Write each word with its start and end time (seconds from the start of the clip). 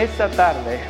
Esta 0.00 0.30
tarde 0.30 0.80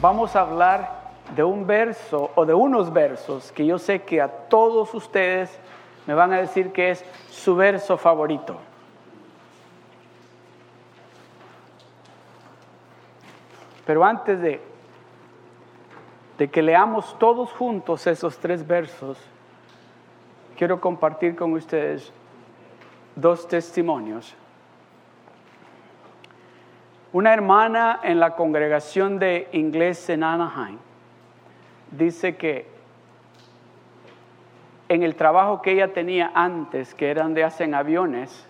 vamos 0.00 0.36
a 0.36 0.42
hablar 0.42 1.10
de 1.34 1.42
un 1.42 1.66
verso 1.66 2.30
o 2.36 2.46
de 2.46 2.54
unos 2.54 2.92
versos 2.92 3.50
que 3.50 3.66
yo 3.66 3.76
sé 3.76 4.02
que 4.02 4.20
a 4.20 4.28
todos 4.28 4.94
ustedes 4.94 5.50
me 6.06 6.14
van 6.14 6.32
a 6.32 6.36
decir 6.36 6.70
que 6.70 6.90
es 6.90 7.04
su 7.28 7.56
verso 7.56 7.98
favorito. 7.98 8.56
Pero 13.84 14.04
antes 14.04 14.40
de, 14.40 14.60
de 16.38 16.48
que 16.48 16.62
leamos 16.62 17.18
todos 17.18 17.50
juntos 17.50 18.06
esos 18.06 18.38
tres 18.38 18.64
versos, 18.64 19.18
quiero 20.56 20.80
compartir 20.80 21.34
con 21.34 21.52
ustedes 21.54 22.12
dos 23.16 23.48
testimonios. 23.48 24.36
Una 27.14 27.32
hermana 27.32 28.00
en 28.02 28.18
la 28.18 28.34
congregación 28.34 29.20
de 29.20 29.46
inglés 29.52 30.10
en 30.10 30.24
Anaheim 30.24 30.78
dice 31.92 32.34
que 32.34 32.66
en 34.88 35.04
el 35.04 35.14
trabajo 35.14 35.62
que 35.62 35.70
ella 35.70 35.92
tenía 35.92 36.32
antes, 36.34 36.92
que 36.92 37.12
era 37.12 37.22
donde 37.22 37.44
hacen 37.44 37.72
aviones, 37.72 38.48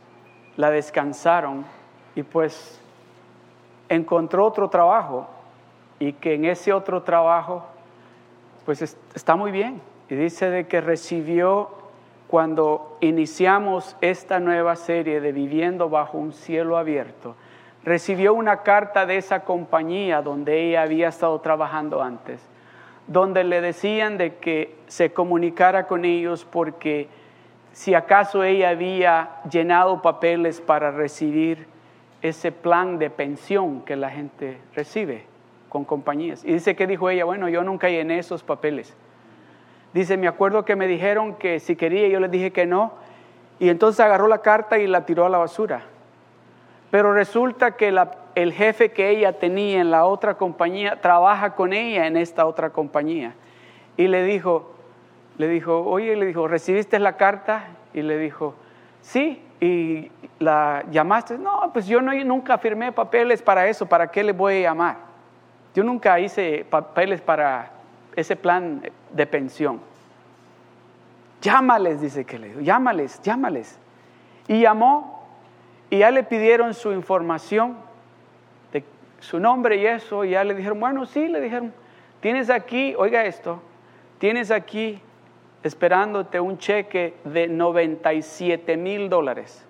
la 0.56 0.70
descansaron 0.70 1.66
y 2.14 2.22
pues 2.22 2.80
encontró 3.90 4.46
otro 4.46 4.70
trabajo 4.70 5.28
y 5.98 6.14
que 6.14 6.32
en 6.32 6.46
ese 6.46 6.72
otro 6.72 7.02
trabajo 7.02 7.66
pues 8.64 8.80
está 9.14 9.36
muy 9.36 9.50
bien. 9.50 9.82
Y 10.08 10.14
dice 10.14 10.48
de 10.48 10.66
que 10.66 10.80
recibió 10.80 11.68
cuando 12.28 12.96
iniciamos 13.02 13.94
esta 14.00 14.40
nueva 14.40 14.74
serie 14.76 15.20
de 15.20 15.32
Viviendo 15.32 15.90
bajo 15.90 16.16
un 16.16 16.32
cielo 16.32 16.78
abierto, 16.78 17.36
recibió 17.84 18.34
una 18.34 18.62
carta 18.62 19.06
de 19.06 19.18
esa 19.18 19.40
compañía 19.40 20.22
donde 20.22 20.62
ella 20.62 20.82
había 20.82 21.08
estado 21.08 21.38
trabajando 21.40 22.02
antes, 22.02 22.40
donde 23.06 23.44
le 23.44 23.60
decían 23.60 24.16
de 24.16 24.36
que 24.36 24.74
se 24.86 25.12
comunicara 25.12 25.86
con 25.86 26.04
ellos 26.04 26.46
porque 26.50 27.08
si 27.72 27.94
acaso 27.94 28.42
ella 28.42 28.70
había 28.70 29.42
llenado 29.50 30.00
papeles 30.00 30.60
para 30.60 30.90
recibir 30.90 31.66
ese 32.22 32.52
plan 32.52 32.98
de 32.98 33.10
pensión 33.10 33.82
que 33.82 33.96
la 33.96 34.08
gente 34.08 34.58
recibe 34.74 35.26
con 35.68 35.84
compañías. 35.84 36.44
Y 36.44 36.54
dice 36.54 36.74
que 36.74 36.86
dijo 36.86 37.10
ella, 37.10 37.24
bueno, 37.24 37.48
yo 37.48 37.62
nunca 37.64 37.88
llené 37.90 38.18
esos 38.18 38.42
papeles. 38.42 38.96
Dice, 39.92 40.16
me 40.16 40.26
acuerdo 40.26 40.64
que 40.64 40.74
me 40.74 40.86
dijeron 40.86 41.34
que 41.34 41.60
si 41.60 41.76
quería, 41.76 42.08
yo 42.08 42.20
les 42.20 42.30
dije 42.30 42.50
que 42.52 42.64
no. 42.64 42.92
Y 43.58 43.68
entonces 43.68 44.00
agarró 44.00 44.26
la 44.26 44.38
carta 44.38 44.78
y 44.78 44.86
la 44.86 45.04
tiró 45.04 45.26
a 45.26 45.28
la 45.28 45.38
basura. 45.38 45.84
Pero 46.94 47.12
resulta 47.12 47.72
que 47.72 47.92
el 48.36 48.52
jefe 48.52 48.92
que 48.92 49.10
ella 49.10 49.32
tenía 49.32 49.80
en 49.80 49.90
la 49.90 50.04
otra 50.04 50.34
compañía 50.34 51.00
trabaja 51.00 51.56
con 51.56 51.72
ella 51.72 52.06
en 52.06 52.16
esta 52.16 52.46
otra 52.46 52.70
compañía. 52.70 53.34
Y 53.96 54.06
le 54.06 54.22
dijo, 54.22 54.76
le 55.36 55.48
dijo, 55.48 55.80
oye, 55.80 56.14
le 56.14 56.24
dijo, 56.24 56.46
¿recibiste 56.46 57.00
la 57.00 57.16
carta? 57.16 57.64
Y 57.94 58.02
le 58.02 58.16
dijo, 58.16 58.54
sí. 59.02 59.42
Y 59.60 60.12
la 60.38 60.84
llamaste. 60.88 61.36
No, 61.36 61.68
pues 61.72 61.88
yo 61.88 62.00
no, 62.00 62.14
nunca 62.24 62.58
firmé 62.58 62.92
papeles 62.92 63.42
para 63.42 63.66
eso. 63.66 63.86
¿Para 63.86 64.06
qué 64.06 64.22
le 64.22 64.30
voy 64.30 64.58
a 64.58 64.68
llamar? 64.68 64.98
Yo 65.74 65.82
nunca 65.82 66.20
hice 66.20 66.64
papeles 66.70 67.20
para 67.20 67.72
ese 68.14 68.36
plan 68.36 68.82
de 69.10 69.26
pensión. 69.26 69.80
Llámales, 71.42 72.00
dice 72.00 72.24
que 72.24 72.38
le 72.38 72.48
dijo, 72.50 72.60
llámales, 72.60 73.20
llámales. 73.20 73.80
Y 74.46 74.60
llamó 74.60 75.13
y 75.90 75.98
ya 75.98 76.10
le 76.10 76.22
pidieron 76.22 76.74
su 76.74 76.92
información, 76.92 77.76
de 78.72 78.84
su 79.20 79.38
nombre 79.38 79.76
y 79.76 79.86
eso, 79.86 80.24
y 80.24 80.30
ya 80.30 80.44
le 80.44 80.54
dijeron, 80.54 80.80
bueno, 80.80 81.06
sí, 81.06 81.28
le 81.28 81.40
dijeron, 81.40 81.72
tienes 82.20 82.50
aquí, 82.50 82.94
oiga 82.96 83.24
esto, 83.24 83.60
tienes 84.18 84.50
aquí 84.50 85.00
esperándote 85.62 86.40
un 86.40 86.58
cheque 86.58 87.14
de 87.24 87.48
97 87.48 88.76
mil 88.76 89.08
dólares. 89.08 89.64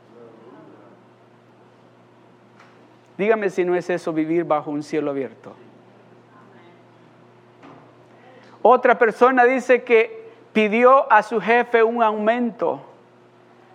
Dígame 3.17 3.49
si 3.51 3.65
no 3.65 3.77
es 3.77 3.89
eso 3.91 4.13
vivir 4.13 4.45
bajo 4.45 4.71
un 4.71 4.83
cielo 4.83 5.11
abierto. 5.11 5.55
Otra 8.61 8.99
persona 8.99 9.45
dice 9.45 9.85
que 9.85 10.31
pidió 10.53 11.13
a 11.13 11.23
su 11.23 11.41
jefe 11.41 11.83
un 11.83 12.03
aumento 12.03 12.81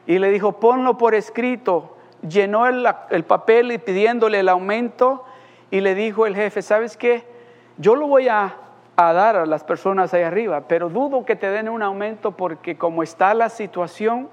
y 0.07 0.17
le 0.17 0.31
dijo, 0.31 0.53
ponlo 0.53 0.97
por 0.97 1.13
escrito 1.13 1.95
llenó 2.27 2.67
el, 2.67 3.23
papel 3.25 3.71
y 3.71 3.77
pidiéndole 3.77 4.39
el 4.39 4.49
aumento 4.49 5.25
y 5.71 5.81
le 5.81 5.95
dijo 5.95 6.25
el 6.25 6.35
jefe, 6.35 6.61
¿sabes 6.61 6.97
qué? 6.97 7.23
Yo 7.77 7.95
lo 7.95 8.07
voy 8.07 8.27
a, 8.27 8.55
a 8.95 9.13
dar 9.13 9.35
a 9.37 9.45
las 9.45 9.63
personas 9.63 10.13
ahí 10.13 10.23
arriba, 10.23 10.63
pero 10.67 10.89
dudo 10.89 11.25
que 11.25 11.35
te 11.35 11.49
den 11.49 11.69
un 11.69 11.81
aumento 11.81 12.31
porque 12.31 12.77
como 12.77 13.03
está 13.03 13.33
la 13.33 13.49
situación, 13.49 14.29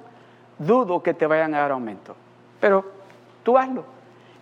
dudo 0.58 1.02
que 1.02 1.14
te 1.14 1.26
vayan 1.26 1.54
a 1.54 1.60
dar 1.60 1.72
aumento. 1.72 2.16
Pero 2.60 2.84
tú 3.42 3.58
hazlo. 3.58 3.84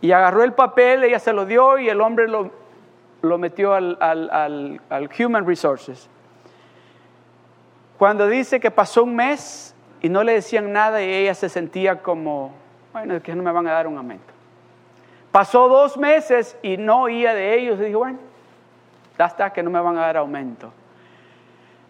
Y 0.00 0.12
agarró 0.12 0.42
el 0.42 0.52
papel, 0.52 1.04
ella 1.04 1.18
se 1.18 1.32
lo 1.32 1.46
dio 1.46 1.78
y 1.78 1.88
el 1.88 2.00
hombre 2.00 2.28
lo, 2.28 2.50
lo 3.22 3.38
metió 3.38 3.74
al, 3.74 3.96
al, 4.00 4.80
al, 4.90 5.10
Human 5.18 5.46
Resources. 5.46 6.08
Cuando 7.98 8.26
dice 8.26 8.60
que 8.60 8.70
pasó 8.70 9.04
un 9.04 9.16
mes 9.16 9.74
y 10.02 10.08
no 10.08 10.22
le 10.22 10.34
decían 10.34 10.72
nada 10.72 11.02
y 11.02 11.10
ella 11.10 11.34
se 11.34 11.48
sentía 11.48 12.02
como 12.02 12.52
bueno, 12.94 13.16
es 13.16 13.24
que 13.24 13.34
no 13.34 13.42
me 13.42 13.50
van 13.50 13.66
a 13.66 13.72
dar 13.72 13.88
un 13.88 13.98
aumento. 13.98 14.32
Pasó 15.32 15.68
dos 15.68 15.96
meses 15.96 16.56
y 16.62 16.76
no 16.76 17.02
oía 17.02 17.34
de 17.34 17.58
ellos 17.58 17.80
y 17.80 17.86
dijo, 17.86 17.98
bueno, 17.98 18.20
ya 19.18 19.26
está, 19.26 19.52
que 19.52 19.64
no 19.64 19.70
me 19.70 19.80
van 19.80 19.98
a 19.98 20.02
dar 20.02 20.18
aumento. 20.18 20.72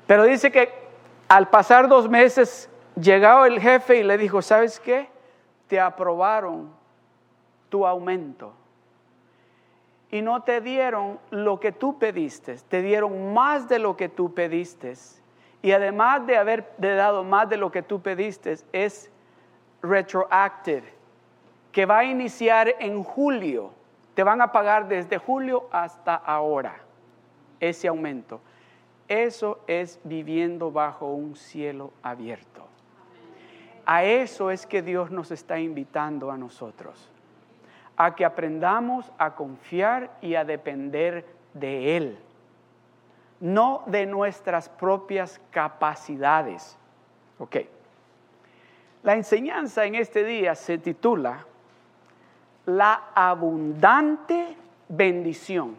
Pero 0.06 0.24
dice 0.24 0.50
que 0.50 0.72
al 1.28 1.50
pasar 1.50 1.88
dos 1.88 2.08
meses, 2.08 2.70
llegó 2.98 3.44
el 3.44 3.60
jefe 3.60 3.98
y 3.98 4.02
le 4.02 4.16
dijo, 4.16 4.40
¿sabes 4.40 4.80
qué? 4.80 5.10
Te 5.66 5.78
aprobaron 5.78 6.70
tu 7.68 7.86
aumento. 7.86 8.54
Y 10.10 10.22
no 10.22 10.42
te 10.42 10.62
dieron 10.62 11.18
lo 11.28 11.60
que 11.60 11.70
tú 11.70 11.98
pediste, 11.98 12.56
te 12.70 12.80
dieron 12.80 13.34
más 13.34 13.68
de 13.68 13.78
lo 13.78 13.94
que 13.94 14.08
tú 14.08 14.32
pediste. 14.32 14.94
Y 15.60 15.72
además 15.72 16.26
de 16.26 16.38
haber 16.38 16.72
dado 16.78 17.24
más 17.24 17.46
de 17.50 17.58
lo 17.58 17.70
que 17.70 17.82
tú 17.82 18.00
pediste, 18.00 18.56
es 18.72 19.10
retroactive 19.84 20.84
que 21.70 21.86
va 21.86 21.98
a 21.98 22.04
iniciar 22.04 22.74
en 22.80 23.02
julio. 23.02 23.72
Te 24.14 24.22
van 24.22 24.40
a 24.40 24.52
pagar 24.52 24.88
desde 24.88 25.18
julio 25.18 25.68
hasta 25.70 26.14
ahora 26.14 26.76
ese 27.60 27.88
aumento. 27.88 28.40
Eso 29.08 29.60
es 29.66 30.00
viviendo 30.04 30.70
bajo 30.70 31.12
un 31.12 31.36
cielo 31.36 31.92
abierto. 32.02 32.66
A 33.84 34.04
eso 34.04 34.50
es 34.50 34.66
que 34.66 34.80
Dios 34.80 35.10
nos 35.10 35.30
está 35.30 35.58
invitando 35.58 36.30
a 36.30 36.38
nosotros. 36.38 37.10
A 37.96 38.14
que 38.14 38.24
aprendamos 38.24 39.12
a 39.18 39.34
confiar 39.34 40.16
y 40.22 40.36
a 40.36 40.44
depender 40.44 41.26
de 41.52 41.96
Él. 41.96 42.18
No 43.40 43.82
de 43.86 44.06
nuestras 44.06 44.68
propias 44.68 45.40
capacidades. 45.50 46.78
Ok. 47.38 47.56
La 49.04 49.14
enseñanza 49.14 49.84
en 49.84 49.96
este 49.96 50.24
día 50.24 50.54
se 50.54 50.78
titula 50.78 51.44
la 52.64 53.10
abundante 53.14 54.56
bendición. 54.88 55.76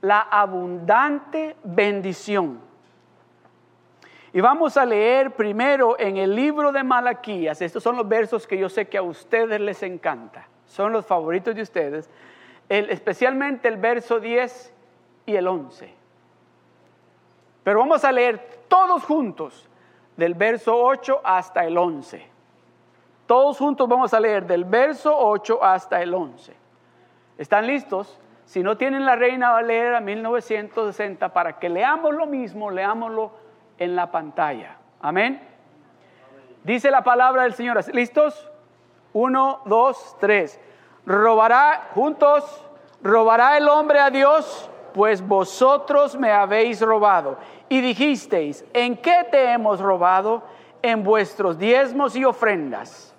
La 0.00 0.20
abundante 0.20 1.56
bendición. 1.64 2.60
Y 4.32 4.40
vamos 4.40 4.76
a 4.76 4.86
leer 4.86 5.32
primero 5.32 5.98
en 5.98 6.16
el 6.16 6.36
libro 6.36 6.70
de 6.70 6.84
Malaquías. 6.84 7.60
Estos 7.60 7.82
son 7.82 7.96
los 7.96 8.08
versos 8.08 8.46
que 8.46 8.56
yo 8.56 8.68
sé 8.68 8.86
que 8.86 8.98
a 8.98 9.02
ustedes 9.02 9.60
les 9.60 9.82
encanta. 9.82 10.46
Son 10.66 10.92
los 10.92 11.04
favoritos 11.04 11.56
de 11.56 11.62
ustedes. 11.62 12.08
especialmente 12.68 13.66
el 13.66 13.78
verso 13.78 14.20
10 14.20 14.72
y 15.26 15.34
el 15.34 15.48
11. 15.48 15.92
Pero 17.64 17.80
vamos 17.80 18.04
a 18.04 18.12
leer 18.12 18.60
todos 18.68 19.02
juntos 19.02 19.68
del 20.16 20.34
verso 20.34 20.76
8 20.76 21.20
hasta 21.24 21.64
el 21.64 21.76
11. 21.76 22.26
Todos 23.26 23.58
juntos 23.58 23.88
vamos 23.88 24.12
a 24.12 24.20
leer 24.20 24.46
del 24.46 24.64
verso 24.64 25.16
8 25.16 25.62
hasta 25.62 26.02
el 26.02 26.12
11. 26.12 26.54
¿Están 27.38 27.66
listos? 27.66 28.20
Si 28.44 28.62
no 28.62 28.76
tienen 28.76 29.06
la 29.06 29.16
Reina 29.16 29.50
Valera 29.50 30.00
1960 30.00 31.32
para 31.32 31.58
que 31.58 31.68
leamos 31.68 32.14
lo 32.14 32.26
mismo, 32.26 32.70
leámoslo 32.70 33.32
en 33.78 33.96
la 33.96 34.10
pantalla. 34.10 34.76
Amén. 35.00 35.40
Dice 36.62 36.90
la 36.90 37.02
palabra 37.02 37.42
del 37.42 37.54
Señor. 37.54 37.82
¿Listos? 37.94 38.50
Uno, 39.12 39.60
dos, 39.64 40.16
tres. 40.20 40.60
Robará 41.06 41.88
juntos, 41.94 42.44
robará 43.02 43.56
el 43.56 43.68
hombre 43.68 44.00
a 44.00 44.10
Dios, 44.10 44.70
pues 44.94 45.26
vosotros 45.26 46.16
me 46.16 46.30
habéis 46.30 46.80
robado. 46.80 47.36
Y 47.68 47.80
dijisteis, 47.80 48.64
¿en 48.72 48.96
qué 48.96 49.26
te 49.30 49.50
hemos 49.52 49.80
robado? 49.80 50.42
En 50.80 51.02
vuestros 51.02 51.58
diezmos 51.58 52.14
y 52.16 52.24
ofrendas. 52.24 53.10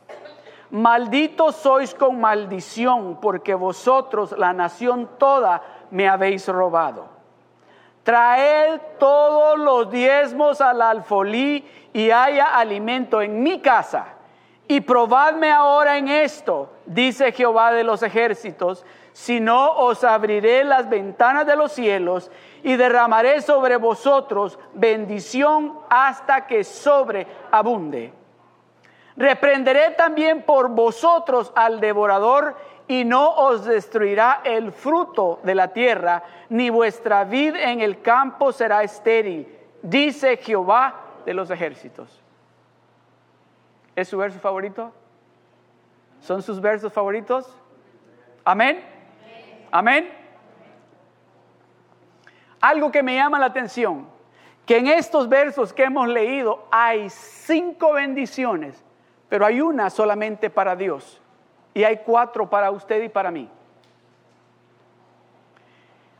malditos 0.71 1.55
sois 1.57 1.93
con 1.93 2.19
maldición, 2.19 3.19
porque 3.21 3.53
vosotros, 3.53 4.33
la 4.37 4.53
nación 4.53 5.09
toda, 5.19 5.61
me 5.91 6.07
habéis 6.07 6.47
robado. 6.47 7.07
Traed 8.03 8.81
todos 8.97 9.59
los 9.59 9.91
diezmos 9.91 10.61
al 10.61 10.81
alfolí 10.81 11.65
y 11.93 12.09
haya 12.09 12.57
alimento 12.57 13.21
en 13.21 13.43
mi 13.43 13.59
casa. 13.59 14.14
Y 14.67 14.81
probadme 14.81 15.51
ahora 15.51 15.97
en 15.97 16.07
esto, 16.07 16.69
dice 16.85 17.31
Jehová 17.31 17.71
de 17.71 17.83
los 17.83 18.01
ejércitos, 18.01 18.83
si 19.13 19.39
no 19.39 19.71
os 19.73 20.03
abriré 20.03 20.63
las 20.63 20.89
ventanas 20.89 21.45
de 21.45 21.55
los 21.55 21.71
cielos 21.71 22.31
y 22.63 22.75
derramaré 22.75 23.41
sobre 23.41 23.77
vosotros 23.77 24.59
bendición 24.73 25.79
hasta 25.89 26.47
que 26.47 26.63
sobreabunde. 26.63 28.11
Reprenderé 29.15 29.91
también 29.91 30.41
por 30.41 30.69
vosotros 30.69 31.53
al 31.55 31.79
devorador 31.79 32.57
y 32.87 33.05
no 33.05 33.29
os 33.29 33.65
destruirá 33.65 34.41
el 34.43 34.71
fruto 34.71 35.39
de 35.43 35.55
la 35.55 35.69
tierra, 35.69 36.23
ni 36.49 36.69
vuestra 36.69 37.23
vid 37.23 37.55
en 37.55 37.81
el 37.81 38.01
campo 38.01 38.51
será 38.51 38.83
estéril, 38.83 39.47
dice 39.81 40.37
Jehová 40.37 40.95
de 41.25 41.33
los 41.33 41.49
ejércitos. 41.51 42.24
¿Es 43.95 44.09
su 44.09 44.17
verso 44.17 44.39
favorito? 44.39 44.91
¿Son 46.19 46.41
sus 46.41 46.59
versos 46.59 46.91
favoritos? 46.91 47.47
Amén. 48.43 48.83
Amén. 49.71 50.11
Algo 52.59 52.91
que 52.91 53.03
me 53.03 53.15
llama 53.15 53.39
la 53.39 53.45
atención, 53.47 54.07
que 54.65 54.77
en 54.77 54.87
estos 54.87 55.29
versos 55.29 55.71
que 55.71 55.83
hemos 55.83 56.07
leído 56.07 56.67
hay 56.71 57.09
cinco 57.09 57.93
bendiciones, 57.93 58.83
pero 59.29 59.45
hay 59.45 59.61
una 59.61 59.89
solamente 59.89 60.49
para 60.49 60.75
Dios 60.75 61.21
y 61.73 61.83
hay 61.83 61.97
cuatro 61.97 62.49
para 62.49 62.71
usted 62.71 63.03
y 63.03 63.09
para 63.09 63.29
mí. 63.31 63.49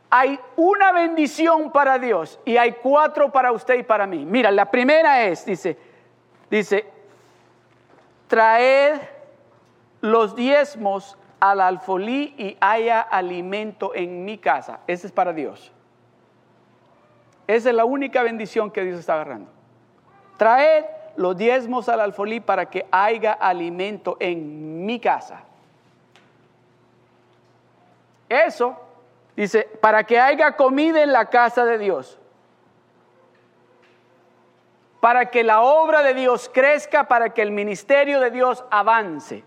Hay 0.08 0.38
una 0.54 0.92
bendición 0.92 1.72
para 1.72 1.98
Dios 1.98 2.38
y 2.44 2.56
hay 2.56 2.72
cuatro 2.74 3.32
para 3.32 3.50
usted 3.52 3.78
y 3.78 3.82
para 3.82 4.06
mí. 4.06 4.24
Mira, 4.24 4.50
la 4.50 4.70
primera 4.70 5.24
es, 5.24 5.44
dice, 5.44 5.76
dice, 6.48 6.95
traed 8.28 9.00
los 10.00 10.36
diezmos 10.36 11.16
al 11.40 11.60
alfolí 11.60 12.34
y 12.38 12.56
haya 12.60 13.00
alimento 13.00 13.94
en 13.94 14.24
mi 14.24 14.38
casa. 14.38 14.80
Ese 14.86 15.06
es 15.06 15.12
para 15.12 15.32
Dios. 15.32 15.72
Esa 17.46 17.68
es 17.70 17.74
la 17.74 17.84
única 17.84 18.22
bendición 18.22 18.70
que 18.70 18.82
Dios 18.82 18.98
está 18.98 19.14
agarrando. 19.14 19.50
Traed 20.36 20.84
los 21.16 21.36
diezmos 21.36 21.88
al 21.88 22.00
alfolí 22.00 22.40
para 22.40 22.66
que 22.66 22.86
haya 22.90 23.32
alimento 23.32 24.16
en 24.20 24.84
mi 24.84 25.00
casa. 25.00 25.42
Eso 28.28 28.76
dice, 29.36 29.68
para 29.80 30.04
que 30.04 30.18
haya 30.18 30.56
comida 30.56 31.02
en 31.02 31.12
la 31.12 31.26
casa 31.26 31.64
de 31.64 31.78
Dios. 31.78 32.18
Para 35.06 35.30
que 35.30 35.44
la 35.44 35.60
obra 35.60 36.02
de 36.02 36.14
Dios 36.14 36.50
crezca, 36.52 37.06
para 37.06 37.32
que 37.32 37.40
el 37.40 37.52
ministerio 37.52 38.18
de 38.18 38.32
Dios 38.32 38.64
avance. 38.72 39.44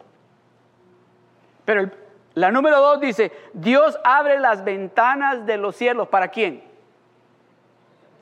Pero 1.66 1.92
la 2.34 2.50
número 2.50 2.80
dos 2.80 3.02
dice, 3.02 3.34
Dios 3.52 4.00
abre 4.06 4.40
las 4.40 4.64
ventanas 4.64 5.46
de 5.46 5.58
los 5.58 5.76
cielos. 5.76 6.08
¿Para 6.08 6.30
quién? 6.30 6.64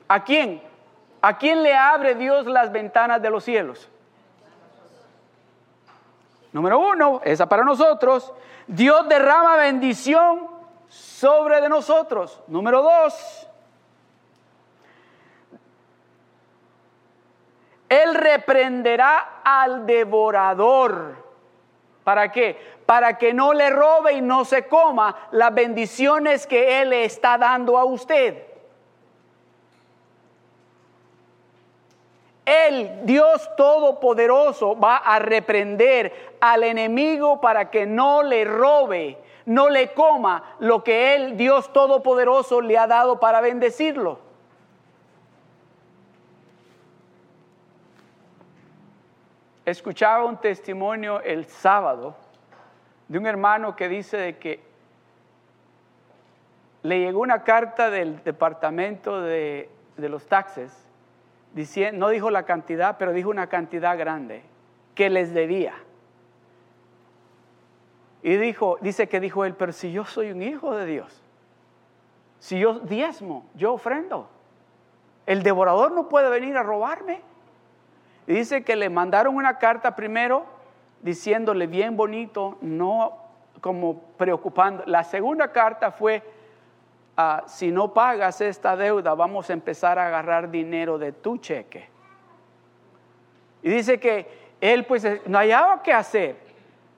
¿A 0.08 0.24
quién? 0.24 0.60
¿A 1.22 1.38
quién 1.38 1.62
le 1.62 1.76
abre 1.76 2.16
Dios 2.16 2.46
las 2.46 2.72
ventanas 2.72 3.22
de 3.22 3.30
los 3.30 3.44
cielos? 3.44 3.88
Número 6.52 6.80
uno, 6.80 7.20
esa 7.22 7.48
para 7.48 7.62
nosotros. 7.62 8.32
Dios 8.66 9.08
derrama 9.08 9.54
bendición 9.58 10.48
sobre 10.88 11.60
de 11.60 11.68
nosotros. 11.68 12.42
Número 12.48 12.82
dos, 12.82 13.47
Él 17.88 18.14
reprenderá 18.14 19.40
al 19.44 19.86
devorador. 19.86 21.16
¿Para 22.04 22.30
qué? 22.30 22.58
Para 22.86 23.18
que 23.18 23.34
no 23.34 23.52
le 23.52 23.70
robe 23.70 24.14
y 24.14 24.20
no 24.20 24.44
se 24.44 24.66
coma 24.66 25.28
las 25.30 25.54
bendiciones 25.54 26.46
que 26.46 26.80
Él 26.80 26.90
le 26.90 27.04
está 27.04 27.38
dando 27.38 27.78
a 27.78 27.84
usted. 27.84 28.44
El 32.44 33.04
Dios 33.04 33.50
Todopoderoso 33.56 34.78
va 34.78 34.96
a 34.96 35.18
reprender 35.18 36.38
al 36.40 36.64
enemigo 36.64 37.42
para 37.42 37.70
que 37.70 37.84
no 37.84 38.22
le 38.22 38.46
robe, 38.46 39.18
no 39.44 39.68
le 39.68 39.92
coma 39.92 40.56
lo 40.58 40.82
que 40.82 41.14
Él, 41.14 41.36
Dios 41.36 41.70
Todopoderoso, 41.74 42.62
le 42.62 42.78
ha 42.78 42.86
dado 42.86 43.20
para 43.20 43.42
bendecirlo. 43.42 44.27
Escuchaba 49.68 50.24
un 50.24 50.38
testimonio 50.38 51.20
el 51.20 51.44
sábado 51.44 52.16
de 53.06 53.18
un 53.18 53.26
hermano 53.26 53.76
que 53.76 53.88
dice 53.88 54.16
de 54.16 54.38
que 54.38 54.60
le 56.82 57.00
llegó 57.00 57.20
una 57.20 57.42
carta 57.42 57.90
del 57.90 58.22
departamento 58.24 59.20
de, 59.20 59.68
de 59.96 60.08
los 60.08 60.26
taxes 60.26 60.88
no 61.92 62.08
dijo 62.08 62.30
la 62.30 62.44
cantidad, 62.44 62.96
pero 62.98 63.12
dijo 63.12 63.30
una 63.30 63.48
cantidad 63.48 63.98
grande 63.98 64.42
que 64.94 65.10
les 65.10 65.34
debía. 65.34 65.74
Y 68.22 68.36
dijo, 68.36 68.78
dice 68.80 69.08
que 69.08 69.20
dijo 69.20 69.44
él, 69.44 69.54
pero 69.54 69.72
si 69.72 69.92
yo 69.92 70.04
soy 70.04 70.30
un 70.30 70.42
hijo 70.42 70.74
de 70.74 70.86
Dios, 70.86 71.22
si 72.38 72.58
yo 72.58 72.80
diezmo, 72.80 73.46
yo 73.54 73.72
ofrendo, 73.72 74.28
el 75.26 75.42
devorador 75.42 75.92
no 75.92 76.08
puede 76.08 76.30
venir 76.30 76.56
a 76.56 76.62
robarme. 76.62 77.20
Y 78.28 78.34
dice 78.34 78.62
que 78.62 78.76
le 78.76 78.88
mandaron 78.88 79.34
una 79.34 79.58
carta 79.58 79.96
primero 79.96 80.46
diciéndole 81.02 81.66
bien 81.66 81.96
bonito, 81.96 82.58
no 82.60 83.18
como 83.60 84.00
preocupando. 84.16 84.84
La 84.86 85.02
segunda 85.02 85.50
carta 85.50 85.90
fue, 85.90 86.22
Ah, 87.20 87.42
si 87.48 87.72
no 87.72 87.92
pagas 87.92 88.40
esta 88.40 88.76
deuda, 88.76 89.12
vamos 89.16 89.50
a 89.50 89.52
empezar 89.52 89.98
a 89.98 90.06
agarrar 90.06 90.52
dinero 90.52 90.98
de 90.98 91.10
tu 91.10 91.36
cheque. 91.38 91.88
Y 93.60 93.70
dice 93.70 93.98
que 93.98 94.54
él 94.60 94.84
pues 94.84 95.04
no 95.26 95.36
hallaba 95.36 95.82
qué 95.82 95.92
hacer, 95.92 96.36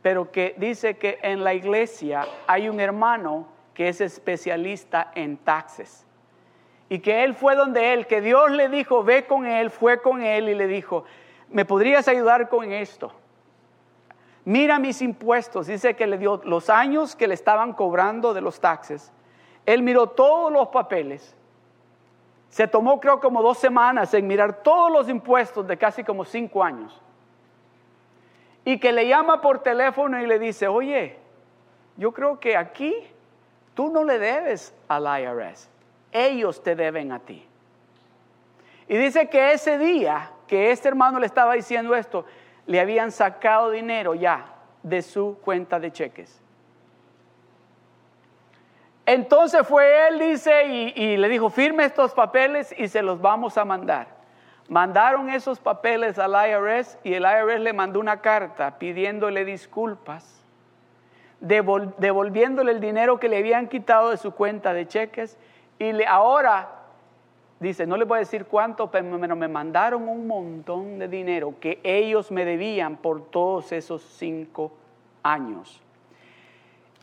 pero 0.03 0.31
que 0.31 0.55
dice 0.59 0.99
que 0.99 1.19
en 1.23 1.43
la 1.43 1.55
iglesia 1.55 2.27
hay 2.47 2.69
un 2.69 2.81
hermano 2.81 3.49
que 3.73 3.89
es 3.89 4.03
especialista 4.03 5.11
en 5.15 5.39
taxes. 5.39 6.07
Y 6.91 6.99
que 6.99 7.25
él 7.25 7.33
fue 7.33 7.57
donde 7.57 7.95
él, 7.95 8.07
que 8.07 8.21
Dios 8.21 8.51
le 8.51 8.69
dijo, 8.69 9.03
ve 9.03 9.25
con 9.25 9.47
él, 9.47 9.71
fue 9.71 10.03
con 10.03 10.23
él 10.23 10.51
y 10.51 10.55
le 10.55 10.67
dijo, 10.67 11.07
¿me 11.51 11.65
podrías 11.65 12.09
ayudar 12.09 12.49
con 12.49 12.73
esto? 12.73 13.13
Mira 14.45 14.79
mis 14.79 15.03
impuestos. 15.03 15.67
Dice 15.67 15.95
que 15.95 16.07
le 16.07 16.19
dio 16.19 16.41
los 16.45 16.71
años 16.71 17.15
que 17.15 17.29
le 17.29 17.35
estaban 17.35 17.73
cobrando 17.73 18.33
de 18.35 18.41
los 18.41 18.61
taxes 18.61 19.13
él 19.67 19.83
miró 19.83 20.09
todos 20.09 20.53
los 20.53 20.69
papeles. 20.69 21.35
Se 22.49 22.67
tomó 22.67 23.01
creo 23.01 23.21
como 23.21 23.43
dos 23.43 23.59
semanas 23.59 24.13
en 24.15 24.27
mirar 24.27 24.63
todos 24.63 24.91
los 24.91 25.09
impuestos 25.09 25.67
de 25.67 25.77
casi 25.77 26.03
como 26.03 26.25
cinco 26.25 26.65
años. 26.65 27.01
Y 28.65 28.79
que 28.79 28.93
le 28.93 29.07
llama 29.07 29.41
por 29.41 29.61
teléfono 29.61 30.21
y 30.21 30.27
le 30.27 30.39
dice, 30.39 30.67
oye, 30.67 31.17
yo 31.97 32.13
creo 32.13 32.41
que 32.41 32.57
aquí 32.57 32.95
tú 33.75 33.91
no 33.91 34.05
le 34.05 34.19
debes 34.19 34.75
al 34.89 35.05
IRS, 35.23 35.71
ellos 36.13 36.63
te 36.63 36.75
deben 36.75 37.13
a 37.13 37.21
ti. 37.21 37.47
Y 38.89 38.97
dice 38.97 39.29
que 39.29 39.53
ese 39.53 39.79
día 39.79 40.33
que 40.51 40.73
este 40.73 40.89
hermano 40.89 41.21
le 41.21 41.27
estaba 41.27 41.55
diciendo 41.55 41.95
esto, 41.95 42.25
le 42.67 42.81
habían 42.81 43.13
sacado 43.13 43.71
dinero 43.71 44.17
ya 44.17 44.47
de 44.83 45.01
su 45.01 45.39
cuenta 45.45 45.79
de 45.79 45.93
cheques. 45.93 46.43
Entonces 49.07 49.65
fue 49.65 50.09
él, 50.09 50.19
dice, 50.19 50.65
y, 50.97 51.17
le 51.17 51.29
dijo, 51.29 51.51
firme 51.51 51.85
estos 51.85 52.15
papeles 52.15 52.75
y 52.77 52.89
se 52.89 53.01
los 53.01 53.21
vamos 53.21 53.57
a 53.59 53.65
mandar. 53.65 54.09
Mandaron 54.69 55.29
esos 55.29 55.61
papeles 55.61 56.19
al 56.19 56.33
IRS 56.33 56.99
y 57.05 57.15
el 57.15 57.23
IRS 57.23 57.61
le 57.61 57.73
mandó 57.73 58.01
una 58.01 58.21
carta 58.21 58.77
pidiéndole 58.77 59.45
disculpas, 59.45 60.45
devolviéndole 61.39 62.73
el 62.73 62.81
dinero 62.81 63.21
que 63.21 63.29
le 63.29 63.39
habían 63.39 63.69
quitado 63.69 64.11
de 64.11 64.17
su 64.17 64.33
cuenta 64.33 64.73
de 64.73 64.89
cheques 64.89 65.39
y 65.79 65.93
le, 65.93 66.09
ahora 66.09 66.80
dice, 67.61 67.87
no 67.87 67.97
le 67.99 68.05
voy 68.07 68.17
a 68.17 68.21
decir 68.21 68.47
cuánto, 68.47 68.91
pero 68.91 69.05
me 69.05 69.49
mandaron 69.49 70.09
un 70.09 70.27
montón 70.27 70.99
de 70.99 71.09
dinero 71.09 71.55
que 71.61 71.79
ellos 71.83 72.31
me 72.31 72.45
debían 72.47 72.97
por 72.97 73.31
todos 73.31 73.71
esos 73.73 74.03
cinco 74.03 74.73
años. 75.23 75.81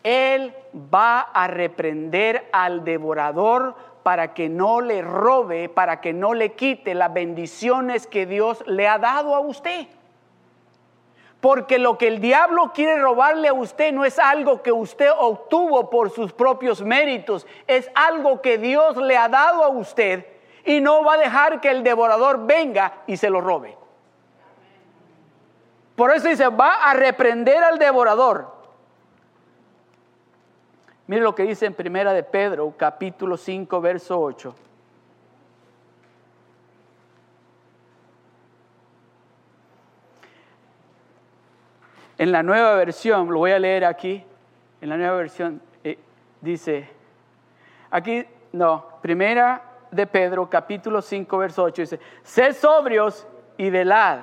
Él 0.03 0.53
va 0.93 1.19
a 1.19 1.47
reprender 1.47 2.47
al 2.51 2.83
devorador 2.83 3.75
para 4.01 4.33
que 4.33 4.49
no 4.49 4.81
le 4.81 5.01
robe, 5.01 5.69
para 5.69 6.01
que 6.01 6.13
no 6.13 6.33
le 6.33 6.53
quite 6.53 6.95
las 6.95 7.13
bendiciones 7.13 8.07
que 8.07 8.25
Dios 8.25 8.63
le 8.65 8.87
ha 8.87 8.97
dado 8.97 9.35
a 9.35 9.39
usted. 9.39 9.87
Porque 11.39 11.77
lo 11.77 11.99
que 11.99 12.07
el 12.07 12.19
diablo 12.19 12.71
quiere 12.73 12.99
robarle 12.99 13.49
a 13.49 13.53
usted 13.53 13.93
no 13.93 14.05
es 14.05 14.17
algo 14.17 14.63
que 14.63 14.71
usted 14.71 15.09
obtuvo 15.19 15.89
por 15.91 16.09
sus 16.09 16.33
propios 16.33 16.81
méritos, 16.81 17.45
es 17.67 17.91
algo 17.93 18.41
que 18.41 18.57
Dios 18.57 18.97
le 18.97 19.17
ha 19.17 19.29
dado 19.29 19.63
a 19.63 19.69
usted 19.69 20.25
y 20.67 20.81
no 20.81 21.01
va 21.01 21.13
a 21.13 21.17
dejar 21.17 21.61
que 21.61 21.71
el 21.71 21.81
devorador 21.81 22.45
venga 22.45 23.03
y 23.07 23.15
se 23.15 23.29
lo 23.29 23.39
robe. 23.39 23.77
Por 25.95 26.11
eso 26.11 26.27
dice, 26.27 26.49
va 26.49 26.89
a 26.89 26.93
reprender 26.93 27.63
al 27.63 27.79
devorador. 27.79 28.53
Mire 31.07 31.21
lo 31.21 31.33
que 31.33 31.43
dice 31.43 31.65
en 31.65 31.73
Primera 31.73 32.11
de 32.11 32.21
Pedro, 32.21 32.73
capítulo 32.75 33.37
5, 33.37 33.79
verso 33.79 34.19
8. 34.19 34.55
En 42.17 42.31
la 42.33 42.43
nueva 42.43 42.75
versión, 42.75 43.29
lo 43.29 43.39
voy 43.39 43.51
a 43.51 43.59
leer 43.59 43.85
aquí, 43.85 44.21
en 44.81 44.89
la 44.89 44.97
nueva 44.97 45.15
versión 45.15 45.61
eh, 45.81 45.97
dice, 46.41 46.89
aquí, 47.89 48.25
no, 48.51 48.85
primera 49.01 49.66
de 49.91 50.07
Pedro, 50.07 50.49
capítulo 50.49 51.01
5, 51.01 51.37
verso 51.37 51.63
8, 51.63 51.81
dice, 51.81 51.99
sed 52.23 52.55
sobrios 52.55 53.27
y 53.57 53.69
velad, 53.69 54.19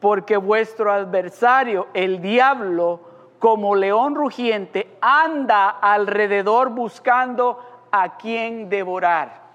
porque 0.00 0.36
vuestro 0.36 0.92
adversario, 0.92 1.88
el 1.94 2.20
diablo, 2.20 3.00
como 3.38 3.74
león 3.74 4.14
rugiente, 4.14 4.96
anda 5.00 5.68
alrededor 5.68 6.70
buscando 6.70 7.86
a 7.90 8.16
quien 8.16 8.68
devorar. 8.68 9.48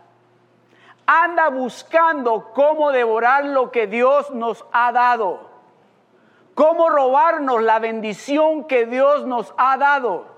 Anda 1.06 1.50
buscando 1.50 2.52
cómo 2.54 2.92
devorar 2.92 3.46
lo 3.46 3.72
que 3.72 3.88
Dios 3.88 4.32
nos 4.32 4.66
ha 4.72 4.92
dado 4.92 5.54
cómo 6.56 6.90
robarnos 6.90 7.62
la 7.62 7.80
bendición 7.80 8.66
que 8.66 8.86
Dios 8.86 9.26
nos 9.26 9.54
ha 9.58 9.78
dado. 9.78 10.33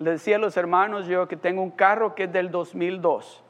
Le 0.00 0.12
decía 0.12 0.36
a 0.36 0.38
los 0.38 0.56
hermanos 0.56 1.06
yo 1.06 1.28
que 1.28 1.36
tengo 1.36 1.62
un 1.62 1.70
carro 1.70 2.14
que 2.14 2.24
es 2.24 2.32
del 2.32 2.50
2002. 2.50 3.44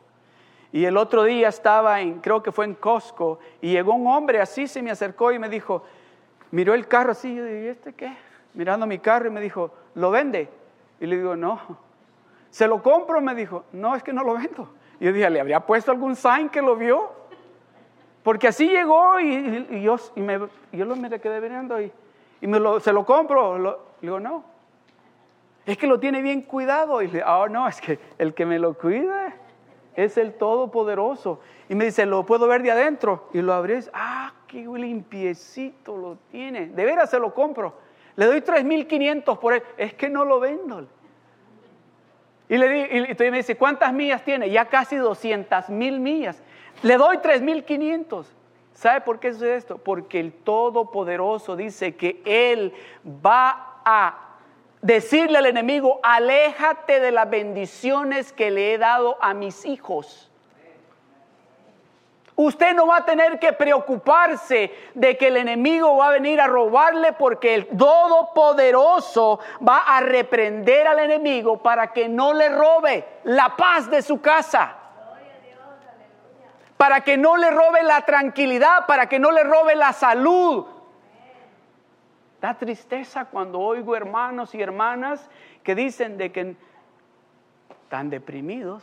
Y 0.72 0.84
el 0.84 0.96
otro 0.96 1.22
día 1.22 1.48
estaba 1.48 2.00
en, 2.00 2.20
creo 2.20 2.42
que 2.42 2.50
fue 2.50 2.64
en 2.64 2.74
Costco, 2.74 3.38
y 3.60 3.70
llegó 3.70 3.94
un 3.94 4.08
hombre 4.08 4.40
así, 4.40 4.66
se 4.66 4.82
me 4.82 4.90
acercó 4.90 5.30
y 5.30 5.38
me 5.38 5.48
dijo, 5.48 5.84
miró 6.50 6.74
el 6.74 6.88
carro 6.88 7.12
así, 7.12 7.34
yo 7.36 7.44
dije, 7.44 7.70
¿este 7.70 7.92
qué? 7.92 8.16
Mirando 8.54 8.84
mi 8.84 8.98
carro 8.98 9.28
y 9.28 9.30
me 9.30 9.40
dijo, 9.40 9.72
¿lo 9.94 10.10
vende? 10.10 10.48
Y 11.00 11.06
le 11.06 11.16
digo, 11.18 11.36
no. 11.36 11.60
¿Se 12.50 12.66
lo 12.66 12.82
compro? 12.82 13.20
Me 13.20 13.36
dijo, 13.36 13.64
no, 13.72 13.94
es 13.94 14.02
que 14.02 14.12
no 14.12 14.24
lo 14.24 14.34
vendo. 14.34 14.68
Y 14.98 15.04
yo 15.04 15.12
dije, 15.12 15.30
¿le 15.30 15.40
habría 15.40 15.60
puesto 15.60 15.92
algún 15.92 16.16
sign 16.16 16.48
que 16.48 16.60
lo 16.60 16.74
vio? 16.74 17.12
Porque 18.24 18.48
así 18.48 18.68
llegó 18.68 19.20
y, 19.20 19.82
yo, 19.82 19.96
y 20.16 20.20
me, 20.20 20.40
yo 20.72 20.84
lo 20.84 20.96
me 20.96 21.08
quedé 21.20 21.40
viendo 21.40 21.80
y, 21.80 21.92
y 22.40 22.46
me 22.48 22.58
lo, 22.58 22.80
se 22.80 22.92
lo 22.92 23.06
compro. 23.06 23.56
le 23.56 23.72
digo, 24.00 24.18
no. 24.18 24.49
Es 25.66 25.76
que 25.76 25.86
lo 25.86 26.00
tiene 26.00 26.22
bien 26.22 26.42
cuidado. 26.42 27.02
Y 27.02 27.08
le 27.08 27.22
oh, 27.22 27.48
no, 27.48 27.68
es 27.68 27.80
que 27.80 27.98
el 28.18 28.34
que 28.34 28.46
me 28.46 28.58
lo 28.58 28.74
cuida 28.74 29.34
es 29.94 30.16
el 30.16 30.34
Todopoderoso. 30.34 31.40
Y 31.68 31.74
me 31.74 31.84
dice, 31.86 32.06
lo 32.06 32.24
puedo 32.24 32.46
ver 32.46 32.62
de 32.62 32.70
adentro. 32.70 33.28
Y 33.32 33.42
lo 33.42 33.52
abrí, 33.52 33.78
ah, 33.92 34.32
qué 34.46 34.66
limpiecito 34.66 35.96
lo 35.96 36.16
tiene. 36.30 36.68
De 36.68 36.84
veras 36.84 37.10
se 37.10 37.18
lo 37.18 37.34
compro. 37.34 37.74
Le 38.16 38.26
doy 38.26 38.40
3.500 38.40 39.38
por 39.38 39.54
él. 39.54 39.62
Es 39.76 39.94
que 39.94 40.08
no 40.08 40.24
lo 40.24 40.40
vendo. 40.40 40.86
Y, 42.48 42.58
le 42.58 42.68
di, 42.68 43.24
y 43.24 43.30
me 43.30 43.36
dice, 43.38 43.56
¿cuántas 43.56 43.92
millas 43.92 44.24
tiene? 44.24 44.50
Ya 44.50 44.64
casi 44.64 44.96
200 44.96 45.68
mil 45.68 46.00
millas. 46.00 46.42
Le 46.82 46.96
doy 46.96 47.18
3.500. 47.18 48.26
¿Sabe 48.72 49.02
por 49.02 49.20
qué 49.20 49.32
sucede 49.32 49.56
esto? 49.56 49.78
Porque 49.78 50.18
el 50.18 50.32
Todopoderoso 50.32 51.54
dice 51.54 51.94
que 51.94 52.22
Él 52.24 52.72
va 53.04 53.82
a 53.84 54.29
decirle 54.82 55.38
al 55.38 55.46
enemigo, 55.46 56.00
aléjate 56.02 57.00
de 57.00 57.12
las 57.12 57.28
bendiciones 57.28 58.32
que 58.32 58.50
le 58.50 58.74
he 58.74 58.78
dado 58.78 59.18
a 59.20 59.34
mis 59.34 59.64
hijos. 59.64 60.30
Usted 62.42 62.74
no 62.74 62.86
va 62.86 62.98
a 62.98 63.04
tener 63.04 63.38
que 63.38 63.52
preocuparse 63.52 64.72
de 64.94 65.18
que 65.18 65.26
el 65.26 65.36
enemigo 65.36 65.98
va 65.98 66.08
a 66.08 66.12
venir 66.12 66.40
a 66.40 66.46
robarle 66.46 67.12
porque 67.12 67.54
el 67.54 67.66
Todopoderoso 67.66 69.40
va 69.66 69.80
a 69.80 70.00
reprender 70.00 70.86
al 70.86 71.00
enemigo 71.00 71.58
para 71.58 71.92
que 71.92 72.08
no 72.08 72.32
le 72.32 72.48
robe 72.48 73.04
la 73.24 73.54
paz 73.58 73.90
de 73.90 74.00
su 74.00 74.22
casa. 74.22 74.74
Para 76.78 77.02
que 77.02 77.18
no 77.18 77.36
le 77.36 77.50
robe 77.50 77.82
la 77.82 78.00
tranquilidad, 78.06 78.86
para 78.86 79.06
que 79.06 79.18
no 79.18 79.32
le 79.32 79.44
robe 79.44 79.74
la 79.74 79.92
salud. 79.92 80.64
Da 82.40 82.54
tristeza 82.54 83.26
cuando 83.26 83.60
oigo 83.60 83.94
hermanos 83.94 84.54
y 84.54 84.62
hermanas 84.62 85.28
que 85.62 85.74
dicen 85.74 86.16
de 86.16 86.32
que 86.32 86.56
están 87.82 88.08
deprimidos. 88.08 88.82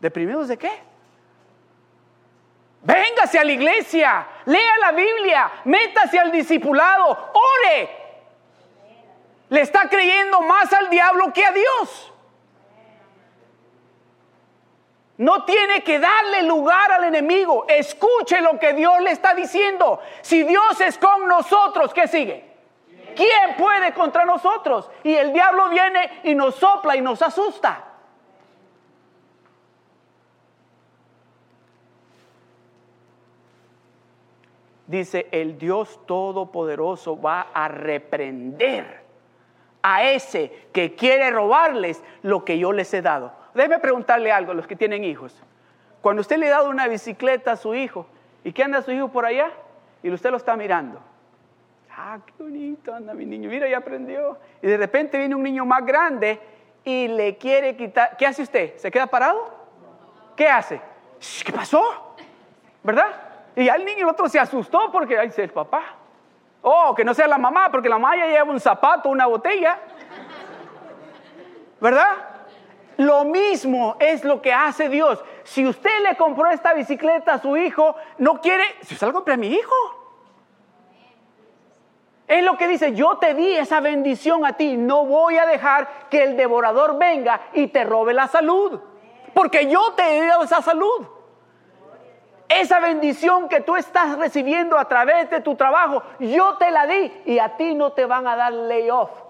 ¿Deprimidos 0.00 0.48
de 0.48 0.56
qué? 0.56 0.70
Véngase 2.82 3.38
a 3.38 3.44
la 3.44 3.52
iglesia, 3.52 4.26
lea 4.46 4.78
la 4.80 4.92
Biblia, 4.92 5.52
métase 5.64 6.18
al 6.18 6.32
discipulado, 6.32 7.30
ore. 7.34 7.90
Le 9.50 9.60
está 9.60 9.88
creyendo 9.88 10.40
más 10.40 10.72
al 10.72 10.88
diablo 10.88 11.30
que 11.32 11.44
a 11.44 11.52
Dios. 11.52 12.09
No 15.20 15.44
tiene 15.44 15.82
que 15.82 15.98
darle 15.98 16.44
lugar 16.44 16.90
al 16.92 17.04
enemigo. 17.04 17.66
Escuche 17.68 18.40
lo 18.40 18.58
que 18.58 18.72
Dios 18.72 19.02
le 19.02 19.10
está 19.10 19.34
diciendo. 19.34 20.00
Si 20.22 20.44
Dios 20.44 20.80
es 20.80 20.96
con 20.96 21.28
nosotros, 21.28 21.92
¿qué 21.92 22.08
sigue? 22.08 22.42
¿Quién 23.14 23.56
puede 23.58 23.92
contra 23.92 24.24
nosotros? 24.24 24.90
Y 25.04 25.14
el 25.14 25.34
diablo 25.34 25.68
viene 25.68 26.20
y 26.22 26.34
nos 26.34 26.54
sopla 26.54 26.96
y 26.96 27.02
nos 27.02 27.20
asusta. 27.20 27.84
dice, 34.86 35.28
el 35.30 35.56
Dios 35.56 36.00
Todopoderoso 36.04 37.20
va 37.20 37.48
a 37.54 37.68
reprender 37.68 39.04
a 39.82 40.02
ese 40.02 40.68
que 40.72 40.96
quiere 40.96 41.30
robarles 41.30 42.02
lo 42.22 42.44
que 42.44 42.58
yo 42.58 42.72
les 42.72 42.92
he 42.92 43.00
dado. 43.00 43.39
Déjeme 43.54 43.78
preguntarle 43.78 44.32
algo 44.32 44.52
a 44.52 44.54
los 44.54 44.66
que 44.66 44.76
tienen 44.76 45.04
hijos. 45.04 45.42
Cuando 46.00 46.20
usted 46.20 46.38
le 46.38 46.48
ha 46.48 46.58
dado 46.58 46.70
una 46.70 46.88
bicicleta 46.88 47.52
a 47.52 47.56
su 47.56 47.74
hijo, 47.74 48.06
¿y 48.44 48.52
qué 48.52 48.62
anda 48.62 48.82
su 48.82 48.92
hijo 48.92 49.08
por 49.08 49.26
allá? 49.26 49.50
Y 50.02 50.10
usted 50.10 50.30
lo 50.30 50.36
está 50.36 50.56
mirando. 50.56 51.00
Ah, 51.94 52.18
qué 52.24 52.42
bonito 52.42 52.94
anda 52.94 53.12
mi 53.12 53.26
niño, 53.26 53.50
mira, 53.50 53.68
ya 53.68 53.78
aprendió. 53.78 54.38
Y 54.62 54.66
de 54.66 54.76
repente 54.76 55.18
viene 55.18 55.34
un 55.34 55.42
niño 55.42 55.66
más 55.66 55.84
grande 55.84 56.40
y 56.84 57.08
le 57.08 57.36
quiere 57.36 57.76
quitar. 57.76 58.16
¿Qué 58.16 58.26
hace 58.26 58.42
usted? 58.42 58.76
¿Se 58.78 58.90
queda 58.90 59.06
parado? 59.06 59.54
¿Qué 60.34 60.48
hace? 60.48 60.80
¿Qué 61.44 61.52
pasó? 61.52 62.16
¿Verdad? 62.82 63.08
Y 63.54 63.68
al 63.68 63.84
niño 63.84 64.04
el 64.04 64.08
otro 64.08 64.28
se 64.28 64.38
asustó 64.38 64.90
porque, 64.90 65.18
ay, 65.18 65.30
el 65.36 65.50
papá. 65.50 65.82
Oh, 66.62 66.94
que 66.94 67.04
no 67.04 67.12
sea 67.12 67.26
la 67.26 67.38
mamá, 67.38 67.68
porque 67.70 67.88
la 67.88 67.98
mamá 67.98 68.16
ya 68.16 68.26
lleva 68.26 68.50
un 68.50 68.60
zapato, 68.60 69.08
una 69.08 69.26
botella. 69.26 69.78
¿Verdad? 71.80 72.29
Lo 73.00 73.24
mismo 73.24 73.96
es 73.98 74.24
lo 74.24 74.42
que 74.42 74.52
hace 74.52 74.90
Dios. 74.90 75.24
Si 75.44 75.66
usted 75.66 76.00
le 76.02 76.18
compró 76.18 76.50
esta 76.50 76.74
bicicleta 76.74 77.32
a 77.32 77.38
su 77.40 77.56
hijo, 77.56 77.96
no 78.18 78.42
quiere, 78.42 78.62
si 78.82 78.92
usted 78.92 79.10
la 79.10 79.32
a 79.32 79.36
mi 79.38 79.46
hijo. 79.46 79.74
Es 82.28 82.44
lo 82.44 82.58
que 82.58 82.68
dice, 82.68 82.92
yo 82.92 83.16
te 83.16 83.32
di 83.32 83.56
esa 83.56 83.80
bendición 83.80 84.44
a 84.44 84.52
ti, 84.52 84.76
no 84.76 85.06
voy 85.06 85.38
a 85.38 85.46
dejar 85.46 85.88
que 86.10 86.22
el 86.22 86.36
devorador 86.36 86.98
venga 86.98 87.40
y 87.54 87.68
te 87.68 87.84
robe 87.84 88.12
la 88.12 88.28
salud, 88.28 88.78
porque 89.32 89.66
yo 89.66 89.94
te 89.94 90.18
he 90.18 90.26
dado 90.26 90.42
esa 90.42 90.60
salud. 90.60 91.06
Esa 92.50 92.80
bendición 92.80 93.48
que 93.48 93.62
tú 93.62 93.76
estás 93.76 94.18
recibiendo 94.18 94.78
a 94.78 94.84
través 94.84 95.30
de 95.30 95.40
tu 95.40 95.54
trabajo, 95.54 96.02
yo 96.18 96.58
te 96.58 96.70
la 96.70 96.86
di 96.86 97.10
y 97.24 97.38
a 97.38 97.56
ti 97.56 97.74
no 97.74 97.92
te 97.92 98.04
van 98.04 98.26
a 98.26 98.36
dar 98.36 98.52
layoff. 98.52 99.29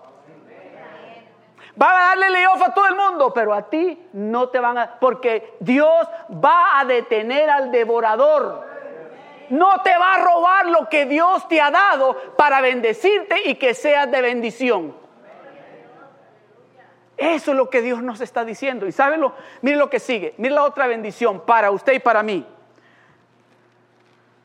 Van 1.76 1.96
a 1.96 2.00
darle 2.08 2.30
layoff 2.30 2.62
a 2.62 2.74
todo 2.74 2.86
el 2.86 2.96
mundo, 2.96 3.32
pero 3.32 3.54
a 3.54 3.68
ti 3.68 3.98
no 4.12 4.48
te 4.48 4.58
van 4.58 4.78
a... 4.78 4.98
Porque 4.98 5.56
Dios 5.60 6.08
va 6.32 6.80
a 6.80 6.84
detener 6.84 7.48
al 7.48 7.70
devorador. 7.70 8.66
No 9.50 9.82
te 9.82 9.96
va 9.96 10.14
a 10.14 10.18
robar 10.18 10.66
lo 10.66 10.88
que 10.88 11.06
Dios 11.06 11.46
te 11.48 11.60
ha 11.60 11.70
dado 11.70 12.16
para 12.36 12.60
bendecirte 12.60 13.48
y 13.48 13.56
que 13.56 13.74
seas 13.74 14.10
de 14.10 14.20
bendición. 14.20 14.94
Eso 17.20 17.50
es 17.50 17.56
lo 17.56 17.68
que 17.68 17.82
Dios 17.82 18.02
nos 18.02 18.22
está 18.22 18.46
diciendo. 18.46 18.86
Y 18.86 18.92
lo, 19.18 19.34
mire 19.60 19.76
lo 19.76 19.90
que 19.90 20.00
sigue. 20.00 20.34
Mire 20.38 20.54
la 20.54 20.64
otra 20.64 20.86
bendición 20.86 21.44
para 21.44 21.70
usted 21.70 21.92
y 21.92 21.98
para 21.98 22.22
mí. 22.22 22.46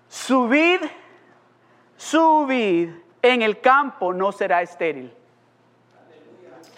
Su 0.09 0.49
vid, 0.49 0.81
su 1.95 2.45
vid 2.45 2.89
en 3.21 3.41
el 3.41 3.61
campo 3.61 4.13
no 4.13 4.33
será 4.33 4.61
estéril. 4.61 5.14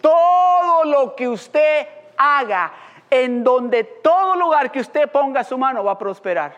Todo 0.01 0.86
lo 0.86 1.16
que 1.16 1.27
usted 1.27 1.88
haga 2.18 2.72
en 3.10 3.44
donde 3.44 3.84
todo 3.84 4.36
lugar 4.36 4.72
que 4.72 4.80
usted 4.80 5.10
ponga 5.10 5.44
su 5.44 5.58
mano 5.58 5.84
va 5.84 5.94
a 5.94 5.98
prosperar. 5.98 6.56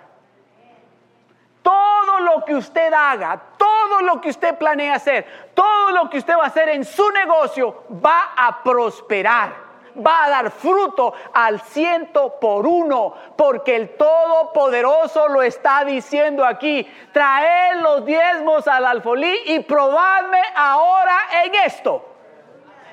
Todo 1.62 2.20
lo 2.22 2.46
que 2.46 2.56
usted 2.56 2.92
haga, 2.94 3.40
todo 3.58 4.02
lo 4.02 4.20
que 4.22 4.30
usted 4.30 4.58
planea 4.58 4.96
hacer, 4.96 5.52
todo 5.54 5.92
lo 5.92 6.10
que 6.10 6.18
usted 6.18 6.36
va 6.36 6.44
a 6.44 6.48
hacer 6.48 6.70
en 6.70 6.84
su 6.84 7.10
negocio 7.12 7.84
va 8.04 8.34
a 8.36 8.64
prosperar 8.64 9.70
va 10.06 10.26
a 10.26 10.30
dar 10.30 10.52
fruto 10.52 11.14
al 11.34 11.60
ciento 11.62 12.40
por 12.40 12.66
uno, 12.66 13.14
porque 13.36 13.76
el 13.76 13.96
Todopoderoso 13.96 15.28
lo 15.28 15.42
está 15.42 15.84
diciendo 15.84 16.46
aquí. 16.46 16.88
Traed 17.12 17.82
los 17.82 18.06
diezmos 18.06 18.68
al 18.68 18.86
alfolí 18.86 19.42
y 19.46 19.60
probadme 19.60 20.42
ahora 20.56 21.18
en 21.44 21.56
esto. 21.56 22.06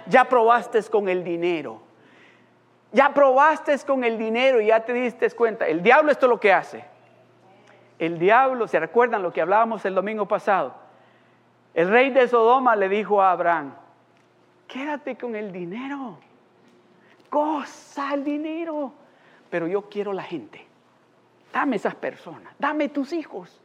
Ya 0.09 0.25
probaste 0.25 0.83
con 0.85 1.09
el 1.09 1.25
dinero. 1.25 1.81
Ya 2.93 3.13
probaste 3.13 3.79
con 3.87 4.05
el 4.05 4.17
dinero 4.19 4.61
y 4.61 4.67
ya 4.67 4.81
te 4.81 4.93
diste 4.93 5.31
cuenta. 5.31 5.67
El 5.67 5.83
diablo 5.83 6.13
esto 6.13 6.27
es 6.27 6.31
lo 6.31 6.41
que 6.41 6.53
hace. 6.53 6.85
El 7.99 8.19
diablo, 8.19 8.69
¿se 8.69 8.79
recuerdan 8.79 9.23
lo 9.23 9.33
que 9.33 9.41
hablábamos 9.41 9.85
el 9.85 9.95
domingo 9.95 10.27
pasado? 10.27 10.75
El 11.75 11.89
rey 11.89 12.11
de 12.11 12.29
Sodoma 12.29 12.77
le 12.77 12.89
dijo 12.89 13.21
a 13.21 13.33
Abraham, 13.33 13.75
quédate 14.67 15.17
con 15.17 15.35
el 15.35 15.53
dinero 15.53 16.19
goza 17.31 18.15
el 18.15 18.25
dinero, 18.25 18.93
pero 19.51 19.67
yo 19.67 19.89
quiero 19.89 20.13
la 20.13 20.23
gente. 20.23 20.67
Dame 21.53 21.77
esas 21.77 21.95
personas, 21.95 22.55
dame 22.59 22.89
tus 22.89 23.13
hijos, 23.13 23.61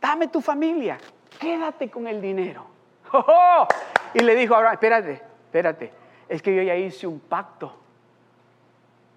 dame 0.00 0.28
tu 0.28 0.40
familia, 0.40 0.98
quédate 1.38 1.90
con 1.90 2.06
el 2.06 2.20
dinero. 2.20 2.66
Y 4.14 4.20
le 4.20 4.34
dijo 4.34 4.54
a 4.54 4.58
Abraham, 4.58 4.74
espérate, 4.74 5.22
espérate, 5.56 5.90
es 6.28 6.42
que 6.42 6.54
yo 6.54 6.62
ya 6.62 6.76
hice 6.76 7.06
un 7.06 7.18
pacto. 7.18 7.72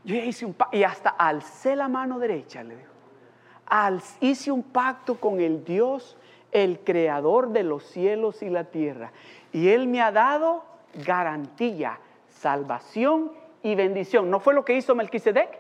Yo 0.06 0.16
ya 0.16 0.24
hice 0.24 0.46
un 0.46 0.54
pacto 0.54 0.78
y 0.78 0.84
hasta 0.84 1.10
alcé 1.10 1.76
la 1.76 1.90
mano 1.90 2.18
derecha, 2.18 2.64
le 2.64 2.78
dijo. 2.78 2.90
Hice 4.22 4.52
un 4.52 4.64
pacto 4.64 5.20
con 5.20 5.42
el 5.42 5.66
Dios, 5.66 6.18
el 6.52 6.80
creador 6.80 7.50
de 7.50 7.64
los 7.64 7.84
cielos 7.84 8.42
y 8.42 8.50
la 8.50 8.64
tierra. 8.64 9.12
Y 9.52 9.70
Él 9.70 9.88
me 9.88 10.02
ha 10.02 10.12
dado 10.12 10.64
garantía, 11.06 12.00
salvación 12.30 13.34
y 13.62 13.76
bendición. 13.76 14.32
¿No 14.32 14.40
fue 14.40 14.54
lo 14.54 14.64
que 14.64 14.76
hizo 14.78 14.96
Melquisedec? 14.96 15.60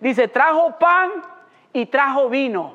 Dice, 0.00 0.28
trajo 0.28 0.78
pan 0.78 1.10
y 1.72 1.86
trajo 1.86 2.28
vino 2.28 2.74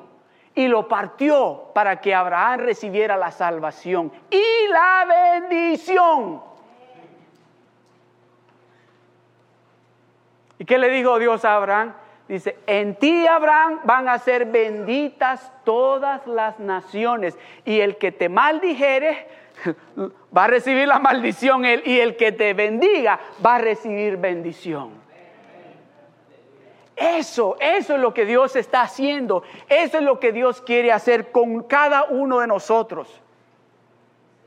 y 0.56 0.68
lo 0.68 0.88
partió 0.88 1.72
para 1.74 2.02
que 2.02 2.16
Abraham 2.16 2.62
recibiera 2.62 3.16
la 3.16 3.32
salvación 3.32 4.12
y 4.30 4.68
la 4.70 5.40
bendición. 5.40 6.53
¿Y 10.64 10.66
qué 10.66 10.78
le 10.78 10.90
dijo 10.90 11.20
Dios 11.20 11.44
a 11.44 11.58
Abraham? 11.58 11.94
Dice, 12.26 12.58
en 12.68 12.96
ti, 12.96 13.28
Abraham, 13.28 13.82
van 13.84 14.08
a 14.08 14.18
ser 14.18 14.46
benditas 14.46 15.52
todas 15.66 16.26
las 16.26 16.58
naciones. 16.58 17.38
Y 17.66 17.82
el 17.82 17.98
que 17.98 18.14
te 18.14 18.30
maldijere, 18.30 19.28
va 20.38 20.46
a 20.46 20.48
recibir 20.48 20.88
la 20.88 21.00
maldición 21.00 21.66
y 21.66 22.00
el 22.00 22.16
que 22.16 22.32
te 22.32 22.54
bendiga 22.54 23.20
va 23.46 23.56
a 23.56 23.58
recibir 23.58 24.16
bendición. 24.16 24.92
Eso, 26.96 27.58
eso 27.60 27.96
es 27.96 28.00
lo 28.00 28.14
que 28.14 28.26
Dios 28.26 28.56
está 28.56 28.84
haciendo. 28.84 29.44
Eso 29.68 29.98
es 29.98 30.04
lo 30.06 30.18
que 30.22 30.32
Dios 30.32 30.62
quiere 30.62 30.94
hacer 30.94 31.34
con 31.34 31.64
cada 31.64 32.06
uno 32.06 32.40
de 32.40 32.48
nosotros. 32.48 33.22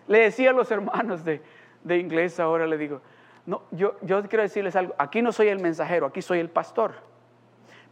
Le 0.09 0.21
decía 0.21 0.49
a 0.49 0.55
los 0.55 0.71
hermanos 0.71 1.27
de, 1.27 1.43
inglés 1.85 2.41
ahora, 2.41 2.67
le 2.67 2.79
digo, 2.79 3.03
no, 3.47 3.63
yo, 3.71 3.97
yo 4.03 4.23
quiero 4.29 4.43
decirles 4.43 4.75
algo, 4.75 4.95
aquí 4.99 5.23
no 5.23 5.31
soy 5.33 5.49
el 5.49 5.61
mensajero, 5.61 6.07
aquí 6.07 6.21
soy 6.21 6.41
el 6.41 6.51
pastor. 6.51 6.95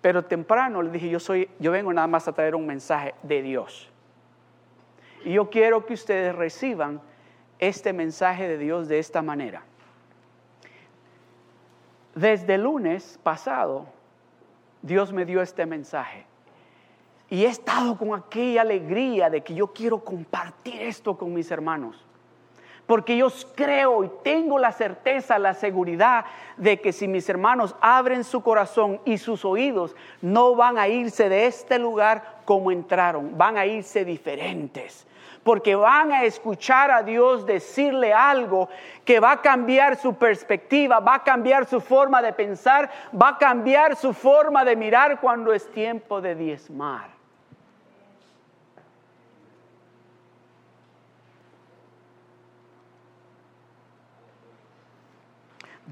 Pero 0.00 0.24
temprano 0.24 0.82
le 0.82 0.90
dije, 0.90 1.08
yo, 1.08 1.20
soy, 1.20 1.48
yo 1.58 1.70
vengo 1.70 1.92
nada 1.92 2.06
más 2.06 2.28
a 2.28 2.32
traer 2.32 2.54
un 2.54 2.66
mensaje 2.66 3.14
de 3.22 3.40
Dios. 3.40 3.90
Y 5.24 5.34
yo 5.34 5.48
quiero 5.48 5.86
que 5.86 5.94
ustedes 5.94 6.34
reciban 6.34 7.00
este 7.58 7.92
mensaje 7.92 8.48
de 8.48 8.58
Dios 8.58 8.88
de 8.88 8.98
esta 8.98 9.22
manera. 9.22 9.62
Desde 12.14 12.56
el 12.56 12.62
lunes 12.62 13.18
pasado, 13.22 13.86
Dios 14.82 15.12
me 15.12 15.24
dio 15.24 15.40
este 15.40 15.64
mensaje. 15.64 16.26
Y 17.30 17.44
he 17.44 17.48
estado 17.48 17.96
con 17.96 18.14
aquella 18.14 18.60
alegría 18.60 19.30
de 19.30 19.42
que 19.42 19.54
yo 19.54 19.68
quiero 19.68 20.04
compartir 20.04 20.82
esto 20.82 21.16
con 21.16 21.32
mis 21.32 21.50
hermanos. 21.50 22.03
Porque 22.86 23.16
yo 23.16 23.28
creo 23.54 24.04
y 24.04 24.10
tengo 24.22 24.58
la 24.58 24.72
certeza, 24.72 25.38
la 25.38 25.54
seguridad 25.54 26.26
de 26.56 26.80
que 26.80 26.92
si 26.92 27.08
mis 27.08 27.28
hermanos 27.28 27.74
abren 27.80 28.24
su 28.24 28.42
corazón 28.42 29.00
y 29.04 29.18
sus 29.18 29.44
oídos, 29.44 29.96
no 30.20 30.54
van 30.54 30.78
a 30.78 30.88
irse 30.88 31.28
de 31.28 31.46
este 31.46 31.78
lugar 31.78 32.40
como 32.44 32.70
entraron, 32.70 33.36
van 33.38 33.56
a 33.56 33.66
irse 33.66 34.04
diferentes 34.04 35.06
porque 35.44 35.76
van 35.76 36.10
a 36.10 36.24
escuchar 36.24 36.90
a 36.90 37.02
Dios 37.02 37.46
decirle 37.46 38.12
algo 38.12 38.68
que 39.04 39.20
va 39.20 39.32
a 39.32 39.42
cambiar 39.42 39.96
su 39.96 40.14
perspectiva, 40.14 40.98
va 40.98 41.16
a 41.16 41.22
cambiar 41.22 41.66
su 41.66 41.80
forma 41.80 42.22
de 42.22 42.32
pensar, 42.32 42.90
va 43.14 43.28
a 43.28 43.38
cambiar 43.38 43.94
su 43.94 44.12
forma 44.14 44.64
de 44.64 44.74
mirar 44.74 45.20
cuando 45.20 45.52
es 45.52 45.70
tiempo 45.70 46.20
de 46.20 46.34
diezmar. 46.34 47.13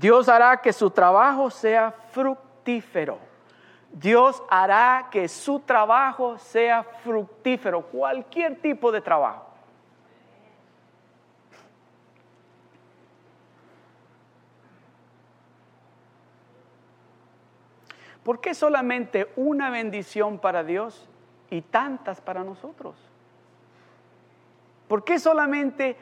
Dios 0.02 0.28
hará 0.28 0.56
que 0.56 0.72
su 0.72 0.90
trabajo 0.90 1.48
sea 1.48 1.92
fructífero. 2.10 3.20
Dios 3.92 4.42
hará 4.50 5.06
que 5.12 5.28
su 5.28 5.60
trabajo 5.60 6.38
sea 6.38 6.82
fructífero, 6.82 7.82
cualquier 7.82 8.60
tipo 8.60 8.90
de 8.90 9.00
trabajo. 9.00 9.46
¿Por 18.24 18.40
qué 18.40 18.54
solamente 18.54 19.32
una 19.36 19.70
bendición 19.70 20.40
para 20.40 20.64
Dios 20.64 21.08
y 21.48 21.62
tantas 21.62 22.20
para 22.20 22.42
nosotros? 22.42 22.96
¿Por 24.88 25.04
qué 25.04 25.20
solamente 25.20 25.96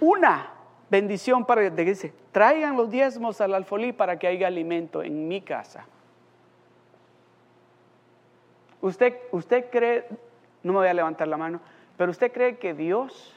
una 0.00 0.59
bendición 0.90 1.44
para 1.44 1.62
Dios? 1.62 1.74
Dice, 1.76 2.12
traigan 2.32 2.76
los 2.76 2.90
diezmos 2.90 3.40
al 3.40 3.54
alfolí 3.54 3.92
para 3.92 4.18
que 4.18 4.26
haya 4.26 4.46
alimento 4.46 5.02
en 5.02 5.28
mi 5.28 5.40
casa. 5.40 5.86
Usted, 8.80 9.16
usted 9.30 9.70
cree, 9.70 10.06
no 10.62 10.72
me 10.72 10.80
voy 10.80 10.88
a 10.88 10.94
levantar 10.94 11.28
la 11.28 11.36
mano, 11.36 11.60
pero 11.96 12.10
usted 12.10 12.32
cree 12.32 12.58
que 12.58 12.74
Dios 12.74 13.34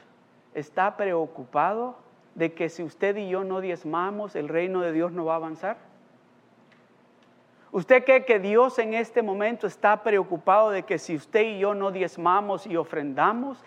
está 0.53 0.95
preocupado 0.95 1.97
de 2.35 2.53
que 2.53 2.69
si 2.69 2.83
usted 2.83 3.15
y 3.17 3.29
yo 3.29 3.43
no 3.43 3.61
diezmamos, 3.61 4.35
el 4.35 4.47
reino 4.47 4.81
de 4.81 4.91
Dios 4.91 5.11
no 5.11 5.25
va 5.25 5.33
a 5.33 5.37
avanzar. 5.37 5.77
¿Usted 7.71 8.05
cree 8.05 8.23
que 8.23 8.39
Dios 8.39 8.77
en 8.79 8.93
este 8.93 9.21
momento 9.21 9.67
está 9.67 10.03
preocupado 10.03 10.69
de 10.69 10.83
que 10.83 10.99
si 10.99 11.15
usted 11.15 11.41
y 11.41 11.59
yo 11.59 11.73
no 11.73 11.91
diezmamos 11.91 12.67
y 12.67 12.77
ofrendamos, 12.77 13.63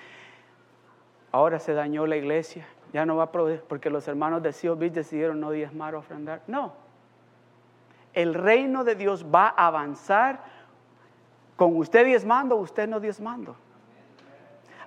ahora 1.33 1.59
se 1.59 1.75
dañó 1.75 2.07
la 2.07 2.17
iglesia, 2.17 2.67
ya 2.93 3.05
no 3.07 3.17
va 3.17 3.25
a 3.25 3.33
poder, 3.33 3.63
porque 3.69 3.91
los 3.91 4.07
hermanos 4.09 4.43
de 4.43 4.53
Sion 4.53 4.79
decidieron 4.79 5.41
no 5.41 5.51
diezmar 5.51 5.95
o 5.95 5.99
ofrendar? 5.99 6.43
No. 6.47 6.73
El 8.13 8.35
reino 8.35 8.85
de 8.85 8.95
Dios 8.95 9.27
va 9.27 9.49
a 9.49 9.67
avanzar 9.67 10.41
con 11.57 11.77
usted 11.77 12.05
diezmando, 12.05 12.57
usted 12.57 12.89
no 12.89 13.01
diezmando. 13.01 13.57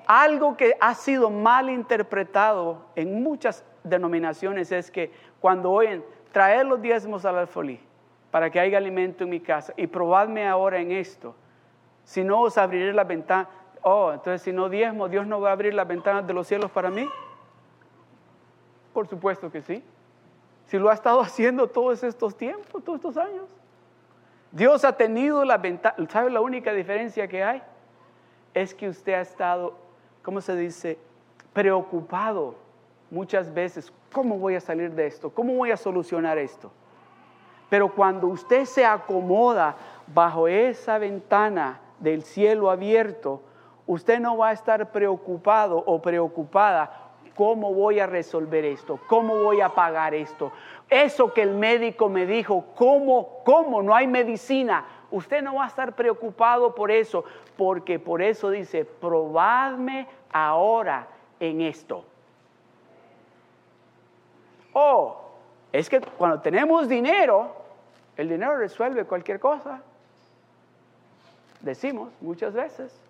Algo 0.07 0.57
que 0.57 0.75
ha 0.79 0.95
sido 0.95 1.29
mal 1.29 1.69
interpretado 1.69 2.85
en 2.95 3.21
muchas 3.21 3.63
denominaciones 3.83 4.71
es 4.71 4.89
que 4.89 5.11
cuando 5.39 5.71
oyen 5.71 6.03
traer 6.31 6.65
los 6.65 6.81
diezmos 6.81 7.25
al 7.25 7.37
alfolí 7.37 7.79
para 8.31 8.49
que 8.49 8.59
haya 8.59 8.77
alimento 8.77 9.23
en 9.23 9.29
mi 9.29 9.39
casa 9.39 9.73
y 9.77 9.87
probadme 9.87 10.47
ahora 10.47 10.79
en 10.79 10.91
esto, 10.91 11.35
si 12.03 12.23
no 12.23 12.41
os 12.41 12.57
abriré 12.57 12.91
la 12.93 13.03
ventana, 13.03 13.49
oh, 13.83 14.11
entonces 14.11 14.41
si 14.41 14.51
no 14.51 14.69
diezmo, 14.69 15.07
Dios 15.09 15.27
no 15.27 15.39
va 15.41 15.49
a 15.49 15.53
abrir 15.53 15.75
las 15.75 15.87
ventanas 15.87 16.25
de 16.25 16.33
los 16.33 16.47
cielos 16.47 16.71
para 16.71 16.89
mí. 16.89 17.07
Por 18.99 19.07
supuesto 19.07 19.49
que 19.49 19.61
sí. 19.61 19.81
Si 20.65 20.77
lo 20.77 20.89
ha 20.89 20.93
estado 20.93 21.21
haciendo 21.21 21.67
todos 21.67 22.03
estos 22.03 22.35
tiempos, 22.35 22.83
todos 22.83 22.97
estos 22.97 23.15
años. 23.15 23.45
Dios 24.51 24.83
ha 24.83 24.91
tenido 24.91 25.45
la 25.45 25.57
ventaja. 25.57 25.95
¿Sabe 26.09 26.29
la 26.29 26.41
única 26.41 26.73
diferencia 26.73 27.25
que 27.25 27.41
hay? 27.41 27.63
Es 28.53 28.75
que 28.75 28.89
usted 28.89 29.13
ha 29.13 29.21
estado, 29.21 29.73
¿cómo 30.21 30.41
se 30.41 30.53
dice? 30.57 30.97
Preocupado 31.53 32.55
muchas 33.09 33.53
veces. 33.53 33.89
¿Cómo 34.11 34.37
voy 34.37 34.55
a 34.55 34.59
salir 34.59 34.91
de 34.91 35.07
esto? 35.07 35.29
¿Cómo 35.29 35.53
voy 35.53 35.71
a 35.71 35.77
solucionar 35.77 36.37
esto? 36.37 36.69
Pero 37.69 37.95
cuando 37.95 38.27
usted 38.27 38.65
se 38.65 38.83
acomoda 38.83 39.77
bajo 40.07 40.49
esa 40.49 40.97
ventana 40.97 41.79
del 41.99 42.23
cielo 42.23 42.69
abierto, 42.69 43.39
usted 43.87 44.19
no 44.19 44.35
va 44.35 44.49
a 44.49 44.51
estar 44.51 44.91
preocupado 44.91 45.77
o 45.85 46.01
preocupada 46.01 47.08
¿Cómo 47.39 47.73
voy 47.73 48.01
a 48.01 48.05
resolver 48.05 48.65
esto? 48.65 48.99
¿Cómo 49.07 49.37
voy 49.37 49.61
a 49.61 49.69
pagar 49.69 50.13
esto? 50.13 50.51
Eso 50.89 51.33
que 51.33 51.41
el 51.41 51.53
médico 51.53 52.09
me 52.09 52.25
dijo, 52.25 52.65
¿cómo, 52.75 53.39
cómo 53.45 53.81
no 53.81 53.95
hay 53.95 54.07
medicina? 54.07 54.85
Usted 55.09 55.41
no 55.41 55.55
va 55.55 55.63
a 55.63 55.67
estar 55.69 55.95
preocupado 55.95 56.75
por 56.75 56.91
eso, 56.91 57.23
porque 57.55 57.97
por 57.97 58.21
eso 58.21 58.49
dice, 58.49 58.83
probadme 58.83 60.05
ahora 60.33 61.07
en 61.39 61.61
esto. 61.61 62.03
Oh, 64.73 65.21
es 65.71 65.89
que 65.89 66.01
cuando 66.01 66.41
tenemos 66.41 66.89
dinero, 66.89 67.55
el 68.17 68.27
dinero 68.27 68.57
resuelve 68.57 69.05
cualquier 69.05 69.39
cosa. 69.39 69.81
Decimos 71.61 72.11
muchas 72.19 72.53
veces. 72.53 73.08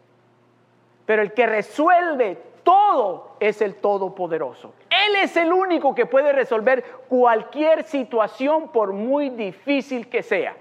Pero 1.10 1.24
el 1.24 1.34
que 1.34 1.48
resuelve 1.48 2.36
todo 2.62 3.36
es 3.39 3.63
el 3.63 3.78
Todopoderoso. 3.78 4.76
Él 4.91 5.15
es 5.15 5.36
el 5.38 5.52
único 5.52 5.95
que 5.95 6.06
puede 6.06 6.32
resolver 6.34 6.84
cualquier 7.10 7.84
situación 7.84 8.67
por 8.67 8.93
muy 8.93 9.32
difícil 9.32 10.08
que 10.08 10.22
sea. 10.22 10.56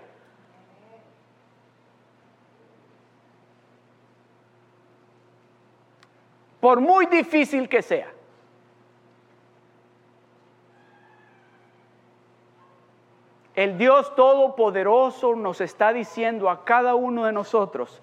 Por 6.60 6.80
muy 6.80 7.04
difícil 7.04 7.68
que 7.68 7.82
sea. 7.82 8.10
El 13.54 13.76
Dios 13.76 14.14
Todopoderoso 14.14 15.36
nos 15.36 15.60
está 15.60 15.92
diciendo 15.92 16.48
a 16.48 16.64
cada 16.64 16.94
uno 16.94 17.26
de 17.26 17.32
nosotros 17.32 18.00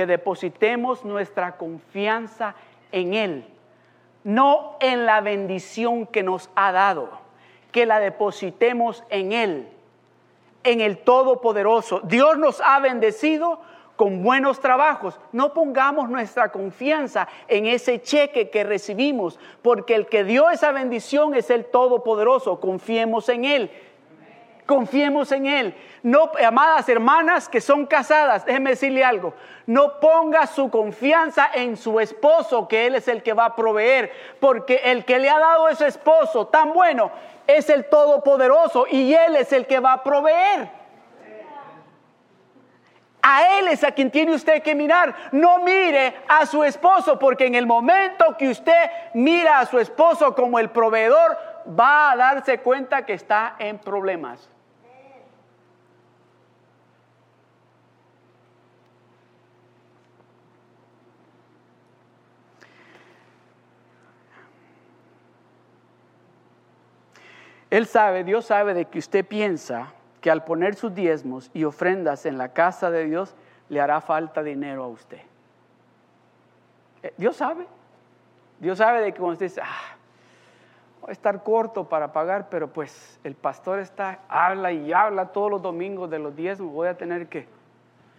que 0.00 0.06
depositemos 0.06 1.04
nuestra 1.04 1.58
confianza 1.58 2.54
en 2.90 3.12
Él, 3.12 3.44
no 4.24 4.78
en 4.80 5.04
la 5.04 5.20
bendición 5.20 6.06
que 6.06 6.22
nos 6.22 6.48
ha 6.54 6.72
dado, 6.72 7.10
que 7.70 7.84
la 7.84 8.00
depositemos 8.00 9.04
en 9.10 9.32
Él, 9.32 9.68
en 10.64 10.80
el 10.80 10.96
Todopoderoso. 10.96 12.00
Dios 12.04 12.38
nos 12.38 12.62
ha 12.62 12.80
bendecido 12.80 13.60
con 13.96 14.22
buenos 14.22 14.60
trabajos. 14.60 15.20
No 15.32 15.52
pongamos 15.52 16.08
nuestra 16.08 16.50
confianza 16.50 17.28
en 17.46 17.66
ese 17.66 18.00
cheque 18.00 18.48
que 18.48 18.64
recibimos, 18.64 19.38
porque 19.60 19.94
el 19.94 20.06
que 20.06 20.24
dio 20.24 20.48
esa 20.48 20.72
bendición 20.72 21.34
es 21.34 21.50
el 21.50 21.66
Todopoderoso. 21.66 22.58
Confiemos 22.58 23.28
en 23.28 23.44
Él 23.44 23.70
confiemos 24.70 25.32
en 25.32 25.46
Él. 25.46 25.74
No, 26.04 26.30
amadas 26.46 26.88
hermanas 26.88 27.48
que 27.48 27.60
son 27.60 27.86
casadas, 27.86 28.44
déjeme 28.44 28.70
decirle 28.70 29.02
algo, 29.02 29.34
no 29.66 29.98
ponga 29.98 30.46
su 30.46 30.70
confianza 30.70 31.50
en 31.52 31.76
su 31.76 31.98
esposo, 31.98 32.68
que 32.68 32.86
Él 32.86 32.94
es 32.94 33.08
el 33.08 33.24
que 33.24 33.32
va 33.32 33.46
a 33.46 33.56
proveer, 33.56 34.12
porque 34.38 34.80
el 34.84 35.04
que 35.04 35.18
le 35.18 35.28
ha 35.28 35.40
dado 35.40 35.68
ese 35.68 35.88
esposo 35.88 36.46
tan 36.46 36.72
bueno 36.72 37.10
es 37.48 37.68
el 37.68 37.86
Todopoderoso 37.86 38.86
y 38.88 39.12
Él 39.12 39.34
es 39.34 39.52
el 39.52 39.66
que 39.66 39.80
va 39.80 39.94
a 39.94 40.04
proveer. 40.04 40.70
A 43.22 43.58
Él 43.58 43.68
es 43.68 43.82
a 43.82 43.90
quien 43.90 44.10
tiene 44.10 44.32
usted 44.32 44.62
que 44.62 44.74
mirar. 44.74 45.14
No 45.32 45.58
mire 45.58 46.14
a 46.28 46.46
su 46.46 46.62
esposo, 46.62 47.18
porque 47.18 47.44
en 47.44 47.56
el 47.56 47.66
momento 47.66 48.36
que 48.38 48.48
usted 48.48 48.90
mira 49.14 49.58
a 49.58 49.66
su 49.66 49.80
esposo 49.80 50.34
como 50.34 50.58
el 50.60 50.70
proveedor, 50.70 51.36
va 51.68 52.12
a 52.12 52.16
darse 52.16 52.60
cuenta 52.60 53.04
que 53.04 53.12
está 53.12 53.56
en 53.58 53.78
problemas. 53.78 54.48
Él 67.70 67.86
sabe, 67.86 68.24
Dios 68.24 68.46
sabe 68.46 68.74
de 68.74 68.86
que 68.86 68.98
usted 68.98 69.24
piensa 69.24 69.92
que 70.20 70.30
al 70.30 70.44
poner 70.44 70.74
sus 70.74 70.94
diezmos 70.94 71.50
y 71.54 71.64
ofrendas 71.64 72.26
en 72.26 72.36
la 72.36 72.52
casa 72.52 72.90
de 72.90 73.04
Dios 73.06 73.34
le 73.68 73.80
hará 73.80 74.00
falta 74.00 74.42
dinero 74.42 74.84
a 74.84 74.88
usted. 74.88 75.20
Eh, 77.02 77.14
Dios 77.16 77.36
sabe. 77.36 77.66
Dios 78.58 78.78
sabe 78.78 79.00
de 79.00 79.12
que 79.12 79.18
cuando 79.18 79.34
usted 79.34 79.46
dice, 79.46 79.62
ah, 79.62 79.96
voy 81.00 81.10
a 81.10 81.12
estar 81.12 81.42
corto 81.42 81.88
para 81.88 82.12
pagar, 82.12 82.48
pero 82.50 82.68
pues 82.68 83.18
el 83.24 83.34
pastor 83.34 83.78
está, 83.78 84.18
habla 84.28 84.72
y 84.72 84.92
habla 84.92 85.26
todos 85.26 85.50
los 85.50 85.62
domingos 85.62 86.10
de 86.10 86.18
los 86.18 86.36
diezmos, 86.36 86.72
voy 86.72 86.88
a 86.88 86.96
tener 86.96 87.28
que, 87.28 87.48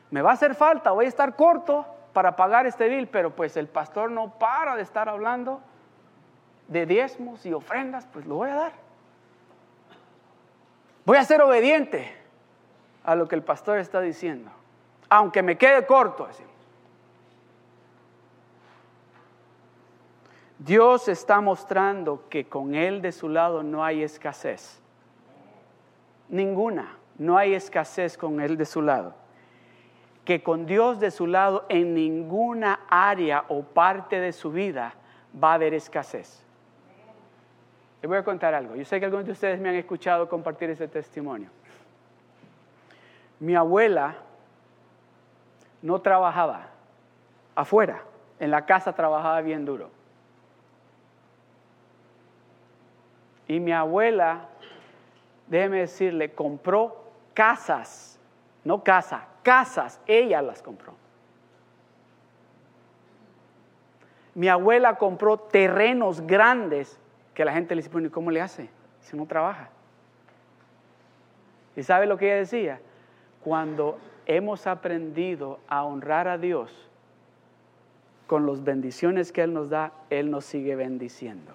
me 0.09 0.21
va 0.21 0.31
a 0.31 0.33
hacer 0.33 0.55
falta, 0.55 0.91
voy 0.91 1.05
a 1.05 1.09
estar 1.09 1.35
corto 1.35 1.85
para 2.13 2.35
pagar 2.35 2.65
este 2.65 2.87
bill, 2.87 3.07
pero 3.07 3.35
pues 3.35 3.55
el 3.55 3.67
pastor 3.67 4.09
no 4.09 4.31
para 4.39 4.75
de 4.75 4.81
estar 4.81 5.07
hablando 5.07 5.61
de 6.67 6.85
diezmos 6.85 7.45
y 7.45 7.53
ofrendas, 7.53 8.07
pues 8.11 8.25
lo 8.25 8.35
voy 8.35 8.49
a 8.49 8.55
dar. 8.55 8.80
Voy 11.11 11.17
a 11.17 11.25
ser 11.25 11.41
obediente 11.41 12.09
a 13.03 13.15
lo 13.15 13.27
que 13.27 13.35
el 13.35 13.43
pastor 13.43 13.79
está 13.79 13.99
diciendo, 13.99 14.49
aunque 15.09 15.43
me 15.43 15.57
quede 15.57 15.85
corto. 15.85 16.29
Dios 20.57 21.09
está 21.09 21.41
mostrando 21.41 22.29
que 22.29 22.47
con 22.47 22.75
Él 22.75 23.01
de 23.01 23.11
su 23.11 23.27
lado 23.27 23.61
no 23.61 23.83
hay 23.83 24.03
escasez. 24.03 24.79
Ninguna. 26.29 26.95
No 27.17 27.37
hay 27.37 27.55
escasez 27.55 28.17
con 28.17 28.39
Él 28.39 28.55
de 28.55 28.65
su 28.65 28.81
lado. 28.81 29.13
Que 30.23 30.41
con 30.41 30.65
Dios 30.65 31.01
de 31.01 31.11
su 31.11 31.27
lado 31.27 31.65
en 31.67 31.93
ninguna 31.93 32.85
área 32.89 33.43
o 33.49 33.63
parte 33.63 34.21
de 34.21 34.31
su 34.31 34.49
vida 34.49 34.93
va 35.43 35.51
a 35.51 35.55
haber 35.55 35.73
escasez. 35.73 36.45
Les 38.01 38.09
voy 38.09 38.17
a 38.17 38.23
contar 38.23 38.53
algo. 38.53 38.75
Yo 38.75 38.83
sé 38.83 38.99
que 38.99 39.05
algunos 39.05 39.25
de 39.25 39.33
ustedes 39.33 39.59
me 39.59 39.69
han 39.69 39.75
escuchado 39.75 40.27
compartir 40.27 40.69
ese 40.71 40.87
testimonio. 40.87 41.49
Mi 43.39 43.55
abuela 43.55 44.15
no 45.81 46.01
trabajaba 46.01 46.67
afuera, 47.55 48.03
en 48.39 48.49
la 48.51 48.65
casa 48.65 48.93
trabajaba 48.93 49.41
bien 49.41 49.65
duro. 49.65 49.91
Y 53.47 53.59
mi 53.59 53.71
abuela, 53.71 54.47
déjeme 55.47 55.79
decirle, 55.79 56.33
compró 56.33 57.03
casas, 57.33 58.19
no 58.63 58.83
casa, 58.83 59.25
casas, 59.43 59.99
ella 60.07 60.41
las 60.41 60.61
compró. 60.61 60.93
Mi 64.33 64.47
abuela 64.47 64.95
compró 64.95 65.37
terrenos 65.37 66.21
grandes 66.21 66.97
que 67.33 67.45
la 67.45 67.53
gente 67.53 67.75
le 67.75 67.81
dice, 67.81 67.99
¿y 67.99 68.09
cómo 68.09 68.31
le 68.31 68.41
hace 68.41 68.69
si 68.99 69.15
no 69.15 69.25
trabaja? 69.25 69.69
¿Y 71.75 71.83
sabe 71.83 72.05
lo 72.05 72.17
que 72.17 72.25
ella 72.25 72.37
decía? 72.37 72.79
Cuando 73.43 73.97
hemos 74.25 74.67
aprendido 74.67 75.59
a 75.67 75.83
honrar 75.83 76.27
a 76.27 76.37
Dios 76.37 76.89
con 78.27 78.45
las 78.45 78.63
bendiciones 78.63 79.31
que 79.31 79.43
Él 79.43 79.53
nos 79.53 79.69
da, 79.69 79.91
Él 80.09 80.31
nos 80.31 80.45
sigue 80.45 80.75
bendiciendo. 80.75 81.53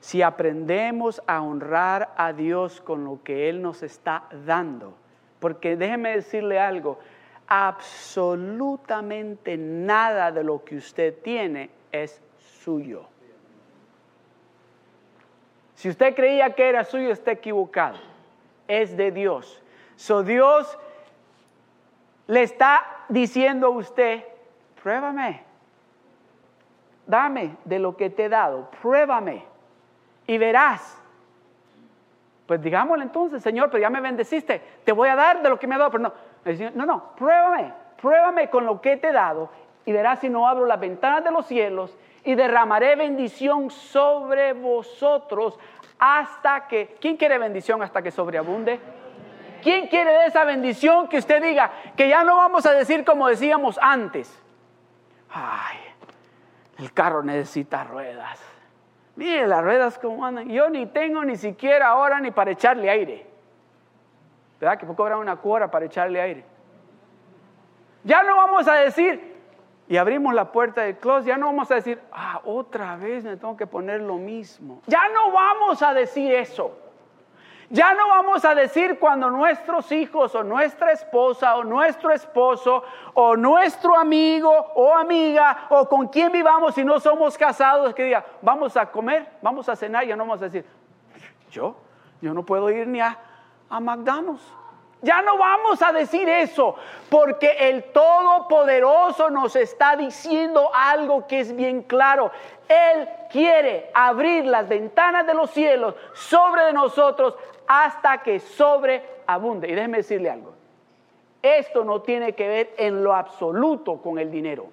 Si 0.00 0.20
aprendemos 0.20 1.22
a 1.26 1.40
honrar 1.40 2.12
a 2.16 2.32
Dios 2.32 2.80
con 2.80 3.04
lo 3.04 3.22
que 3.22 3.48
Él 3.48 3.62
nos 3.62 3.82
está 3.82 4.24
dando, 4.44 4.94
porque 5.38 5.76
déjeme 5.76 6.16
decirle 6.16 6.58
algo, 6.58 6.98
absolutamente 7.46 9.56
nada 9.56 10.32
de 10.32 10.42
lo 10.42 10.64
que 10.64 10.76
usted 10.76 11.16
tiene 11.22 11.70
es 11.92 12.20
suyo. 12.62 13.04
Si 15.74 15.88
usted 15.88 16.14
creía 16.14 16.54
que 16.54 16.68
era 16.68 16.84
suyo, 16.84 17.10
está 17.10 17.32
equivocado. 17.32 17.98
Es 18.68 18.96
de 18.96 19.10
Dios. 19.10 19.60
So 19.96 20.22
Dios 20.22 20.78
le 22.26 22.42
está 22.42 22.84
diciendo 23.08 23.66
a 23.66 23.70
usted, 23.70 24.24
pruébame, 24.82 25.42
dame 27.06 27.56
de 27.64 27.78
lo 27.78 27.96
que 27.96 28.10
te 28.10 28.24
he 28.24 28.28
dado, 28.28 28.70
pruébame 28.80 29.44
y 30.26 30.38
verás. 30.38 30.98
Pues 32.46 32.62
digámosle 32.62 33.04
entonces, 33.04 33.42
Señor, 33.42 33.70
pero 33.70 33.80
ya 33.80 33.90
me 33.90 34.00
bendeciste, 34.00 34.60
te 34.84 34.92
voy 34.92 35.08
a 35.08 35.16
dar 35.16 35.42
de 35.42 35.48
lo 35.48 35.58
que 35.58 35.66
me 35.66 35.74
ha 35.74 35.78
dado, 35.78 35.90
pero 35.90 36.04
no, 36.04 36.12
no, 36.74 36.86
no, 36.86 37.14
pruébame, 37.16 37.72
pruébame 38.00 38.50
con 38.50 38.66
lo 38.66 38.80
que 38.80 38.96
te 38.96 39.08
he 39.08 39.12
dado 39.12 39.50
y 39.84 39.92
verás 39.92 40.20
si 40.20 40.28
no 40.28 40.48
abro 40.48 40.64
las 40.64 40.78
ventanas 40.78 41.24
de 41.24 41.30
los 41.32 41.46
cielos 41.46 41.96
y 42.24 42.34
derramaré 42.34 42.96
bendición 42.96 43.70
sobre 43.70 44.52
vosotros 44.52 45.58
hasta 45.98 46.66
que, 46.66 46.96
¿quién 47.00 47.16
quiere 47.16 47.38
bendición 47.38 47.82
hasta 47.82 48.02
que 48.02 48.10
sobreabunde? 48.10 48.80
¿Quién 49.62 49.86
quiere 49.86 50.26
esa 50.26 50.44
bendición 50.44 51.08
que 51.08 51.18
usted 51.18 51.40
diga 51.40 51.70
que 51.96 52.08
ya 52.08 52.24
no 52.24 52.36
vamos 52.36 52.66
a 52.66 52.72
decir 52.72 53.04
como 53.04 53.28
decíamos 53.28 53.78
antes? 53.80 54.40
Ay, 55.30 55.78
el 56.78 56.92
carro 56.92 57.22
necesita 57.22 57.84
ruedas. 57.84 58.40
Mire 59.14 59.46
las 59.46 59.62
ruedas 59.62 59.98
como 59.98 60.24
andan. 60.24 60.48
Yo 60.48 60.68
ni 60.68 60.86
tengo 60.86 61.24
ni 61.24 61.36
siquiera 61.36 61.88
ahora 61.88 62.18
ni 62.18 62.30
para 62.30 62.50
echarle 62.50 62.90
aire. 62.90 63.26
¿Verdad 64.58 64.78
que 64.78 64.86
puedo 64.86 64.96
cobrar 64.96 65.18
una 65.18 65.36
cuora 65.36 65.70
para 65.70 65.86
echarle 65.86 66.20
aire? 66.20 66.44
Ya 68.04 68.22
no 68.22 68.36
vamos 68.36 68.66
a 68.66 68.74
decir, 68.74 69.31
y 69.92 69.98
abrimos 69.98 70.32
la 70.32 70.50
puerta 70.50 70.80
del 70.80 70.96
closet, 70.96 71.26
ya 71.26 71.36
no 71.36 71.44
vamos 71.48 71.70
a 71.70 71.74
decir, 71.74 72.00
ah, 72.12 72.40
otra 72.46 72.96
vez 72.96 73.24
me 73.24 73.36
tengo 73.36 73.58
que 73.58 73.66
poner 73.66 74.00
lo 74.00 74.14
mismo. 74.14 74.80
Ya 74.86 75.06
no 75.10 75.30
vamos 75.30 75.82
a 75.82 75.92
decir 75.92 76.32
eso. 76.32 76.74
Ya 77.68 77.92
no 77.92 78.08
vamos 78.08 78.42
a 78.46 78.54
decir 78.54 78.98
cuando 78.98 79.28
nuestros 79.28 79.92
hijos 79.92 80.34
o 80.34 80.42
nuestra 80.42 80.92
esposa 80.92 81.56
o 81.56 81.64
nuestro 81.64 82.10
esposo 82.10 82.82
o 83.12 83.36
nuestro 83.36 83.94
amigo 83.94 84.50
o 84.76 84.96
amiga 84.96 85.66
o 85.68 85.86
con 85.86 86.08
quien 86.08 86.32
vivamos 86.32 86.74
si 86.74 86.86
no 86.86 86.98
somos 86.98 87.36
casados 87.36 87.92
que 87.92 88.04
diga, 88.04 88.24
vamos 88.40 88.78
a 88.78 88.86
comer, 88.86 89.28
vamos 89.42 89.68
a 89.68 89.76
cenar, 89.76 90.06
ya 90.06 90.16
no 90.16 90.24
vamos 90.24 90.40
a 90.40 90.46
decir, 90.46 90.64
yo, 91.50 91.76
yo 92.22 92.32
no 92.32 92.42
puedo 92.46 92.70
ir 92.70 92.88
ni 92.88 93.02
a, 93.02 93.18
a 93.68 93.78
McDonald's. 93.78 94.61
Ya 95.02 95.20
no 95.20 95.36
vamos 95.36 95.82
a 95.82 95.92
decir 95.92 96.28
eso, 96.28 96.76
porque 97.10 97.50
el 97.58 97.82
Todopoderoso 97.92 99.30
nos 99.30 99.56
está 99.56 99.96
diciendo 99.96 100.70
algo 100.72 101.26
que 101.26 101.40
es 101.40 101.54
bien 101.56 101.82
claro. 101.82 102.30
Él 102.68 103.08
quiere 103.28 103.90
abrir 103.94 104.44
las 104.44 104.68
ventanas 104.68 105.26
de 105.26 105.34
los 105.34 105.50
cielos 105.50 105.96
sobre 106.14 106.72
nosotros 106.72 107.34
hasta 107.66 108.22
que 108.22 108.38
sobreabunde. 108.38 109.68
Y 109.68 109.74
déjeme 109.74 109.98
decirle 109.98 110.30
algo. 110.30 110.54
Esto 111.42 111.84
no 111.84 112.02
tiene 112.02 112.34
que 112.34 112.46
ver 112.46 112.74
en 112.76 113.02
lo 113.02 113.12
absoluto 113.12 114.00
con 114.00 114.20
el 114.20 114.30
dinero. 114.30 114.66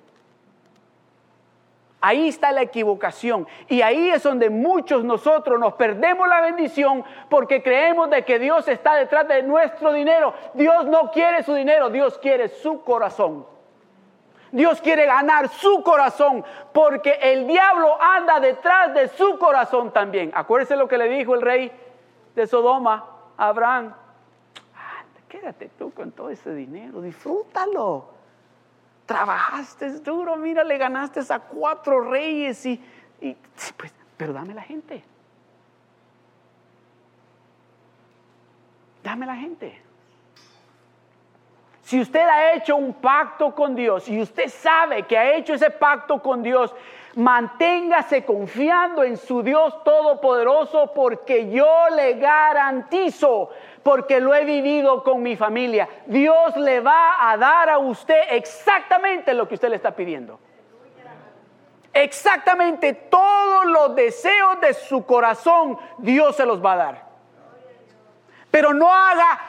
Ahí 2.01 2.29
está 2.29 2.51
la 2.51 2.61
equivocación. 2.61 3.47
Y 3.67 3.81
ahí 3.81 4.09
es 4.09 4.23
donde 4.23 4.49
muchos 4.49 5.03
nosotros 5.03 5.59
nos 5.59 5.73
perdemos 5.73 6.27
la 6.29 6.41
bendición 6.41 7.03
porque 7.29 7.61
creemos 7.61 8.09
de 8.09 8.23
que 8.23 8.39
Dios 8.39 8.67
está 8.67 8.95
detrás 8.95 9.27
de 9.27 9.43
nuestro 9.43 9.91
dinero. 9.91 10.33
Dios 10.53 10.85
no 10.85 11.11
quiere 11.11 11.43
su 11.43 11.53
dinero, 11.53 11.89
Dios 11.89 12.17
quiere 12.19 12.47
su 12.47 12.83
corazón. 12.83 13.45
Dios 14.51 14.81
quiere 14.81 15.05
ganar 15.05 15.49
su 15.49 15.83
corazón 15.83 16.43
porque 16.73 17.19
el 17.21 17.45
diablo 17.45 18.01
anda 18.01 18.39
detrás 18.39 18.93
de 18.93 19.09
su 19.09 19.37
corazón 19.37 19.91
también. 19.91 20.31
Acuérdese 20.33 20.75
lo 20.75 20.87
que 20.87 20.97
le 20.97 21.09
dijo 21.09 21.35
el 21.35 21.41
rey 21.41 21.71
de 22.33 22.47
Sodoma 22.47 23.05
a 23.37 23.47
Abraham. 23.49 23.93
quédate 25.27 25.69
tú 25.77 25.93
con 25.93 26.11
todo 26.11 26.31
ese 26.31 26.55
dinero, 26.55 27.01
disfrútalo 27.01 28.18
trabajaste 29.09 30.01
duro, 30.01 30.35
mira, 30.35 30.63
le 30.63 30.77
ganaste 30.77 31.19
a 31.33 31.39
cuatro 31.39 31.99
reyes 31.99 32.63
y, 32.63 32.79
pues, 33.75 33.91
pero 34.15 34.33
dame 34.33 34.53
la 34.53 34.61
gente. 34.61 35.03
Dame 39.03 39.25
la 39.25 39.35
gente. 39.35 39.81
Si 41.81 41.99
usted 41.99 42.21
ha 42.21 42.53
hecho 42.53 42.75
un 42.75 42.93
pacto 42.93 43.55
con 43.55 43.73
Dios 43.75 44.07
y 44.07 44.21
usted 44.21 44.47
sabe 44.47 45.01
que 45.07 45.17
ha 45.17 45.33
hecho 45.33 45.55
ese 45.55 45.71
pacto 45.71 46.21
con 46.21 46.43
Dios, 46.43 46.71
manténgase 47.15 48.23
confiando 48.23 49.03
en 49.03 49.17
su 49.17 49.41
Dios 49.41 49.83
Todopoderoso 49.83 50.93
porque 50.93 51.49
yo 51.49 51.89
le 51.95 52.13
garantizo 52.13 53.49
porque 53.83 54.19
lo 54.19 54.33
he 54.33 54.45
vivido 54.45 55.03
con 55.03 55.21
mi 55.21 55.35
familia. 55.35 55.87
Dios 56.05 56.55
le 56.57 56.79
va 56.79 57.31
a 57.31 57.37
dar 57.37 57.69
a 57.69 57.77
usted 57.77 58.21
exactamente 58.31 59.33
lo 59.33 59.47
que 59.47 59.55
usted 59.55 59.69
le 59.69 59.75
está 59.75 59.95
pidiendo. 59.95 60.39
Exactamente 61.93 62.93
todos 62.93 63.65
los 63.65 63.95
deseos 63.95 64.61
de 64.61 64.73
su 64.73 65.05
corazón 65.05 65.77
Dios 65.97 66.35
se 66.35 66.45
los 66.45 66.63
va 66.63 66.73
a 66.73 66.77
dar. 66.77 67.09
Pero 68.51 68.73
no 68.73 68.93
haga 68.93 69.39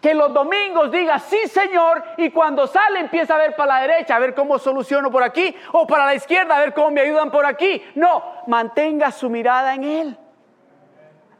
que 0.00 0.14
los 0.14 0.32
domingos 0.32 0.92
diga 0.92 1.18
sí 1.18 1.48
Señor 1.48 2.04
y 2.16 2.30
cuando 2.30 2.66
sale 2.66 3.00
empieza 3.00 3.34
a 3.34 3.38
ver 3.38 3.56
para 3.56 3.74
la 3.74 3.80
derecha, 3.80 4.14
a 4.14 4.20
ver 4.20 4.34
cómo 4.34 4.58
soluciono 4.58 5.10
por 5.10 5.22
aquí 5.22 5.54
o 5.72 5.86
para 5.86 6.06
la 6.06 6.14
izquierda, 6.14 6.56
a 6.56 6.60
ver 6.60 6.72
cómo 6.72 6.90
me 6.92 7.00
ayudan 7.00 7.30
por 7.30 7.44
aquí. 7.44 7.82
No, 7.94 8.22
mantenga 8.46 9.10
su 9.10 9.28
mirada 9.28 9.74
en 9.74 9.84
Él. 9.84 10.18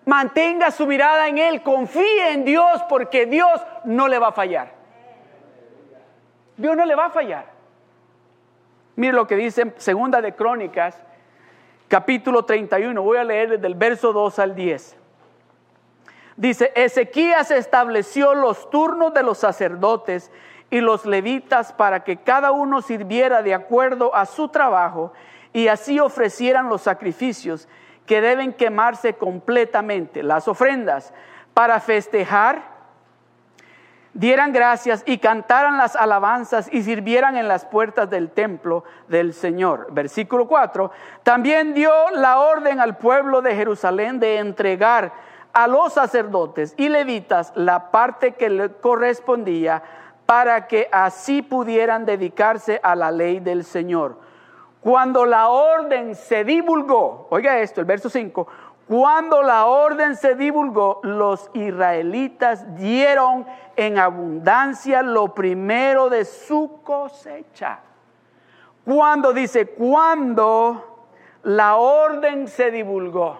Mantenga 0.08 0.70
su 0.70 0.86
mirada 0.86 1.28
en 1.28 1.36
Él, 1.36 1.62
confíe 1.62 2.32
en 2.32 2.46
Dios 2.46 2.82
porque 2.88 3.26
Dios 3.26 3.60
no 3.84 4.08
le 4.08 4.18
va 4.18 4.28
a 4.28 4.32
fallar. 4.32 4.72
Dios 6.56 6.74
no 6.74 6.86
le 6.86 6.94
va 6.94 7.04
a 7.04 7.10
fallar. 7.10 7.44
Mire 8.96 9.12
lo 9.12 9.26
que 9.26 9.36
dice 9.36 9.74
Segunda 9.76 10.22
de 10.22 10.34
Crónicas, 10.34 10.98
capítulo 11.88 12.46
31. 12.46 13.02
Voy 13.02 13.18
a 13.18 13.24
leer 13.24 13.50
desde 13.50 13.66
el 13.66 13.74
verso 13.74 14.14
2 14.14 14.38
al 14.38 14.54
10. 14.54 14.96
Dice, 16.38 16.72
Ezequías 16.74 17.50
estableció 17.50 18.34
los 18.34 18.70
turnos 18.70 19.12
de 19.12 19.22
los 19.22 19.36
sacerdotes 19.36 20.32
y 20.70 20.80
los 20.80 21.04
levitas 21.04 21.74
para 21.74 22.02
que 22.02 22.16
cada 22.16 22.50
uno 22.50 22.80
sirviera 22.80 23.42
de 23.42 23.52
acuerdo 23.52 24.14
a 24.14 24.24
su 24.24 24.48
trabajo 24.48 25.12
y 25.52 25.68
así 25.68 26.00
ofrecieran 26.00 26.70
los 26.70 26.80
sacrificios 26.80 27.68
que 28.08 28.20
deben 28.22 28.54
quemarse 28.54 29.14
completamente, 29.14 30.24
las 30.24 30.48
ofrendas, 30.48 31.12
para 31.52 31.78
festejar, 31.78 32.62
dieran 34.14 34.52
gracias 34.52 35.02
y 35.04 35.18
cantaran 35.18 35.76
las 35.76 35.94
alabanzas 35.94 36.68
y 36.72 36.82
sirvieran 36.82 37.36
en 37.36 37.46
las 37.46 37.66
puertas 37.66 38.08
del 38.08 38.30
templo 38.30 38.82
del 39.08 39.34
Señor. 39.34 39.88
Versículo 39.90 40.48
4. 40.48 40.90
También 41.22 41.74
dio 41.74 41.92
la 42.14 42.40
orden 42.40 42.80
al 42.80 42.96
pueblo 42.96 43.42
de 43.42 43.54
Jerusalén 43.54 44.18
de 44.18 44.38
entregar 44.38 45.12
a 45.52 45.68
los 45.68 45.92
sacerdotes 45.92 46.74
y 46.78 46.88
levitas 46.88 47.52
la 47.56 47.90
parte 47.90 48.32
que 48.32 48.48
le 48.48 48.72
correspondía 48.72 49.82
para 50.24 50.66
que 50.66 50.88
así 50.92 51.42
pudieran 51.42 52.06
dedicarse 52.06 52.80
a 52.82 52.96
la 52.96 53.10
ley 53.10 53.40
del 53.40 53.64
Señor 53.64 54.27
cuando 54.88 55.26
la 55.26 55.50
orden 55.50 56.14
se 56.14 56.44
divulgó, 56.44 57.26
oiga 57.28 57.58
esto, 57.58 57.82
el 57.82 57.86
verso 57.86 58.08
5, 58.08 58.48
cuando 58.88 59.42
la 59.42 59.66
orden 59.66 60.16
se 60.16 60.34
divulgó, 60.34 61.00
los 61.02 61.50
israelitas 61.52 62.74
dieron 62.74 63.44
en 63.76 63.98
abundancia 63.98 65.02
lo 65.02 65.34
primero 65.34 66.08
de 66.08 66.24
su 66.24 66.80
cosecha. 66.82 67.80
Cuando 68.82 69.34
dice, 69.34 69.66
cuando 69.66 71.06
la 71.42 71.76
orden 71.76 72.48
se 72.48 72.70
divulgó, 72.70 73.38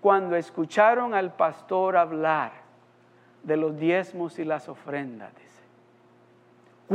cuando 0.00 0.34
escucharon 0.34 1.14
al 1.14 1.32
pastor 1.32 1.96
hablar 1.96 2.50
de 3.44 3.56
los 3.56 3.78
diezmos 3.78 4.40
y 4.40 4.44
las 4.44 4.68
ofrendas, 4.68 5.30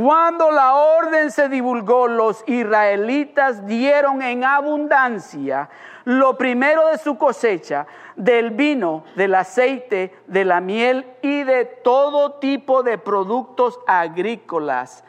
cuando 0.00 0.52
la 0.52 0.74
orden 0.76 1.32
se 1.32 1.48
divulgó, 1.48 2.06
los 2.06 2.44
israelitas 2.46 3.66
dieron 3.66 4.22
en 4.22 4.44
abundancia 4.44 5.68
lo 6.04 6.38
primero 6.38 6.86
de 6.86 6.98
su 6.98 7.18
cosecha, 7.18 7.84
del 8.14 8.50
vino, 8.50 9.02
del 9.16 9.34
aceite, 9.34 10.16
de 10.28 10.44
la 10.44 10.60
miel 10.60 11.04
y 11.20 11.42
de 11.42 11.64
todo 11.64 12.34
tipo 12.34 12.84
de 12.84 12.96
productos 12.96 13.80
agrícolas. 13.88 15.02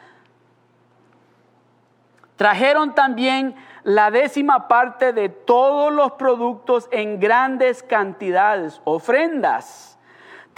Trajeron 2.34 2.92
también 2.92 3.54
la 3.84 4.10
décima 4.10 4.66
parte 4.66 5.12
de 5.12 5.28
todos 5.28 5.92
los 5.92 6.10
productos 6.14 6.88
en 6.90 7.20
grandes 7.20 7.84
cantidades, 7.84 8.80
ofrendas 8.82 9.89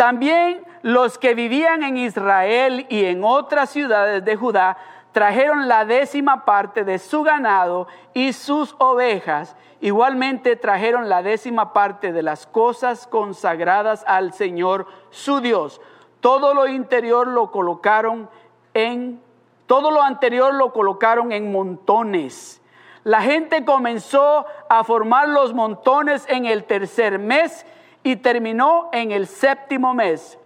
también 0.02 0.64
los 0.82 1.16
que 1.16 1.32
vivían 1.32 1.84
en 1.84 1.96
Israel 1.96 2.86
y 2.88 3.04
en 3.04 3.22
otras 3.22 3.70
ciudades 3.70 4.24
de 4.24 4.34
Judá 4.34 4.76
trajeron 5.12 5.68
la 5.68 5.84
décima 5.84 6.44
parte 6.44 6.82
de 6.82 6.98
su 6.98 7.22
ganado 7.22 7.86
y 8.12 8.32
sus 8.32 8.74
ovejas. 8.78 9.54
Igualmente 9.80 10.56
trajeron 10.56 11.08
la 11.08 11.22
décima 11.22 11.72
parte 11.72 12.12
de 12.12 12.24
las 12.24 12.48
cosas 12.48 13.06
consagradas 13.06 14.02
al 14.08 14.32
Señor 14.32 14.88
su 15.10 15.40
Dios. 15.40 15.80
Todo 16.20 16.52
lo 16.52 16.66
interior 16.66 17.28
lo 17.28 17.52
colocaron 17.52 18.28
en, 18.74 19.22
todo 19.68 19.92
lo 19.92 20.02
anterior 20.02 20.52
lo 20.52 20.72
colocaron 20.72 21.30
en 21.30 21.52
montones. 21.52 22.60
La 23.04 23.22
gente 23.22 23.64
comenzó 23.64 24.46
a 24.68 24.82
formar 24.82 25.28
los 25.28 25.54
montones 25.54 26.24
en 26.28 26.46
el 26.46 26.64
tercer 26.64 27.20
mes 27.20 27.64
y 28.02 28.16
terminó 28.16 28.88
en 28.92 29.12
el 29.12 29.26
séptimo 29.26 29.94
mes. 29.94 30.38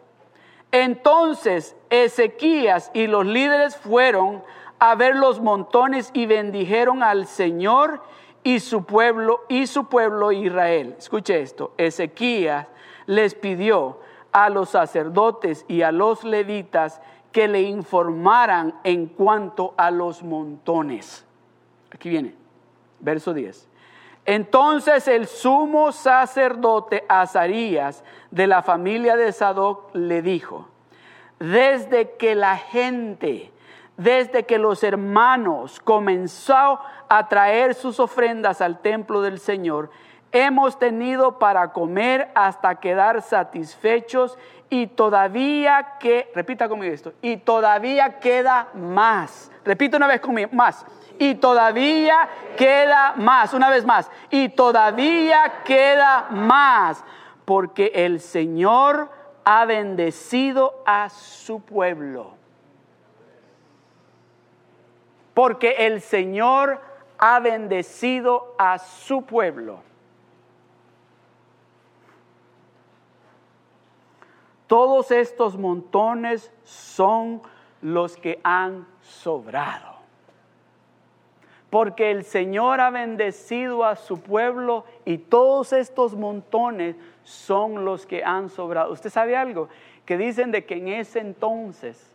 Entonces 0.73 1.77
Ezequías 1.91 2.91
y 2.93 3.07
los 3.07 3.25
líderes 3.25 3.77
fueron 3.77 4.43
a 4.79 4.95
ver 4.95 5.17
los 5.17 5.41
montones 5.41 6.11
y 6.13 6.27
bendijeron 6.27 7.03
al 7.03 7.27
Señor 7.27 8.03
y 8.43 8.61
su 8.61 8.85
pueblo 8.85 9.41
y 9.49 9.67
su 9.67 9.87
pueblo 9.87 10.33
Israel. 10.33 10.97
Escuche 10.99 11.41
esto, 11.41 11.73
Ezequías 11.79 12.67
les 13.07 13.35
pidió 13.35 14.01
a 14.33 14.51
los 14.51 14.71
sacerdotes 14.71 15.65
y 15.69 15.83
a 15.83 15.93
los 15.93 16.25
levitas 16.25 17.01
que 17.33 17.49
le 17.49 17.63
informaran 17.63 18.75
en 18.85 19.07
cuanto 19.07 19.75
a 19.77 19.91
los 19.91 20.23
montones. 20.23 21.25
Aquí 21.91 22.09
viene, 22.09 22.35
verso 23.01 23.33
10. 23.33 23.69
Entonces 24.27 25.09
el 25.09 25.27
sumo 25.27 25.93
sacerdote 25.93 27.05
Azarías 27.09 28.05
de 28.31 28.47
la 28.47 28.63
familia 28.63 29.17
de 29.17 29.33
Sadoc 29.33 29.95
le 29.95 30.21
dijo, 30.21 30.69
desde 31.39 32.17
que 32.17 32.35
la 32.35 32.57
gente 32.57 33.53
desde 33.97 34.45
que 34.45 34.59
los 34.59 34.83
hermanos 34.83 35.81
comenzó 35.81 36.81
a 37.09 37.29
traer 37.29 37.75
sus 37.75 37.99
ofrendas 38.01 38.61
al 38.61 38.81
templo 38.81 39.23
del 39.23 39.39
Señor, 39.39 39.91
hemos 40.33 40.79
tenido 40.79 41.39
para 41.39 41.73
comer 41.73 42.29
hasta 42.35 42.75
quedar 42.77 43.23
satisfechos 43.23 44.37
y 44.69 44.89
todavía 44.89 45.95
que, 46.01 46.31
repita 46.35 46.69
conmigo 46.69 46.93
esto, 46.93 47.13
y 47.23 47.39
todavía 47.39 48.19
queda 48.19 48.69
más. 48.75 49.51
Repita 49.65 49.97
una 49.97 50.09
vez 50.09 50.21
conmigo, 50.21 50.51
más. 50.53 50.85
Y 51.19 51.37
todavía 51.37 52.29
queda 52.57 53.15
más, 53.17 53.55
una 53.55 53.71
vez 53.71 53.85
más. 53.85 54.11
Y 54.31 54.49
todavía 54.51 55.63
queda 55.65 56.29
más, 56.31 57.03
porque 57.45 57.93
el 57.95 58.21
Señor 58.21 59.11
ha 59.45 59.65
bendecido 59.65 60.83
a 60.85 61.09
su 61.09 61.61
pueblo. 61.61 62.35
Porque 65.35 65.87
el 65.87 66.01
Señor 66.01 66.81
ha 67.19 67.41
bendecido 67.41 68.55
a 68.59 68.79
su 68.79 69.23
pueblo. 69.23 69.81
Todos 74.67 75.13
estos 75.13 75.57
montones 75.57 76.53
son 76.65 77.41
los 77.81 78.17
que 78.17 78.41
han 78.43 78.87
sobrado. 79.01 79.96
Porque 81.77 82.11
el 82.11 82.25
Señor 82.25 82.81
ha 82.81 82.89
bendecido 82.89 83.85
a 83.85 83.97
su 83.97 84.19
pueblo 84.19 84.87
y 85.05 85.19
todos 85.19 85.75
estos 85.75 86.15
montones 86.15 86.97
son 87.23 87.85
los 87.85 88.07
que 88.07 88.25
han 88.25 88.49
sobrado. 88.49 88.91
¿Usted 88.91 89.11
sabe 89.11 89.37
algo? 89.37 89.69
Que 90.07 90.17
dicen 90.17 90.53
de 90.53 90.65
que 90.65 90.77
en 90.79 90.89
ese 90.89 91.19
entonces 91.19 92.15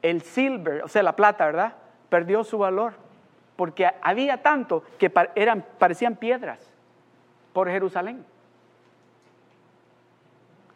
el 0.00 0.22
silver, 0.22 0.82
o 0.82 0.88
sea, 0.88 1.02
la 1.02 1.14
plata, 1.16 1.44
¿verdad? 1.44 1.74
Perdió 2.08 2.42
su 2.42 2.56
valor. 2.56 2.94
Porque 3.56 3.90
había 4.00 4.40
tanto 4.40 4.84
que 4.98 5.12
eran, 5.34 5.62
parecían 5.78 6.16
piedras 6.16 6.66
por 7.52 7.68
Jerusalén 7.68 8.24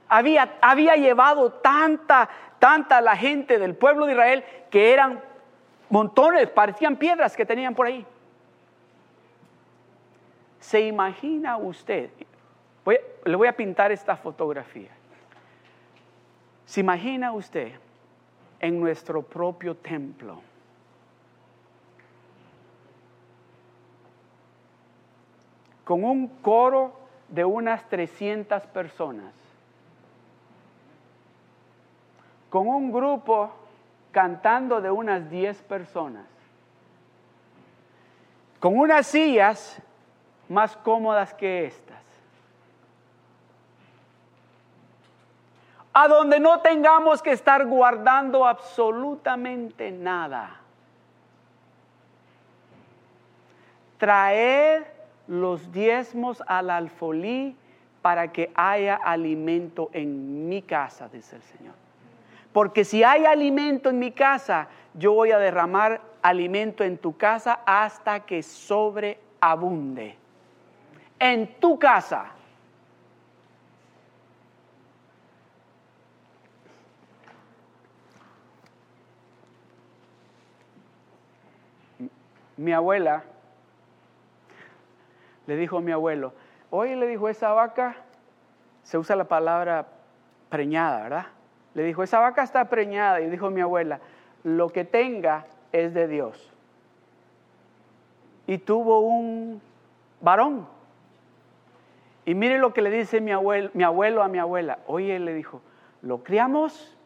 había, 0.06 0.56
había 0.60 0.96
llevado 0.96 1.50
tanta, 1.50 2.28
tanta 2.58 3.00
la 3.00 3.16
gente 3.16 3.58
del 3.58 3.74
pueblo 3.74 4.04
de 4.04 4.12
Israel 4.12 4.44
que 4.70 4.92
eran 4.92 5.18
montones, 5.88 6.48
parecían 6.50 6.96
piedras 6.96 7.36
que 7.36 7.46
tenían 7.46 7.74
por 7.74 7.86
ahí. 7.86 8.04
¿Se 10.60 10.80
imagina 10.80 11.56
usted? 11.56 12.10
le 13.24 13.36
voy 13.36 13.48
a 13.48 13.56
pintar 13.56 13.90
esta 13.90 14.16
fotografía. 14.16 14.90
¿Se 16.66 16.80
imagina 16.80 17.32
usted 17.32 17.72
en 18.60 18.78
nuestro 18.78 19.22
propio 19.22 19.74
templo? 19.74 20.42
Con 25.84 26.04
un 26.04 26.28
coro 26.28 26.98
de 27.28 27.44
unas 27.44 27.88
300 27.88 28.66
personas 28.66 29.32
con 32.54 32.68
un 32.68 32.92
grupo 32.92 33.50
cantando 34.14 34.80
de 34.80 34.92
unas 34.92 35.28
10 35.28 35.60
personas, 35.64 36.24
con 38.60 38.78
unas 38.78 39.08
sillas 39.08 39.82
más 40.48 40.76
cómodas 40.76 41.34
que 41.34 41.66
estas, 41.66 41.98
a 45.92 46.06
donde 46.06 46.38
no 46.38 46.60
tengamos 46.60 47.20
que 47.22 47.32
estar 47.32 47.66
guardando 47.66 48.46
absolutamente 48.46 49.90
nada. 49.90 50.60
Traer 53.98 54.92
los 55.26 55.72
diezmos 55.72 56.42
al 56.46 56.70
alfolí 56.70 57.56
para 58.00 58.28
que 58.32 58.52
haya 58.54 58.94
alimento 58.96 59.90
en 59.92 60.48
mi 60.48 60.62
casa, 60.62 61.08
dice 61.08 61.36
el 61.36 61.42
Señor. 61.42 61.83
Porque 62.54 62.84
si 62.84 63.02
hay 63.02 63.26
alimento 63.26 63.90
en 63.90 63.98
mi 63.98 64.12
casa, 64.12 64.68
yo 64.94 65.12
voy 65.12 65.32
a 65.32 65.38
derramar 65.38 66.00
alimento 66.22 66.84
en 66.84 66.98
tu 66.98 67.16
casa 67.16 67.62
hasta 67.66 68.20
que 68.20 68.44
sobreabunde. 68.44 70.16
En 71.18 71.58
tu 71.58 71.76
casa. 71.80 72.26
Mi 82.56 82.72
abuela 82.72 83.24
le 85.48 85.56
dijo 85.56 85.78
a 85.78 85.80
mi 85.80 85.90
abuelo, 85.90 86.32
hoy 86.70 86.94
le 86.94 87.08
dijo 87.08 87.28
esa 87.28 87.52
vaca, 87.52 87.96
se 88.84 88.96
usa 88.96 89.16
la 89.16 89.24
palabra 89.24 89.88
preñada, 90.50 91.02
¿verdad? 91.02 91.33
Le 91.74 91.82
dijo, 91.82 92.02
esa 92.02 92.20
vaca 92.20 92.42
está 92.42 92.68
preñada. 92.68 93.20
Y 93.20 93.28
dijo 93.28 93.50
mi 93.50 93.60
abuela, 93.60 94.00
lo 94.42 94.70
que 94.70 94.84
tenga 94.84 95.46
es 95.72 95.92
de 95.94 96.08
Dios. 96.08 96.52
Y 98.46 98.58
tuvo 98.58 99.00
un 99.00 99.60
varón. 100.20 100.66
Y 102.26 102.34
mire 102.34 102.58
lo 102.58 102.72
que 102.72 102.82
le 102.82 102.90
dice 102.90 103.20
mi 103.20 103.32
abuelo, 103.32 104.22
a 104.22 104.28
mi 104.28 104.38
abuela. 104.38 104.78
Oye, 104.86 105.18
le 105.18 105.34
dijo, 105.34 105.60
lo 106.02 106.22
criamos, 106.22 106.96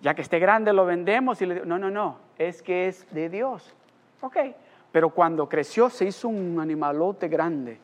ya 0.00 0.14
que 0.14 0.22
esté 0.22 0.38
grande 0.38 0.72
lo 0.72 0.84
vendemos. 0.84 1.40
Y 1.42 1.46
le 1.46 1.54
dijo, 1.54 1.66
no, 1.66 1.78
no, 1.78 1.90
no, 1.90 2.18
es 2.38 2.62
que 2.62 2.86
es 2.88 3.12
de 3.12 3.28
Dios. 3.28 3.74
Ok, 4.20 4.36
pero 4.92 5.10
cuando 5.10 5.48
creció 5.48 5.90
se 5.90 6.06
hizo 6.06 6.28
un 6.28 6.60
animalote 6.60 7.28
grande. 7.28 7.78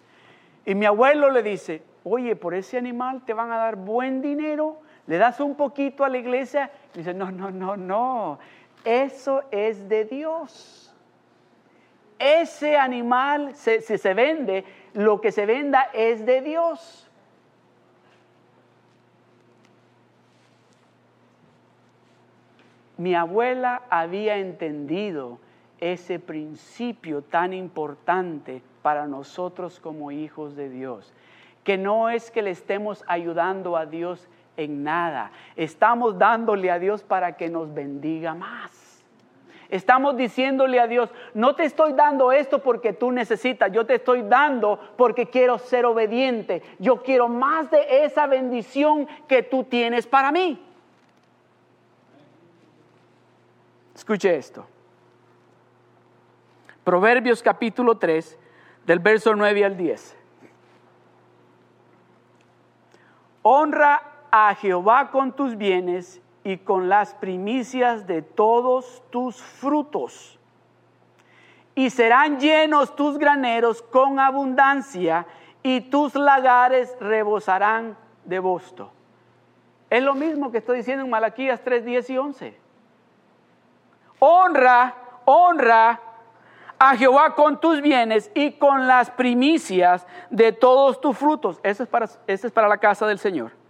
Y 0.64 0.74
mi 0.74 0.86
abuelo 0.86 1.30
le 1.30 1.42
dice, 1.42 1.82
oye, 2.04 2.36
por 2.36 2.54
ese 2.54 2.78
animal 2.78 3.22
te 3.24 3.34
van 3.34 3.50
a 3.50 3.56
dar 3.56 3.76
buen 3.76 4.22
dinero 4.22 4.78
le 5.06 5.18
das 5.18 5.40
un 5.40 5.54
poquito 5.54 6.04
a 6.04 6.08
la 6.08 6.18
iglesia 6.18 6.70
y 6.94 6.98
dice, 6.98 7.14
no, 7.14 7.30
no, 7.30 7.50
no, 7.50 7.76
no, 7.76 8.38
eso 8.84 9.42
es 9.50 9.88
de 9.88 10.04
Dios. 10.04 10.94
Ese 12.18 12.76
animal, 12.76 13.54
si 13.56 13.80
se, 13.80 14.14
vende, 14.14 14.64
lo 14.94 15.20
que 15.20 15.32
se 15.32 15.44
venda 15.44 15.90
es 15.92 16.24
de 16.24 16.40
Dios. 16.40 17.10
Mi 22.96 23.16
abuela 23.16 23.82
había 23.90 24.36
entendido 24.36 25.40
ese 25.80 26.20
principio 26.20 27.22
tan 27.22 27.52
importante 27.52 28.62
para 28.82 29.08
nosotros 29.08 29.80
como 29.80 30.12
hijos 30.12 30.54
de 30.54 30.68
Dios, 30.68 31.12
que 31.64 31.76
no 31.76 32.08
es 32.08 32.30
que 32.30 32.42
le 32.42 32.50
estemos 32.50 33.02
ayudando 33.08 33.76
a 33.76 33.86
Dios 33.86 34.28
en 34.56 34.84
nada. 34.84 35.32
Estamos 35.56 36.18
dándole 36.18 36.70
a 36.70 36.78
Dios 36.78 37.02
para 37.02 37.36
que 37.36 37.48
nos 37.48 37.72
bendiga 37.72 38.34
más. 38.34 38.82
Estamos 39.72 40.18
diciéndole 40.18 40.78
a 40.80 40.86
Dios, 40.86 41.08
no 41.32 41.54
te 41.54 41.64
estoy 41.64 41.94
dando 41.94 42.30
esto 42.30 42.58
porque 42.58 42.92
tú 42.92 43.10
necesitas, 43.10 43.72
yo 43.72 43.86
te 43.86 43.94
estoy 43.94 44.20
dando 44.20 44.78
porque 44.98 45.30
quiero 45.30 45.56
ser 45.58 45.86
obediente. 45.86 46.62
Yo 46.78 47.02
quiero 47.02 47.26
más 47.26 47.70
de 47.70 48.04
esa 48.04 48.26
bendición 48.26 49.08
que 49.26 49.42
tú 49.42 49.64
tienes 49.64 50.06
para 50.06 50.30
mí. 50.30 50.62
Escuche 53.94 54.36
esto. 54.36 54.66
Proverbios 56.84 57.42
capítulo 57.42 57.96
3, 57.96 58.38
del 58.84 58.98
verso 58.98 59.34
9 59.34 59.64
al 59.64 59.76
10. 59.78 60.16
Honra 63.40 64.11
a 64.32 64.54
Jehová 64.54 65.10
con 65.10 65.32
tus 65.32 65.56
bienes 65.56 66.20
y 66.42 66.56
con 66.56 66.88
las 66.88 67.14
primicias 67.14 68.06
de 68.06 68.22
todos 68.22 69.02
tus 69.10 69.40
frutos. 69.40 70.38
Y 71.74 71.90
serán 71.90 72.40
llenos 72.40 72.96
tus 72.96 73.18
graneros 73.18 73.82
con 73.82 74.18
abundancia 74.18 75.26
y 75.62 75.82
tus 75.82 76.14
lagares 76.14 76.96
rebosarán 76.98 77.96
de 78.24 78.38
bosto. 78.38 78.90
Es 79.90 80.02
lo 80.02 80.14
mismo 80.14 80.50
que 80.50 80.58
estoy 80.58 80.78
diciendo 80.78 81.04
en 81.04 81.10
Malaquías 81.10 81.60
3, 81.62 81.84
10 81.84 82.10
y 82.10 82.18
11. 82.18 82.58
Honra, 84.18 84.94
honra 85.26 86.00
a 86.78 86.96
Jehová 86.96 87.34
con 87.34 87.60
tus 87.60 87.82
bienes 87.82 88.30
y 88.34 88.52
con 88.52 88.86
las 88.86 89.10
primicias 89.10 90.06
de 90.30 90.52
todos 90.52 91.00
tus 91.02 91.18
frutos. 91.18 91.60
Eso 91.62 91.82
es 91.82 91.88
para, 91.88 92.06
eso 92.26 92.46
es 92.46 92.52
para 92.52 92.68
la 92.68 92.78
casa 92.78 93.06
del 93.06 93.18
Señor. 93.18 93.61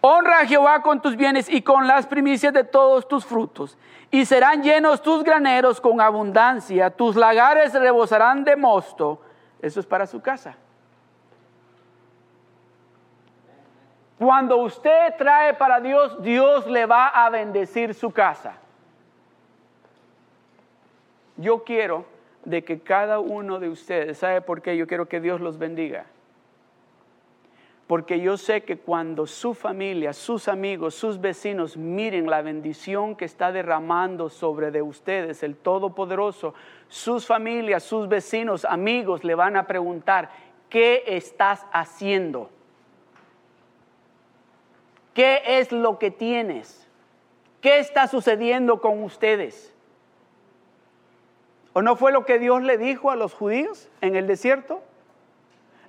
Honra 0.00 0.40
a 0.40 0.46
Jehová 0.46 0.82
con 0.82 1.02
tus 1.02 1.16
bienes 1.16 1.48
y 1.50 1.62
con 1.62 1.86
las 1.86 2.06
primicias 2.06 2.52
de 2.52 2.64
todos 2.64 3.06
tus 3.06 3.24
frutos, 3.26 3.76
y 4.10 4.24
serán 4.24 4.62
llenos 4.62 5.02
tus 5.02 5.22
graneros 5.22 5.80
con 5.80 6.00
abundancia, 6.00 6.90
tus 6.90 7.16
lagares 7.16 7.74
rebosarán 7.74 8.44
de 8.44 8.56
mosto. 8.56 9.20
Eso 9.60 9.78
es 9.80 9.86
para 9.86 10.06
su 10.06 10.20
casa. 10.22 10.56
Cuando 14.18 14.58
usted 14.58 15.14
trae 15.16 15.54
para 15.54 15.80
Dios, 15.80 16.22
Dios 16.22 16.66
le 16.66 16.86
va 16.86 17.08
a 17.08 17.30
bendecir 17.30 17.94
su 17.94 18.10
casa. 18.10 18.54
Yo 21.36 21.64
quiero 21.64 22.04
de 22.44 22.62
que 22.64 22.80
cada 22.80 23.18
uno 23.18 23.58
de 23.58 23.68
ustedes, 23.70 24.18
¿sabe 24.18 24.42
por 24.42 24.60
qué? 24.60 24.76
Yo 24.76 24.86
quiero 24.86 25.08
que 25.08 25.20
Dios 25.20 25.40
los 25.40 25.58
bendiga. 25.58 26.04
Porque 27.90 28.20
yo 28.20 28.36
sé 28.36 28.62
que 28.62 28.78
cuando 28.78 29.26
su 29.26 29.52
familia, 29.52 30.12
sus 30.12 30.46
amigos, 30.46 30.94
sus 30.94 31.20
vecinos 31.20 31.76
miren 31.76 32.30
la 32.30 32.40
bendición 32.40 33.16
que 33.16 33.24
está 33.24 33.50
derramando 33.50 34.28
sobre 34.28 34.70
de 34.70 34.80
ustedes, 34.80 35.42
el 35.42 35.56
Todopoderoso, 35.56 36.54
sus 36.86 37.26
familias, 37.26 37.82
sus 37.82 38.08
vecinos, 38.08 38.64
amigos 38.64 39.24
le 39.24 39.34
van 39.34 39.56
a 39.56 39.66
preguntar, 39.66 40.30
¿qué 40.68 41.02
estás 41.08 41.66
haciendo? 41.72 42.48
¿Qué 45.12 45.42
es 45.44 45.72
lo 45.72 45.98
que 45.98 46.12
tienes? 46.12 46.86
¿Qué 47.60 47.80
está 47.80 48.06
sucediendo 48.06 48.80
con 48.80 49.02
ustedes? 49.02 49.74
¿O 51.72 51.82
no 51.82 51.96
fue 51.96 52.12
lo 52.12 52.24
que 52.24 52.38
Dios 52.38 52.62
le 52.62 52.78
dijo 52.78 53.10
a 53.10 53.16
los 53.16 53.34
judíos 53.34 53.88
en 54.00 54.14
el 54.14 54.28
desierto? 54.28 54.80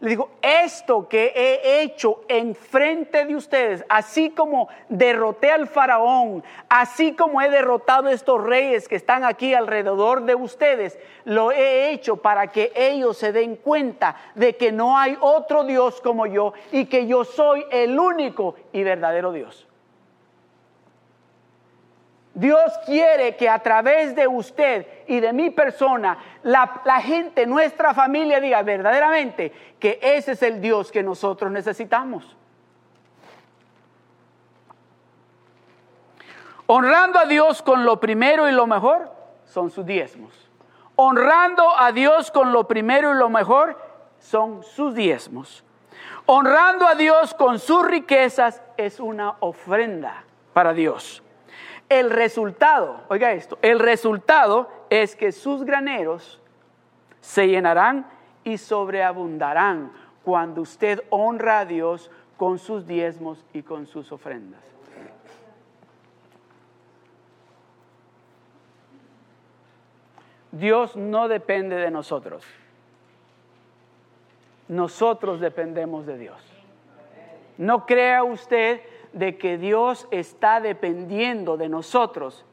Le 0.02 0.10
dijo, 0.10 0.32
esto 0.42 1.08
que 1.08 1.32
he 1.36 1.84
hecho 1.84 2.22
en 2.28 2.56
frente 2.56 3.24
de 3.24 3.36
ustedes, 3.36 3.86
así 3.88 4.32
como 4.32 4.68
derroté 4.90 5.52
al 5.52 5.68
faraón, 5.68 6.44
así 6.70 7.14
como 7.14 7.40
he 7.40 7.52
derrotado 7.52 8.08
a 8.08 8.12
estos 8.12 8.44
reyes 8.44 8.88
que 8.88 8.96
están 8.96 9.24
aquí 9.24 9.54
alrededor 9.54 10.24
de 10.24 10.34
ustedes, 10.34 10.98
lo 11.24 11.52
he 11.52 11.92
hecho 11.92 12.18
para 12.18 12.48
que 12.48 12.72
ellos 12.76 13.16
se 13.16 13.32
den 13.32 13.56
cuenta 13.56 14.16
de 14.34 14.58
que 14.58 14.72
no 14.72 14.98
hay 14.98 15.16
otro 15.22 15.66
Dios 15.66 16.02
como 16.02 16.26
yo 16.26 16.54
y 16.72 16.86
que 16.86 17.06
yo 17.06 17.24
soy 17.24 17.64
el 17.70 18.00
único 18.00 18.56
y 18.74 18.82
verdadero 18.82 19.32
Dios. 19.32 19.68
Dios 22.34 22.72
quiere 22.86 23.36
que 23.36 23.50
a 23.50 23.60
través 23.60 24.16
de 24.16 24.26
usted 24.26 24.88
y 25.08 25.20
de 25.20 25.34
mi 25.34 25.50
persona, 25.50 26.18
la, 26.44 27.02
gente, 27.02 27.46
nuestra 27.46 27.94
familia 27.94 28.40
diga 28.40 28.62
verdaderamente 28.64 29.52
que 29.80 30.00
ese 30.02 30.34
es 30.34 30.44
el 30.44 30.62
Dios 30.62 30.92
que 30.92 31.04
nosotros 31.04 31.52
necesitamos. 31.52 32.38
Honrando 36.68 37.20
a 37.20 37.26
Dios 37.26 37.62
con 37.62 37.84
lo 37.84 38.00
primero 38.00 38.48
y 38.48 38.54
lo 38.54 38.66
mejor 38.66 39.12
son 39.44 39.70
sus 39.70 39.86
diezmos. 39.86 40.50
Honrando 40.96 41.78
a 41.78 41.92
Dios 41.92 42.32
con 42.32 42.54
lo 42.54 42.66
primero 42.66 43.14
y 43.14 43.18
lo 43.18 43.28
mejor 43.28 43.78
son 44.20 44.64
sus 44.64 44.96
diezmos. 44.96 45.66
Honrando 46.28 46.88
a 46.88 46.96
Dios 46.96 47.34
con 47.34 47.60
sus 47.60 47.86
riquezas 47.86 48.62
es 48.78 49.02
una 49.02 49.36
ofrenda 49.42 50.24
para 50.54 50.72
Dios. 50.72 51.22
El 51.92 52.10
resultado, 52.10 53.02
oiga 53.10 53.34
esto, 53.34 53.60
el 53.62 53.78
resultado 53.78 54.70
es 54.90 55.14
que 55.14 55.34
sus 55.34 55.66
graneros 55.66 56.40
se 57.20 57.50
llenarán 57.50 58.10
y 58.46 58.58
sobreabundarán 58.58 59.92
cuando 60.24 60.62
usted 60.62 61.04
honra 61.10 61.60
a 61.60 61.66
Dios 61.66 62.10
con 62.38 62.60
sus 62.60 62.88
diezmos 62.88 63.44
y 63.52 63.64
con 63.64 63.88
sus 63.88 64.10
ofrendas. 64.14 64.62
Dios 70.54 70.96
no 70.96 71.28
depende 71.28 71.76
de 71.76 71.92
nosotros. 71.92 72.46
Nosotros 74.70 75.42
dependemos 75.42 76.06
de 76.06 76.18
Dios. 76.18 76.42
No 77.58 77.86
crea 77.86 78.24
usted 78.24 78.80
de 79.14 79.38
que 79.38 79.58
Dios 79.58 80.08
está 80.12 80.62
dependiendo 80.62 81.58
de 81.58 81.70
nosotros 81.70 82.46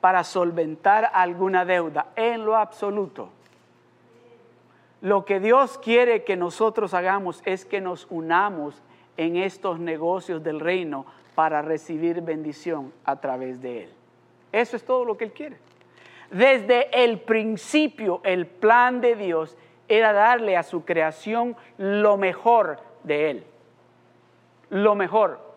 para 0.00 0.24
solventar 0.24 1.10
alguna 1.14 1.64
deuda, 1.64 2.08
en 2.16 2.44
lo 2.44 2.56
absoluto. 2.56 3.30
Lo 5.00 5.24
que 5.24 5.40
Dios 5.40 5.78
quiere 5.78 6.24
que 6.24 6.36
nosotros 6.36 6.94
hagamos 6.94 7.42
es 7.44 7.64
que 7.64 7.80
nos 7.80 8.06
unamos 8.10 8.82
en 9.16 9.36
estos 9.36 9.78
negocios 9.78 10.42
del 10.42 10.60
reino 10.60 11.06
para 11.34 11.62
recibir 11.62 12.20
bendición 12.20 12.92
a 13.04 13.16
través 13.16 13.60
de 13.62 13.84
Él. 13.84 13.90
Eso 14.52 14.76
es 14.76 14.84
todo 14.84 15.04
lo 15.04 15.16
que 15.16 15.24
Él 15.24 15.32
quiere. 15.32 15.56
Desde 16.30 17.04
el 17.04 17.20
principio, 17.20 18.20
el 18.24 18.46
plan 18.46 19.00
de 19.00 19.14
Dios 19.14 19.56
era 19.88 20.12
darle 20.12 20.56
a 20.56 20.62
su 20.62 20.84
creación 20.84 21.56
lo 21.76 22.16
mejor 22.16 22.78
de 23.04 23.30
Él. 23.30 23.44
Lo 24.70 24.94
mejor 24.94 25.53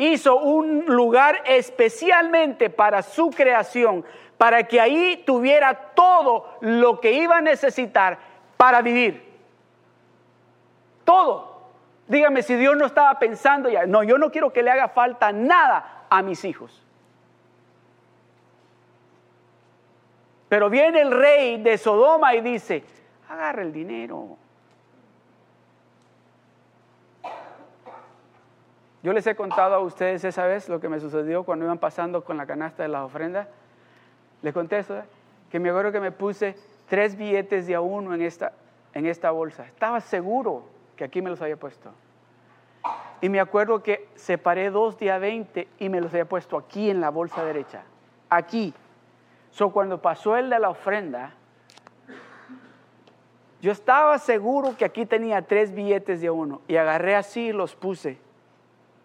hizo 0.00 0.36
un 0.36 0.86
lugar 0.86 1.42
especialmente 1.44 2.70
para 2.70 3.02
su 3.02 3.30
creación, 3.30 4.04
para 4.38 4.62
que 4.64 4.80
ahí 4.80 5.22
tuviera 5.26 5.74
todo 5.94 6.56
lo 6.60 7.00
que 7.00 7.12
iba 7.12 7.36
a 7.36 7.40
necesitar 7.42 8.18
para 8.56 8.80
vivir. 8.80 9.22
Todo. 11.04 11.50
Dígame 12.08 12.42
si 12.42 12.56
Dios 12.56 12.76
no 12.76 12.86
estaba 12.86 13.18
pensando 13.18 13.68
ya, 13.68 13.86
no, 13.86 14.02
yo 14.02 14.18
no 14.18 14.32
quiero 14.32 14.52
que 14.52 14.62
le 14.62 14.70
haga 14.70 14.88
falta 14.88 15.30
nada 15.30 16.06
a 16.08 16.22
mis 16.22 16.44
hijos. 16.44 16.82
Pero 20.48 20.68
viene 20.68 21.02
el 21.02 21.12
rey 21.12 21.62
de 21.62 21.78
Sodoma 21.78 22.34
y 22.34 22.40
dice, 22.40 22.82
agarra 23.28 23.62
el 23.62 23.72
dinero, 23.72 24.36
Yo 29.02 29.14
les 29.14 29.26
he 29.26 29.34
contado 29.34 29.74
a 29.74 29.78
ustedes 29.78 30.24
esa 30.24 30.44
vez 30.46 30.68
lo 30.68 30.78
que 30.78 30.90
me 30.90 31.00
sucedió 31.00 31.44
cuando 31.44 31.64
iban 31.64 31.78
pasando 31.78 32.22
con 32.22 32.36
la 32.36 32.44
canasta 32.46 32.82
de 32.82 32.90
las 32.90 33.02
ofrendas. 33.02 33.48
Les 34.42 34.52
contesto 34.52 34.98
¿eh? 34.98 35.04
que 35.50 35.58
me 35.58 35.70
acuerdo 35.70 35.90
que 35.90 36.00
me 36.00 36.12
puse 36.12 36.54
tres 36.86 37.16
billetes 37.16 37.66
de 37.66 37.74
a 37.74 37.80
uno 37.80 38.14
en 38.14 38.20
esta, 38.20 38.52
en 38.92 39.06
esta 39.06 39.30
bolsa. 39.30 39.64
Estaba 39.64 40.00
seguro 40.00 40.64
que 40.96 41.04
aquí 41.04 41.22
me 41.22 41.30
los 41.30 41.40
había 41.40 41.56
puesto. 41.56 41.90
Y 43.22 43.30
me 43.30 43.40
acuerdo 43.40 43.82
que 43.82 44.08
separé 44.16 44.70
dos 44.70 44.98
de 44.98 45.10
a 45.10 45.18
20 45.18 45.68
y 45.78 45.88
me 45.88 46.00
los 46.00 46.12
había 46.12 46.26
puesto 46.26 46.58
aquí 46.58 46.90
en 46.90 47.00
la 47.00 47.10
bolsa 47.10 47.42
derecha. 47.44 47.82
Aquí. 48.28 48.74
So, 49.50 49.70
cuando 49.70 50.00
pasó 50.00 50.36
el 50.36 50.50
de 50.50 50.58
la 50.58 50.70
ofrenda, 50.70 51.34
yo 53.62 53.72
estaba 53.72 54.18
seguro 54.18 54.76
que 54.76 54.84
aquí 54.84 55.06
tenía 55.06 55.42
tres 55.42 55.74
billetes 55.74 56.20
de 56.20 56.28
a 56.28 56.32
uno. 56.32 56.60
Y 56.68 56.76
agarré 56.76 57.14
así 57.16 57.48
y 57.48 57.52
los 57.52 57.74
puse 57.74 58.18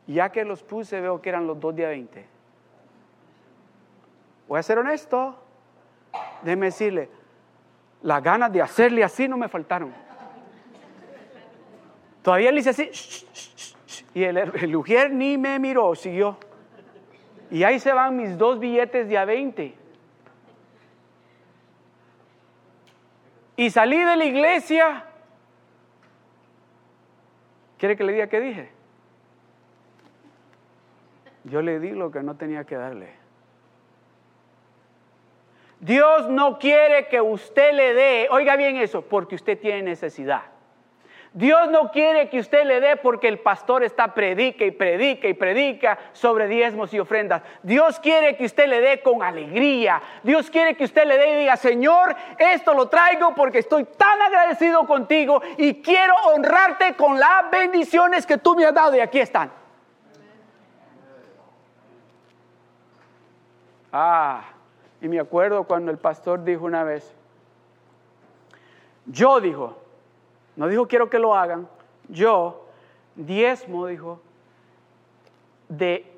ya 0.07 0.31
que 0.31 0.45
los 0.45 0.63
puse, 0.63 1.01
veo 1.01 1.21
que 1.21 1.29
eran 1.29 1.47
los 1.47 1.59
dos 1.59 1.75
días 1.75 1.89
20. 1.89 2.25
Voy 4.47 4.59
a 4.59 4.63
ser 4.63 4.77
honesto. 4.77 5.35
Déjeme 6.43 6.67
decirle, 6.67 7.09
las 8.03 8.21
ganas 8.21 8.51
de 8.51 8.61
hacerle 8.61 9.03
así 9.03 9.27
no 9.27 9.37
me 9.37 9.49
faltaron. 9.49 9.93
Todavía 12.21 12.51
le 12.51 12.59
hice 12.59 12.69
así, 12.71 12.89
y 14.13 14.23
el, 14.23 14.37
el 14.37 15.17
ni 15.17 15.37
me 15.37 15.59
miró, 15.59 15.93
siguió. 15.93 16.37
Y 17.51 17.63
ahí 17.63 17.79
se 17.79 17.93
van 17.93 18.15
mis 18.15 18.37
dos 18.37 18.59
billetes 18.59 19.07
de 19.07 19.17
a 19.17 19.25
20. 19.25 19.75
Y 23.57 23.69
salí 23.69 23.97
de 23.97 24.15
la 24.15 24.25
iglesia. 24.25 25.05
¿Quiere 27.77 27.95
que 27.95 28.03
le 28.03 28.13
diga 28.13 28.27
qué 28.27 28.39
dije? 28.39 28.74
Yo 31.45 31.61
le 31.61 31.79
di 31.79 31.91
lo 31.91 32.11
que 32.11 32.23
no 32.23 32.35
tenía 32.35 32.63
que 32.63 32.75
darle. 32.75 33.13
Dios 35.79 36.29
no 36.29 36.57
quiere 36.57 37.07
que 37.07 37.21
usted 37.21 37.73
le 37.73 37.93
dé, 37.93 38.27
oiga 38.31 38.55
bien 38.55 38.77
eso, 38.77 39.03
porque 39.03 39.35
usted 39.35 39.59
tiene 39.59 39.83
necesidad. 39.83 40.41
Dios 41.33 41.69
no 41.69 41.91
quiere 41.91 42.29
que 42.29 42.39
usted 42.39 42.65
le 42.65 42.79
dé 42.79 42.95
porque 42.95 43.27
el 43.27 43.39
pastor 43.39 43.83
está 43.83 44.13
predica 44.13 44.63
y 44.63 44.71
predica 44.71 45.27
y 45.27 45.33
predica 45.33 45.99
sobre 46.13 46.47
diezmos 46.47 46.93
y 46.93 46.99
ofrendas. 46.99 47.43
Dios 47.61 47.99
quiere 47.99 48.37
que 48.37 48.45
usted 48.45 48.67
le 48.67 48.79
dé 48.79 49.01
con 49.01 49.21
alegría. 49.21 50.01
Dios 50.23 50.49
quiere 50.49 50.77
que 50.77 50.85
usted 50.85 51.05
le 51.05 51.17
dé 51.17 51.31
y 51.31 51.39
diga, 51.41 51.57
Señor, 51.57 52.15
esto 52.39 52.73
lo 52.73 52.87
traigo 52.87 53.35
porque 53.35 53.59
estoy 53.59 53.83
tan 53.83 54.21
agradecido 54.21 54.87
contigo 54.87 55.41
y 55.57 55.81
quiero 55.81 56.15
honrarte 56.33 56.95
con 56.95 57.19
las 57.19 57.51
bendiciones 57.51 58.25
que 58.25 58.37
tú 58.37 58.55
me 58.55 58.65
has 58.65 58.73
dado 58.73 58.95
y 58.95 59.01
aquí 59.01 59.19
están. 59.19 59.64
Ah, 63.91 64.43
y 65.01 65.07
me 65.07 65.19
acuerdo 65.19 65.63
cuando 65.65 65.91
el 65.91 65.97
pastor 65.97 66.43
dijo 66.43 66.65
una 66.65 66.83
vez, 66.83 67.13
yo 69.05 69.39
dijo, 69.39 69.77
no 70.55 70.67
dijo 70.67 70.87
quiero 70.87 71.09
que 71.09 71.19
lo 71.19 71.35
hagan, 71.35 71.67
yo 72.09 72.65
diezmo, 73.15 73.87
dijo, 73.87 74.21
de, 75.69 76.11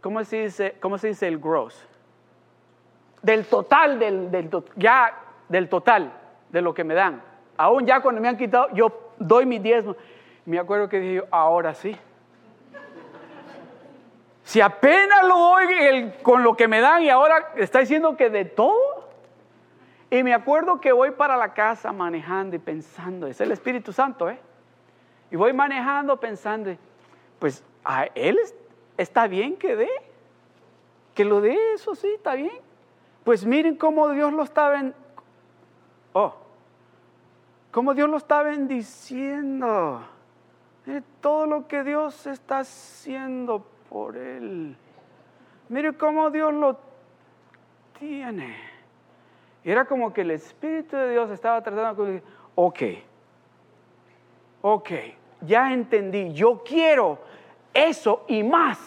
¿cómo 0.00 0.22
se 0.24 0.44
dice, 0.44 0.76
cómo 0.80 0.98
se 0.98 1.08
dice 1.08 1.28
el 1.28 1.38
gross? 1.38 1.86
Del 3.22 3.46
total, 3.46 3.98
del, 3.98 4.30
del, 4.30 4.50
ya 4.76 5.12
del 5.48 5.68
total 5.68 6.12
de 6.50 6.62
lo 6.62 6.72
que 6.74 6.84
me 6.84 6.94
dan. 6.94 7.22
Aún 7.56 7.86
ya 7.86 8.00
cuando 8.00 8.20
me 8.20 8.28
han 8.28 8.36
quitado, 8.36 8.68
yo 8.72 9.12
doy 9.18 9.44
mi 9.44 9.58
diezmo. 9.58 9.96
Me 10.46 10.58
acuerdo 10.58 10.88
que 10.88 11.00
dije, 11.00 11.24
ahora 11.30 11.74
sí. 11.74 11.96
Si 14.48 14.62
apenas 14.62 15.24
lo 15.24 15.36
doy 15.36 16.10
con 16.22 16.42
lo 16.42 16.56
que 16.56 16.68
me 16.68 16.80
dan 16.80 17.02
y 17.02 17.10
ahora 17.10 17.52
está 17.56 17.80
diciendo 17.80 18.16
que 18.16 18.30
de 18.30 18.46
todo. 18.46 19.06
Y 20.08 20.22
me 20.22 20.32
acuerdo 20.32 20.80
que 20.80 20.90
voy 20.90 21.10
para 21.10 21.36
la 21.36 21.52
casa 21.52 21.92
manejando 21.92 22.56
y 22.56 22.58
pensando, 22.58 23.26
es 23.26 23.42
el 23.42 23.52
Espíritu 23.52 23.92
Santo, 23.92 24.30
¿eh? 24.30 24.40
Y 25.30 25.36
voy 25.36 25.52
manejando 25.52 26.18
pensando, 26.18 26.74
pues 27.38 27.62
a 27.84 28.04
él 28.14 28.38
está 28.96 29.26
bien 29.26 29.54
que 29.54 29.76
dé, 29.76 29.90
que 31.14 31.26
lo 31.26 31.42
dé, 31.42 31.74
eso 31.74 31.94
sí, 31.94 32.08
está 32.08 32.32
bien. 32.32 32.58
Pues 33.24 33.44
miren 33.44 33.76
cómo 33.76 34.08
Dios 34.12 34.32
lo 34.32 34.44
está 34.44 34.70
ben... 34.70 34.94
oh, 36.14 36.34
cómo 37.70 37.92
Dios 37.92 38.08
lo 38.08 38.16
está 38.16 38.42
bendiciendo. 38.42 40.00
Mire 40.86 41.02
todo 41.20 41.44
lo 41.44 41.68
que 41.68 41.84
Dios 41.84 42.26
está 42.26 42.60
haciendo 42.60 43.66
por 43.88 44.16
él. 44.16 44.76
Mire 45.68 45.92
cómo 45.94 46.30
Dios 46.30 46.52
lo 46.52 46.78
tiene. 47.98 48.56
Era 49.64 49.84
como 49.84 50.12
que 50.12 50.22
el 50.22 50.30
Espíritu 50.30 50.96
de 50.96 51.12
Dios 51.12 51.30
estaba 51.30 51.62
tratando 51.62 52.04
de, 52.04 52.22
ok, 52.54 52.82
ok, 54.62 54.90
ya 55.42 55.72
entendí, 55.72 56.32
yo 56.32 56.62
quiero 56.64 57.18
eso 57.74 58.24
y 58.28 58.42
más. 58.42 58.78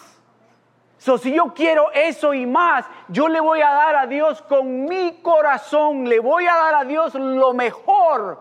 So, 0.98 1.18
si 1.18 1.34
yo 1.34 1.52
quiero 1.52 1.90
eso 1.92 2.32
y 2.32 2.46
más, 2.46 2.86
yo 3.08 3.28
le 3.28 3.40
voy 3.40 3.60
a 3.60 3.70
dar 3.70 3.96
a 3.96 4.06
Dios 4.06 4.40
con 4.42 4.84
mi 4.84 5.20
corazón, 5.20 6.08
le 6.08 6.20
voy 6.20 6.46
a 6.46 6.54
dar 6.54 6.74
a 6.76 6.84
Dios 6.84 7.14
lo 7.14 7.52
mejor, 7.54 8.40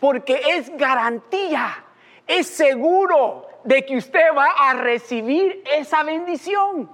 porque 0.00 0.40
es 0.50 0.76
garantía, 0.76 1.84
es 2.32 2.46
seguro 2.46 3.46
de 3.64 3.84
que 3.84 3.96
usted 3.96 4.34
va 4.36 4.46
a 4.58 4.74
recibir 4.74 5.62
esa 5.70 6.02
bendición. 6.02 6.88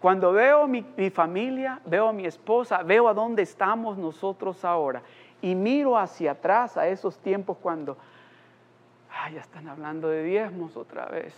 Cuando 0.00 0.32
veo 0.32 0.66
mi, 0.66 0.84
mi, 0.96 1.10
familia, 1.10 1.80
veo 1.86 2.08
a 2.08 2.12
mi 2.12 2.26
esposa, 2.26 2.82
veo 2.82 3.08
a 3.08 3.14
dónde 3.14 3.42
estamos 3.42 3.96
nosotros 3.96 4.64
ahora 4.64 5.02
y 5.40 5.54
miro 5.54 5.96
hacia 5.96 6.32
atrás 6.32 6.76
a 6.76 6.86
esos 6.86 7.18
tiempos 7.18 7.56
cuando, 7.56 7.96
ya 9.32 9.40
están 9.40 9.66
hablando 9.68 10.08
de 10.08 10.22
diezmos 10.22 10.76
otra 10.76 11.06
vez. 11.06 11.34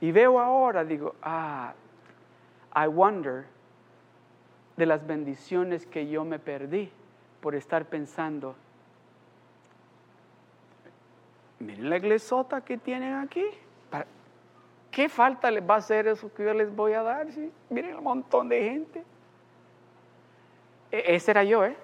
Y 0.00 0.12
veo 0.12 0.38
ahora, 0.38 0.84
digo, 0.84 1.14
ah, 1.22 1.72
I 2.74 2.86
wonder 2.86 3.46
de 4.76 4.84
las 4.84 5.06
bendiciones 5.06 5.86
que 5.86 6.06
yo 6.06 6.22
me 6.24 6.38
perdí 6.38 6.92
por 7.40 7.54
estar 7.54 7.86
pensando, 7.86 8.54
miren 11.58 11.90
la 11.90 11.96
iglesota 11.96 12.60
que 12.60 12.78
tienen 12.78 13.14
aquí. 13.14 13.44
¿Qué 14.90 15.10
falta 15.10 15.50
les 15.50 15.62
va 15.62 15.74
a 15.74 15.78
hacer 15.78 16.06
eso 16.08 16.32
que 16.32 16.42
yo 16.42 16.54
les 16.54 16.74
voy 16.74 16.94
a 16.94 17.02
dar? 17.02 17.30
¿sí? 17.30 17.52
Miren 17.68 17.96
un 17.96 18.04
montón 18.04 18.48
de 18.48 18.62
gente. 18.62 19.04
E, 20.90 21.14
ese 21.14 21.32
era 21.32 21.44
yo, 21.44 21.64
¿eh? 21.64 21.76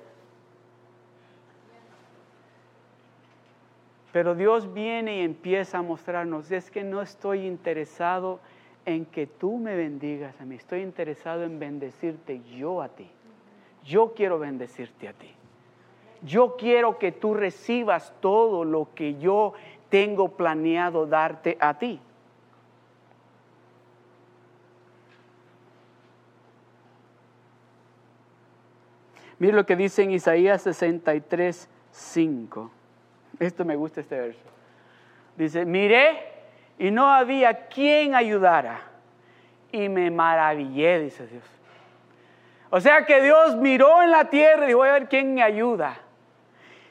Pero 4.12 4.34
Dios 4.34 4.72
viene 4.72 5.18
y 5.18 5.20
empieza 5.20 5.78
a 5.78 5.82
mostrarnos, 5.82 6.50
es 6.50 6.70
que 6.70 6.84
no 6.84 7.00
estoy 7.00 7.46
interesado 7.46 8.40
en 8.84 9.06
que 9.06 9.26
tú 9.26 9.58
me 9.58 9.76
bendigas 9.76 10.38
a 10.40 10.44
mí, 10.44 10.56
estoy 10.56 10.80
interesado 10.80 11.44
en 11.44 11.58
bendecirte 11.58 12.42
yo 12.56 12.82
a 12.82 12.88
ti. 12.88 13.08
Yo 13.84 14.12
quiero 14.14 14.38
bendecirte 14.38 15.08
a 15.08 15.12
ti. 15.12 15.30
Yo 16.24 16.56
quiero 16.56 16.98
que 16.98 17.12
tú 17.12 17.34
recibas 17.34 18.12
todo 18.20 18.64
lo 18.64 18.88
que 18.94 19.18
yo 19.18 19.54
tengo 19.88 20.28
planeado 20.28 21.06
darte 21.06 21.56
a 21.60 21.78
ti. 21.78 22.00
Mire 29.38 29.54
lo 29.54 29.66
que 29.66 29.74
dice 29.74 30.04
en 30.04 30.12
Isaías 30.12 30.62
63, 30.62 31.68
5. 31.90 32.70
Esto 33.40 33.64
me 33.64 33.74
gusta 33.74 34.00
este 34.00 34.16
verso. 34.16 34.40
Dice, 35.36 35.64
miré 35.64 36.16
y 36.78 36.92
no 36.92 37.10
había 37.10 37.66
quien 37.66 38.14
ayudara. 38.14 38.82
Y 39.72 39.88
me 39.88 40.12
maravillé, 40.12 41.00
dice 41.00 41.26
Dios. 41.26 41.42
O 42.70 42.80
sea 42.80 43.04
que 43.04 43.20
Dios 43.20 43.56
miró 43.56 44.02
en 44.02 44.12
la 44.12 44.30
tierra 44.30 44.64
y 44.64 44.68
dijo, 44.68 44.78
voy 44.78 44.90
a 44.90 44.92
ver 44.92 45.08
quién 45.08 45.34
me 45.34 45.42
ayuda. 45.42 45.98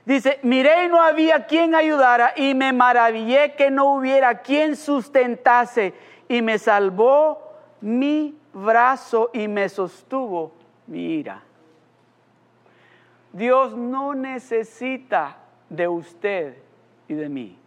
Dice, 0.06 0.40
miré 0.42 0.86
y 0.86 0.90
no 0.90 1.02
había 1.02 1.46
quien 1.46 1.76
ayudara 1.76 2.34
y 2.36 2.56
me 2.56 2.74
maravillé 2.74 3.54
que 3.54 3.70
no 3.70 3.94
hubiera 3.94 4.42
quien 4.42 4.76
sustentase 4.76 5.94
y 6.28 6.42
me 6.42 6.58
salvó 6.58 7.54
mi 7.82 8.36
brazo 8.54 9.30
y 9.34 9.48
me 9.48 9.70
sostuvo 9.70 10.54
mi 10.88 11.16
ira. 11.16 11.44
Dios 13.32 13.76
no 13.78 14.14
necesita 14.14 15.38
de 15.70 15.88
usted 15.88 16.58
y 17.08 17.14
de 17.14 17.30
mí 17.30 17.58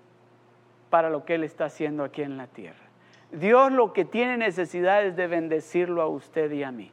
para 0.90 1.10
lo 1.10 1.24
que 1.24 1.36
Él 1.36 1.44
está 1.44 1.66
haciendo 1.66 2.04
aquí 2.04 2.22
en 2.22 2.36
la 2.36 2.46
tierra. 2.46 2.84
Dios 3.30 3.72
lo 3.72 3.92
que 3.92 4.04
tiene 4.04 4.36
necesidad 4.36 5.04
es 5.04 5.16
de 5.16 5.26
bendecirlo 5.26 6.02
a 6.02 6.06
usted 6.06 6.50
y 6.52 6.62
a 6.62 6.70
mí. 6.70 6.92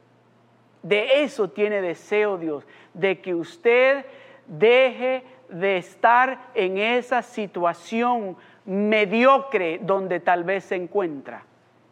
De 0.82 1.24
eso 1.24 1.50
tiene 1.50 1.82
deseo 1.82 2.38
Dios, 2.38 2.66
de 2.94 3.22
que 3.22 3.36
usted 3.36 4.06
deje 4.48 5.24
de 5.50 5.78
estar 5.78 6.50
en 6.54 6.78
esa 6.78 7.22
situación 7.22 8.38
mediocre 8.66 9.80
donde 9.82 10.20
tal 10.20 10.44
vez 10.44 10.66
se 10.66 10.76
encuentra 10.76 11.44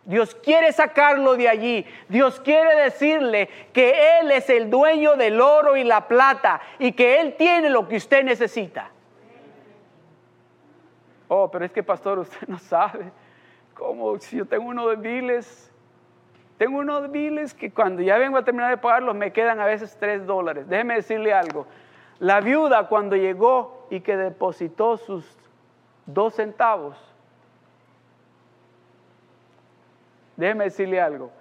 Dios 0.10 0.34
quiere 0.34 0.72
sacarlo 0.72 1.36
de 1.36 1.48
allí. 1.48 1.86
Dios 2.08 2.40
quiere 2.40 2.82
decirle 2.82 3.48
que 3.72 4.20
Él 4.20 4.32
es 4.32 4.50
el 4.50 4.68
dueño 4.68 5.16
del 5.16 5.40
oro 5.40 5.78
y 5.78 5.84
la 5.84 6.08
plata 6.08 6.62
y 6.80 6.94
que 6.94 7.22
Él 7.22 7.36
tiene 7.38 7.70
lo 7.70 7.88
que 7.88 7.98
usted 7.98 8.24
necesita. 8.24 8.90
Oh, 11.28 11.52
pero 11.52 11.64
es 11.64 11.72
que 11.72 11.84
pastor, 11.84 12.18
usted 12.18 12.48
no 12.48 12.58
sabe 12.58 13.12
cómo 13.76 14.18
si 14.18 14.38
yo 14.38 14.48
tengo 14.48 14.68
uno 14.68 14.88
de 14.88 14.96
biles, 14.96 15.72
tengo 16.58 16.80
uno 16.80 17.02
de 17.02 17.08
biles 17.08 17.54
que 17.54 17.70
cuando 17.70 18.02
ya 18.02 18.18
vengo 18.18 18.40
a 18.40 18.44
terminar 18.44 18.72
de 18.72 18.78
pagarlos 18.78 19.16
me 19.16 19.32
quedan 19.32 19.60
a 19.60 19.66
veces 19.66 19.96
tres 20.00 20.26
dólares. 20.26 20.68
Déjeme 20.68 20.96
decirle 20.96 21.34
algo. 21.34 21.68
La 22.20 22.42
viuda 22.42 22.88
cuando 22.88 23.16
llegó 23.16 23.88
y 23.90 24.02
que 24.02 24.18
depositó 24.18 24.98
sus 24.98 25.26
dos 26.06 26.36
centavos, 26.36 26.98
Déjeme 30.40 30.64
decirle 30.64 31.02
algo. 31.02 31.32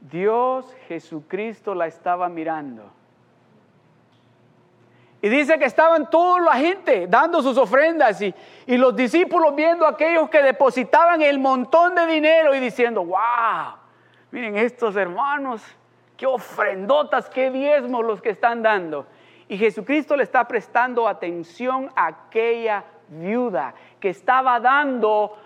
Dios 0.00 0.74
Jesucristo 0.88 1.74
la 1.74 1.88
estaba 1.88 2.26
mirando. 2.30 2.90
Y 5.20 5.28
dice 5.28 5.58
que 5.58 5.66
estaban 5.66 6.08
toda 6.08 6.40
la 6.40 6.54
gente 6.54 7.06
dando 7.06 7.42
sus 7.42 7.58
ofrendas 7.58 8.22
y, 8.22 8.34
y, 8.66 8.78
los 8.78 8.96
discípulos 8.96 9.54
viendo 9.54 9.84
a 9.84 9.90
aquellos 9.90 10.30
que 10.30 10.42
depositaban 10.42 11.20
el 11.20 11.38
montón 11.38 11.94
de 11.94 12.06
dinero 12.06 12.54
y 12.54 12.60
diciendo, 12.60 13.04
wow, 13.04 13.74
miren 14.30 14.56
estos 14.56 14.96
hermanos, 14.96 15.62
qué 16.16 16.26
ofrendotas, 16.26 17.28
qué 17.28 17.50
diezmos 17.50 18.06
los 18.06 18.22
que 18.22 18.30
están 18.30 18.62
dando. 18.62 19.06
Y 19.48 19.58
Jesucristo 19.58 20.16
le 20.16 20.24
está 20.24 20.46
prestando 20.46 21.06
atención 21.06 21.90
a 21.94 22.06
aquella 22.06 22.84
viuda 23.08 23.74
que 24.00 24.10
estaba 24.10 24.58
dando 24.58 25.36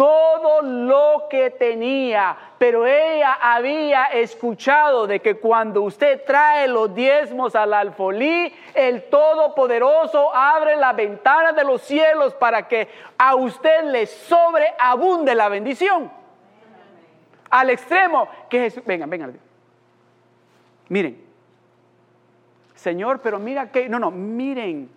todo 0.00 0.62
lo 0.62 1.26
que 1.28 1.50
tenía, 1.50 2.34
pero 2.56 2.86
ella 2.86 3.34
había 3.34 4.04
escuchado 4.04 5.06
de 5.06 5.20
que 5.20 5.36
cuando 5.36 5.82
usted 5.82 6.24
trae 6.24 6.66
los 6.68 6.94
diezmos 6.94 7.54
al 7.54 7.74
alfolí, 7.74 8.50
el 8.72 9.10
Todopoderoso 9.10 10.34
abre 10.34 10.76
la 10.76 10.94
ventana 10.94 11.52
de 11.52 11.64
los 11.64 11.82
cielos 11.82 12.32
para 12.32 12.66
que 12.66 12.88
a 13.18 13.34
usted 13.34 13.84
le 13.84 14.06
sobreabunde 14.06 15.34
la 15.34 15.50
bendición. 15.50 16.10
Al 17.50 17.68
extremo 17.68 18.26
que 18.48 18.58
Jesús, 18.58 18.82
vengan, 18.86 19.10
vengan. 19.10 19.38
Miren, 20.88 21.29
Señor, 22.80 23.20
pero 23.20 23.38
mira 23.38 23.70
que, 23.70 23.90
no, 23.90 23.98
no, 23.98 24.10
miren, 24.10 24.88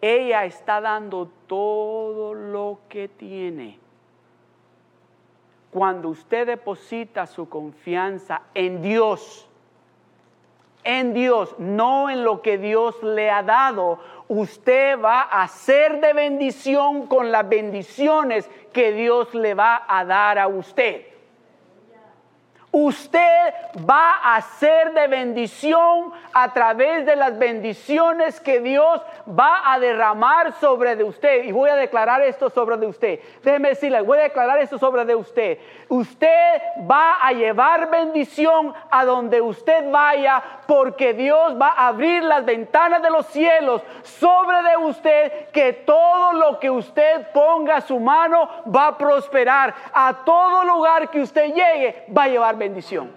ella 0.00 0.44
está 0.44 0.80
dando 0.80 1.28
todo 1.48 2.32
lo 2.32 2.78
que 2.88 3.08
tiene 3.08 3.80
cuando 5.72 6.10
usted 6.10 6.46
deposita 6.46 7.26
su 7.26 7.48
confianza 7.48 8.42
en 8.54 8.82
Dios, 8.82 9.48
en 10.84 11.12
Dios, 11.12 11.56
no 11.58 12.08
en 12.08 12.22
lo 12.22 12.40
que 12.40 12.56
Dios 12.56 13.02
le 13.02 13.30
ha 13.30 13.42
dado, 13.42 13.98
usted 14.28 14.96
va 15.02 15.22
a 15.22 15.48
ser 15.48 16.00
de 16.00 16.12
bendición 16.12 17.08
con 17.08 17.32
las 17.32 17.48
bendiciones 17.48 18.48
que 18.72 18.92
Dios 18.92 19.34
le 19.34 19.54
va 19.54 19.84
a 19.88 20.04
dar 20.04 20.38
a 20.38 20.46
usted. 20.46 21.15
Usted 22.78 23.54
va 23.88 24.18
a 24.22 24.42
ser 24.42 24.92
de 24.92 25.06
bendición 25.06 26.12
a 26.34 26.52
través 26.52 27.06
de 27.06 27.16
las 27.16 27.38
bendiciones 27.38 28.38
que 28.38 28.60
Dios 28.60 29.00
va 29.26 29.72
a 29.72 29.78
derramar 29.78 30.52
sobre 30.60 30.94
de 30.94 31.02
usted. 31.02 31.44
Y 31.44 31.52
voy 31.52 31.70
a 31.70 31.76
declarar 31.76 32.20
esto 32.20 32.50
sobre 32.50 32.76
de 32.76 32.86
usted. 32.86 33.20
Déjeme 33.42 33.70
decirle, 33.70 34.02
voy 34.02 34.18
a 34.18 34.24
declarar 34.24 34.58
esto 34.58 34.76
sobre 34.76 35.06
de 35.06 35.14
usted. 35.14 35.58
Usted 35.88 36.60
va 36.86 37.14
a 37.22 37.32
llevar 37.32 37.88
bendición 37.90 38.74
a 38.90 39.06
donde 39.06 39.40
usted 39.40 39.90
vaya 39.90 40.42
porque 40.66 41.14
Dios 41.14 41.58
va 41.58 41.68
a 41.68 41.88
abrir 41.88 42.24
las 42.24 42.44
ventanas 42.44 43.00
de 43.00 43.08
los 43.08 43.24
cielos 43.28 43.80
sobre 44.02 44.62
de 44.62 44.76
usted 44.76 45.48
que 45.48 45.72
todo 45.72 46.34
lo 46.34 46.60
que 46.60 46.70
usted 46.70 47.26
ponga 47.32 47.80
su 47.80 47.98
mano 47.98 48.50
va 48.68 48.88
a 48.88 48.98
prosperar. 48.98 49.74
A 49.94 50.24
todo 50.26 50.62
lugar 50.64 51.08
que 51.08 51.22
usted 51.22 51.54
llegue 51.54 52.04
va 52.14 52.24
a 52.24 52.28
llevar 52.28 52.56
bendición 52.56 52.65
bendición. 52.66 53.12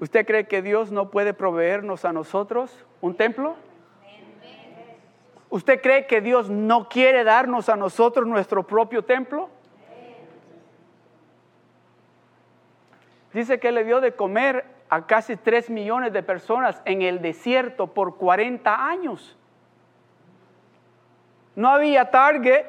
¿Usted 0.00 0.26
cree 0.26 0.46
que 0.46 0.62
Dios 0.62 0.90
no 0.90 1.10
puede 1.10 1.34
proveernos 1.34 2.06
a 2.06 2.12
nosotros 2.12 2.84
un 3.02 3.14
templo? 3.14 3.56
¿Usted 5.50 5.82
cree 5.82 6.06
que 6.06 6.20
Dios 6.22 6.48
no 6.48 6.88
quiere 6.88 7.24
darnos 7.24 7.68
a 7.68 7.76
nosotros 7.76 8.26
nuestro 8.26 8.66
propio 8.66 9.04
templo? 9.04 9.50
Dice 13.34 13.60
que 13.60 13.70
le 13.70 13.84
dio 13.84 14.00
de 14.00 14.12
comer 14.12 14.64
a 14.88 15.06
casi 15.06 15.36
3 15.36 15.68
millones 15.68 16.14
de 16.14 16.22
personas 16.22 16.80
en 16.86 17.02
el 17.02 17.20
desierto 17.20 17.88
por 17.88 18.16
40 18.16 18.86
años 18.88 19.36
no 21.56 21.70
había 21.70 22.10
Target, 22.10 22.66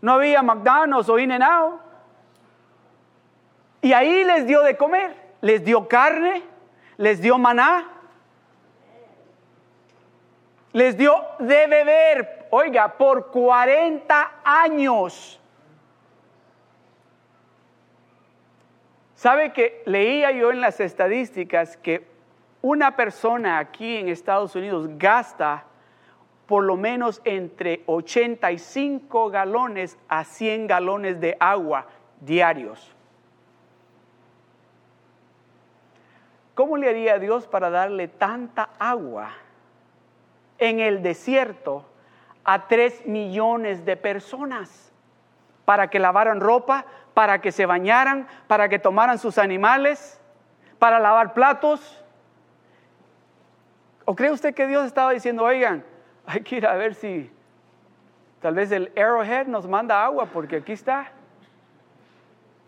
no 0.00 0.14
había 0.14 0.42
McDonald's 0.42 1.08
o 1.08 1.18
In-N-Out. 1.18 1.80
Y 3.82 3.92
ahí 3.92 4.24
les 4.24 4.46
dio 4.46 4.62
de 4.62 4.76
comer, 4.76 5.14
les 5.40 5.64
dio 5.64 5.86
carne, 5.86 6.42
les 6.96 7.20
dio 7.20 7.38
maná, 7.38 7.86
les 10.72 10.96
dio 10.96 11.14
de 11.38 11.66
beber, 11.66 12.48
oiga, 12.50 12.96
por 12.96 13.30
40 13.30 14.32
años. 14.42 15.40
¿Sabe 19.14 19.52
que 19.52 19.82
leía 19.84 20.30
yo 20.30 20.50
en 20.50 20.60
las 20.60 20.80
estadísticas 20.80 21.76
que 21.76 22.06
una 22.62 22.96
persona 22.96 23.58
aquí 23.58 23.96
en 23.96 24.08
Estados 24.08 24.54
Unidos 24.54 24.88
gasta 24.96 25.64
por 26.48 26.64
lo 26.64 26.76
menos 26.78 27.20
entre 27.24 27.82
85 27.84 29.28
galones 29.28 29.98
a 30.08 30.24
100 30.24 30.66
galones 30.66 31.20
de 31.20 31.36
agua 31.38 31.86
diarios. 32.20 32.96
¿Cómo 36.54 36.78
le 36.78 36.88
haría 36.88 37.18
Dios 37.18 37.46
para 37.46 37.68
darle 37.68 38.08
tanta 38.08 38.70
agua 38.78 39.30
en 40.56 40.80
el 40.80 41.02
desierto 41.02 41.84
a 42.44 42.66
3 42.66 43.04
millones 43.04 43.84
de 43.84 43.98
personas? 43.98 44.90
Para 45.66 45.90
que 45.90 45.98
lavaran 45.98 46.40
ropa, 46.40 46.86
para 47.12 47.42
que 47.42 47.52
se 47.52 47.66
bañaran, 47.66 48.26
para 48.46 48.70
que 48.70 48.78
tomaran 48.78 49.18
sus 49.18 49.36
animales, 49.36 50.18
para 50.78 50.98
lavar 50.98 51.34
platos. 51.34 52.02
¿O 54.06 54.16
cree 54.16 54.30
usted 54.30 54.54
que 54.54 54.66
Dios 54.66 54.86
estaba 54.86 55.12
diciendo, 55.12 55.44
oigan, 55.44 55.84
hay 56.28 56.42
que 56.42 56.56
ir 56.56 56.66
a 56.66 56.74
ver 56.74 56.94
si 56.94 57.30
tal 58.40 58.54
vez 58.54 58.70
el 58.70 58.92
Arrowhead 58.96 59.46
nos 59.46 59.66
manda 59.66 60.04
agua, 60.04 60.26
porque 60.26 60.56
aquí 60.56 60.72
está. 60.72 61.10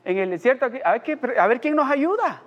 En 0.02 0.16
el 0.16 0.30
desierto, 0.30 0.64
aquí, 0.64 0.80
hay 0.82 1.00
que, 1.00 1.18
a 1.38 1.46
ver 1.46 1.60
quién 1.60 1.76
nos 1.76 1.90
ayuda. 1.90 2.40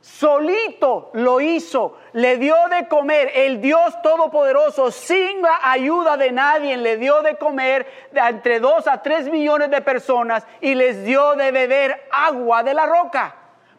Solito 0.00 1.10
lo 1.12 1.42
hizo, 1.42 1.98
le 2.14 2.38
dio 2.38 2.56
de 2.70 2.88
comer, 2.88 3.30
el 3.34 3.60
Dios 3.60 4.00
Todopoderoso, 4.00 4.90
sin 4.90 5.42
la 5.42 5.70
ayuda 5.70 6.16
de 6.16 6.32
nadie, 6.32 6.78
le 6.78 6.96
dio 6.96 7.20
de 7.20 7.36
comer 7.36 7.86
entre 8.14 8.58
dos 8.58 8.86
a 8.86 9.02
tres 9.02 9.28
millones 9.28 9.70
de 9.70 9.82
personas 9.82 10.46
y 10.62 10.74
les 10.74 11.04
dio 11.04 11.34
de 11.34 11.52
beber 11.52 12.08
agua 12.10 12.62
de 12.62 12.72
la 12.72 12.86
roca. 12.86 13.36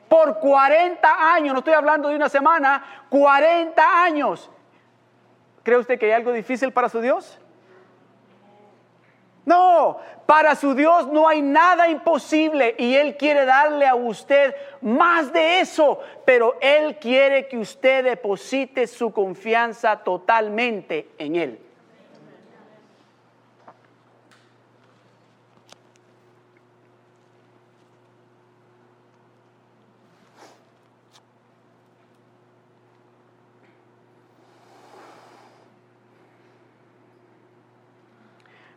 Por 0.07 0.37
40 0.37 1.33
años, 1.33 1.53
no 1.53 1.59
estoy 1.59 1.73
hablando 1.73 2.09
de 2.09 2.15
una 2.15 2.29
semana, 2.29 2.85
40 3.09 4.03
años. 4.03 4.51
¿Cree 5.63 5.77
usted 5.77 5.99
que 5.99 6.07
hay 6.07 6.11
algo 6.13 6.31
difícil 6.31 6.71
para 6.71 6.89
su 6.89 7.01
Dios? 7.01 7.39
No, 9.45 9.97
para 10.25 10.55
su 10.55 10.75
Dios 10.75 11.07
no 11.07 11.27
hay 11.27 11.41
nada 11.41 11.89
imposible 11.89 12.75
y 12.77 12.95
Él 12.95 13.17
quiere 13.17 13.45
darle 13.45 13.87
a 13.87 13.95
usted 13.95 14.55
más 14.81 15.33
de 15.33 15.59
eso, 15.59 15.99
pero 16.25 16.57
Él 16.61 16.97
quiere 16.97 17.47
que 17.47 17.57
usted 17.57 18.03
deposite 18.03 18.85
su 18.85 19.11
confianza 19.11 19.97
totalmente 19.97 21.09
en 21.17 21.35
Él. 21.35 21.59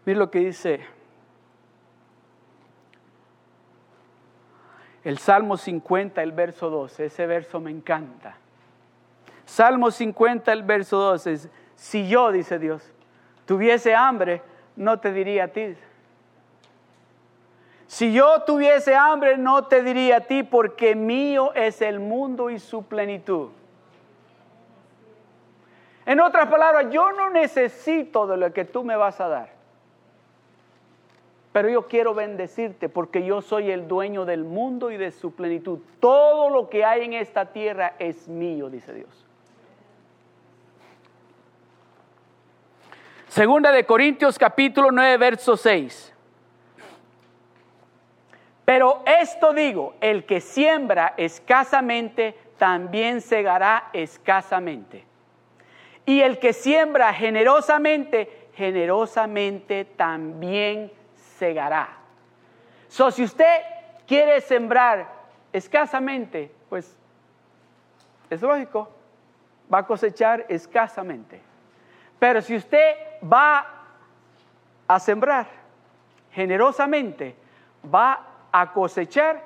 Mira 0.05 0.19
lo 0.19 0.31
que 0.31 0.41
dice 0.41 0.81
el 5.05 5.19
Salmo 5.19 5.57
50, 5.57 6.23
el 6.23 6.33
verso 6.33 6.71
12. 6.71 7.07
Ese 7.07 7.27
verso 7.27 7.61
me 7.61 7.71
encanta. 7.71 8.37
Salmo 9.45 9.91
50, 9.91 10.51
el 10.53 10.63
verso 10.63 10.97
12 10.97 11.33
es, 11.33 11.49
si 11.77 12.09
yo, 12.09 12.33
dice 12.33 12.59
Dios, 12.59 12.91
tuviese 13.45 13.95
hambre, 13.95 14.43
no 14.77 14.99
te 14.99 15.13
diría 15.13 15.45
a 15.45 15.49
ti. 15.49 15.77
Si 17.87 18.13
yo 18.13 18.43
tuviese 18.45 18.97
hambre, 18.97 19.37
no 19.37 19.67
te 19.67 19.83
diría 19.83 20.17
a 20.17 20.21
ti, 20.21 20.43
porque 20.43 20.95
mío 20.95 21.53
es 21.55 21.83
el 21.83 22.01
mundo 22.01 22.49
y 22.49 22.59
su 22.59 22.87
plenitud. 22.87 23.51
En 26.07 26.21
otras 26.21 26.49
palabras, 26.49 26.87
yo 26.91 27.13
no 27.13 27.31
necesito 27.31 28.27
de 28.27 28.39
lo 28.39 28.53
que 28.53 28.65
tú 28.65 28.83
me 28.85 28.97
vas 28.97 29.21
a 29.21 29.29
dar. 29.29 29.54
Pero 31.55 31.69
yo 31.69 31.87
quiero 31.87 32.15
bendecirte 32.15 32.89
porque 32.89 33.25
yo 33.25 33.41
soy 33.41 33.71
el 33.71 33.87
dueño 33.87 34.25
del 34.25 34.43
mundo 34.43 34.91
y 34.91 34.97
de 34.97 35.13
su 35.13 35.37
plenitud. 35.37 35.79
Todo 36.01 36.51
lo 36.51 36.69
que 36.69 36.85
hay 36.85 37.05
en 37.05 37.13
esta 37.13 37.53
tierra 37.53 37.95
es 38.01 38.27
mío, 38.27 38.69
dice 38.69 38.93
Dios. 38.93 39.25
Segunda 43.29 43.71
de 43.71 43.87
Corintios 43.87 44.37
capítulo 44.37 44.91
9, 44.91 45.17
verso 45.17 45.57
6. 45.57 46.13
Pero 48.65 49.05
esto 49.07 49.53
digo, 49.53 49.95
el 50.01 50.25
que 50.25 50.41
siembra 50.41 51.15
escasamente, 51.17 52.37
también 52.59 53.21
segará 53.21 53.91
escasamente. 53.93 55.05
Y 56.05 56.21
el 56.21 56.41
que 56.41 56.53
siembra 56.53 57.15
generosamente, 57.15 58.49
generosamente 58.55 59.85
también 59.85 60.91
segará. 61.45 61.88
So, 62.88 63.11
si 63.11 63.22
usted 63.22 63.61
quiere 64.07 64.40
sembrar 64.40 65.07
escasamente, 65.53 66.51
pues 66.70 66.97
es 68.30 68.40
lógico, 68.40 68.88
va 69.72 69.78
a 69.78 69.86
cosechar 69.86 70.47
escasamente. 70.49 71.40
Pero 72.18 72.40
si 72.40 72.57
usted 72.57 72.95
va 73.22 73.66
a 74.88 74.99
sembrar 74.99 75.47
generosamente, 76.32 77.36
va 77.95 78.26
a 78.51 78.72
cosechar 78.72 79.42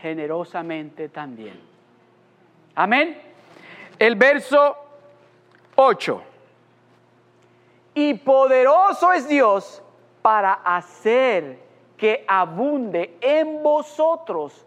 generosamente 0.00 1.10
también. 1.10 1.60
Amén. 2.74 3.20
El 3.98 4.16
verso 4.16 4.76
8. 5.74 6.22
Y 7.96 8.14
poderoso 8.14 9.12
es 9.12 9.28
Dios 9.28 9.83
para 10.24 10.54
hacer 10.64 11.58
que 11.98 12.24
abunde 12.26 13.18
en 13.20 13.62
vosotros 13.62 14.64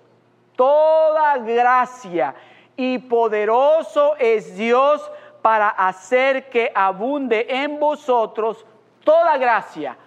toda 0.55 1.39
gracia 1.39 2.36
y 2.76 2.99
poderoso 2.99 4.16
es 4.18 4.55
Dios 4.55 5.12
para 5.41 5.70
hacer 5.70 6.47
que 6.51 6.72
abunde 6.76 7.47
en 7.49 7.80
vosotros 7.80 8.64
toda 9.03 9.36
gracia. 9.39 9.97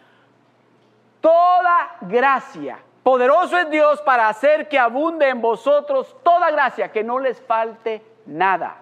Toda 1.20 1.96
gracia. 2.02 2.78
Poderoso 3.02 3.58
es 3.58 3.68
Dios 3.70 4.00
para 4.02 4.28
hacer 4.28 4.68
que 4.68 4.78
abunde 4.78 5.28
en 5.30 5.40
vosotros 5.42 6.16
toda 6.22 6.52
gracia, 6.52 6.92
que 6.92 7.02
no 7.02 7.18
les 7.18 7.40
falte 7.40 8.00
nada. 8.24 8.76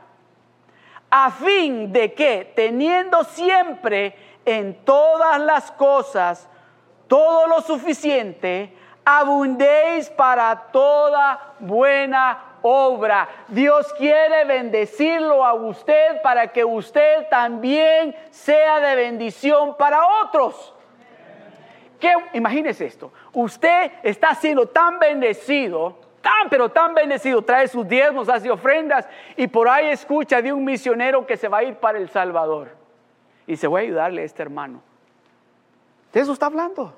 a 1.10 1.30
fin 1.30 1.90
de 1.90 2.12
que, 2.12 2.52
teniendo 2.54 3.24
siempre 3.24 4.14
en 4.44 4.84
todas 4.84 5.40
las 5.40 5.72
cosas 5.72 6.46
todo 7.08 7.46
lo 7.46 7.60
suficiente, 7.62 8.72
abundéis 9.04 10.10
para 10.10 10.54
toda 10.70 11.54
buena 11.58 12.48
obra. 12.62 13.28
Dios 13.48 13.92
quiere 13.94 14.44
bendecirlo 14.44 15.44
a 15.44 15.54
usted 15.54 16.20
para 16.22 16.48
que 16.48 16.64
usted 16.64 17.26
también 17.30 18.14
sea 18.30 18.80
de 18.80 18.94
bendición 18.96 19.76
para 19.76 20.06
otros. 20.22 20.74
¿Qué? 21.98 22.14
Imagínese 22.34 22.86
esto. 22.86 23.12
Usted 23.32 23.90
está 24.02 24.34
siendo 24.34 24.68
tan 24.68 24.98
bendecido, 24.98 25.98
tan 26.20 26.48
pero 26.48 26.68
tan 26.68 26.94
bendecido, 26.94 27.42
trae 27.42 27.66
sus 27.66 27.88
diezmos, 27.88 28.28
hace 28.28 28.50
ofrendas 28.50 29.08
y 29.36 29.48
por 29.48 29.68
ahí 29.68 29.88
escucha 29.88 30.40
de 30.40 30.52
un 30.52 30.64
misionero 30.64 31.26
que 31.26 31.36
se 31.36 31.48
va 31.48 31.58
a 31.58 31.64
ir 31.64 31.76
para 31.76 31.98
El 31.98 32.08
Salvador 32.08 32.68
y 33.46 33.56
se 33.56 33.66
va 33.66 33.78
a 33.78 33.82
ayudarle 33.82 34.22
a 34.22 34.24
este 34.26 34.42
hermano. 34.42 34.82
De 36.12 36.20
eso 36.20 36.32
está 36.32 36.46
hablando. 36.46 36.94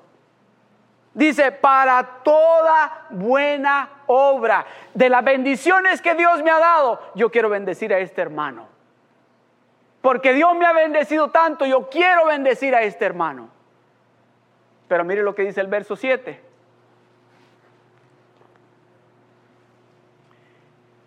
Dice, 1.13 1.51
para 1.51 2.21
toda 2.23 3.07
buena 3.09 3.89
obra, 4.07 4.65
de 4.93 5.09
las 5.09 5.23
bendiciones 5.23 6.01
que 6.01 6.15
Dios 6.15 6.41
me 6.41 6.51
ha 6.51 6.59
dado, 6.59 7.01
yo 7.15 7.29
quiero 7.29 7.49
bendecir 7.49 7.93
a 7.93 7.99
este 7.99 8.21
hermano. 8.21 8.67
Porque 10.01 10.33
Dios 10.33 10.55
me 10.55 10.65
ha 10.65 10.73
bendecido 10.73 11.29
tanto, 11.29 11.65
yo 11.65 11.89
quiero 11.89 12.25
bendecir 12.25 12.73
a 12.73 12.81
este 12.83 13.05
hermano. 13.05 13.49
Pero 14.87 15.03
mire 15.03 15.21
lo 15.21 15.35
que 15.35 15.43
dice 15.43 15.61
el 15.61 15.67
verso 15.67 15.95
7. 15.95 16.41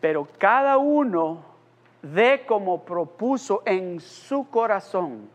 Pero 0.01 0.29
cada 0.39 0.77
uno 0.77 1.45
de 2.03 2.45
como 2.45 2.85
propuso 2.85 3.63
en 3.65 4.01
su 4.01 4.49
corazón 4.51 5.31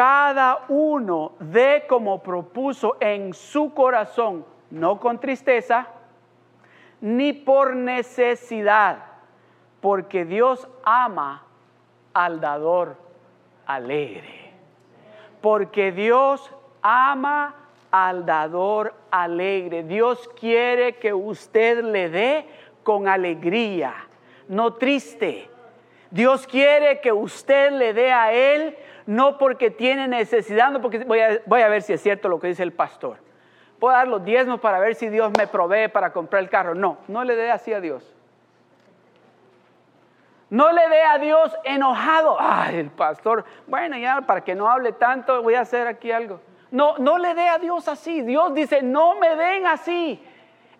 cada 0.00 0.64
uno 0.68 1.32
de 1.40 1.84
como 1.86 2.22
propuso 2.22 2.96
en 3.00 3.34
su 3.34 3.74
corazón, 3.74 4.46
no 4.70 4.98
con 4.98 5.20
tristeza, 5.20 5.88
ni 7.02 7.34
por 7.34 7.76
necesidad, 7.76 8.96
porque 9.82 10.24
Dios 10.24 10.66
ama 10.84 11.44
al 12.14 12.40
dador 12.40 12.96
alegre. 13.66 14.54
Porque 15.42 15.92
Dios 15.92 16.50
ama 16.80 17.54
al 17.90 18.24
dador 18.24 18.94
alegre. 19.10 19.82
Dios 19.82 20.30
quiere 20.40 20.96
que 20.96 21.12
usted 21.12 21.84
le 21.84 22.08
dé 22.08 22.46
con 22.82 23.06
alegría, 23.06 23.92
no 24.48 24.72
triste. 24.72 25.50
Dios 26.10 26.46
quiere 26.46 27.00
que 27.00 27.12
usted 27.12 27.72
le 27.72 27.92
dé 27.92 28.12
a 28.12 28.32
Él 28.32 28.76
no 29.06 29.38
porque 29.38 29.70
tiene 29.70 30.08
necesidad, 30.08 30.70
no 30.70 30.80
porque 30.80 31.00
voy 31.00 31.20
a, 31.20 31.40
voy 31.46 31.62
a 31.62 31.68
ver 31.68 31.82
si 31.82 31.92
es 31.92 32.02
cierto 32.02 32.28
lo 32.28 32.38
que 32.40 32.48
dice 32.48 32.62
el 32.62 32.72
pastor. 32.72 33.18
Puedo 33.78 33.94
dar 33.94 34.08
los 34.08 34.24
diezmos 34.24 34.60
para 34.60 34.78
ver 34.78 34.94
si 34.94 35.08
Dios 35.08 35.32
me 35.38 35.46
provee 35.46 35.88
para 35.88 36.12
comprar 36.12 36.42
el 36.42 36.50
carro. 36.50 36.74
No, 36.74 36.98
no 37.08 37.24
le 37.24 37.34
dé 37.34 37.50
así 37.50 37.72
a 37.72 37.80
Dios. 37.80 38.14
No 40.50 40.72
le 40.72 40.88
dé 40.88 41.02
a 41.02 41.18
Dios 41.18 41.56
enojado. 41.64 42.36
Ay, 42.38 42.76
el 42.76 42.90
pastor, 42.90 43.44
bueno, 43.66 43.96
ya 43.96 44.20
para 44.20 44.42
que 44.42 44.54
no 44.54 44.68
hable 44.68 44.92
tanto, 44.92 45.42
voy 45.42 45.54
a 45.54 45.60
hacer 45.60 45.86
aquí 45.86 46.12
algo. 46.12 46.40
No, 46.70 46.98
no 46.98 47.18
le 47.18 47.34
dé 47.34 47.48
a 47.48 47.58
Dios 47.58 47.88
así. 47.88 48.20
Dios 48.22 48.52
dice, 48.54 48.82
no 48.82 49.14
me 49.14 49.34
den 49.36 49.66
así. 49.66 50.22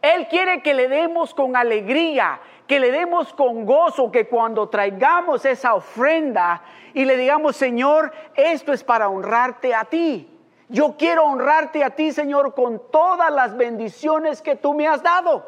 Él 0.02 0.28
quiere 0.28 0.62
que 0.62 0.74
le 0.74 0.88
demos 0.88 1.34
con 1.34 1.56
alegría, 1.56 2.40
que 2.66 2.80
le 2.80 2.90
demos 2.90 3.34
con 3.34 3.66
gozo, 3.66 4.10
que 4.10 4.28
cuando 4.28 4.68
traigamos 4.68 5.44
esa 5.44 5.74
ofrenda 5.74 6.62
y 6.94 7.04
le 7.04 7.16
digamos, 7.16 7.56
Señor, 7.56 8.12
esto 8.34 8.72
es 8.72 8.82
para 8.82 9.08
honrarte 9.08 9.74
a 9.74 9.84
ti. 9.84 10.26
Yo 10.68 10.94
quiero 10.96 11.24
honrarte 11.24 11.82
a 11.82 11.90
ti, 11.90 12.12
Señor, 12.12 12.54
con 12.54 12.80
todas 12.90 13.30
las 13.32 13.56
bendiciones 13.56 14.40
que 14.40 14.56
tú 14.56 14.72
me 14.72 14.86
has 14.86 15.02
dado. 15.02 15.44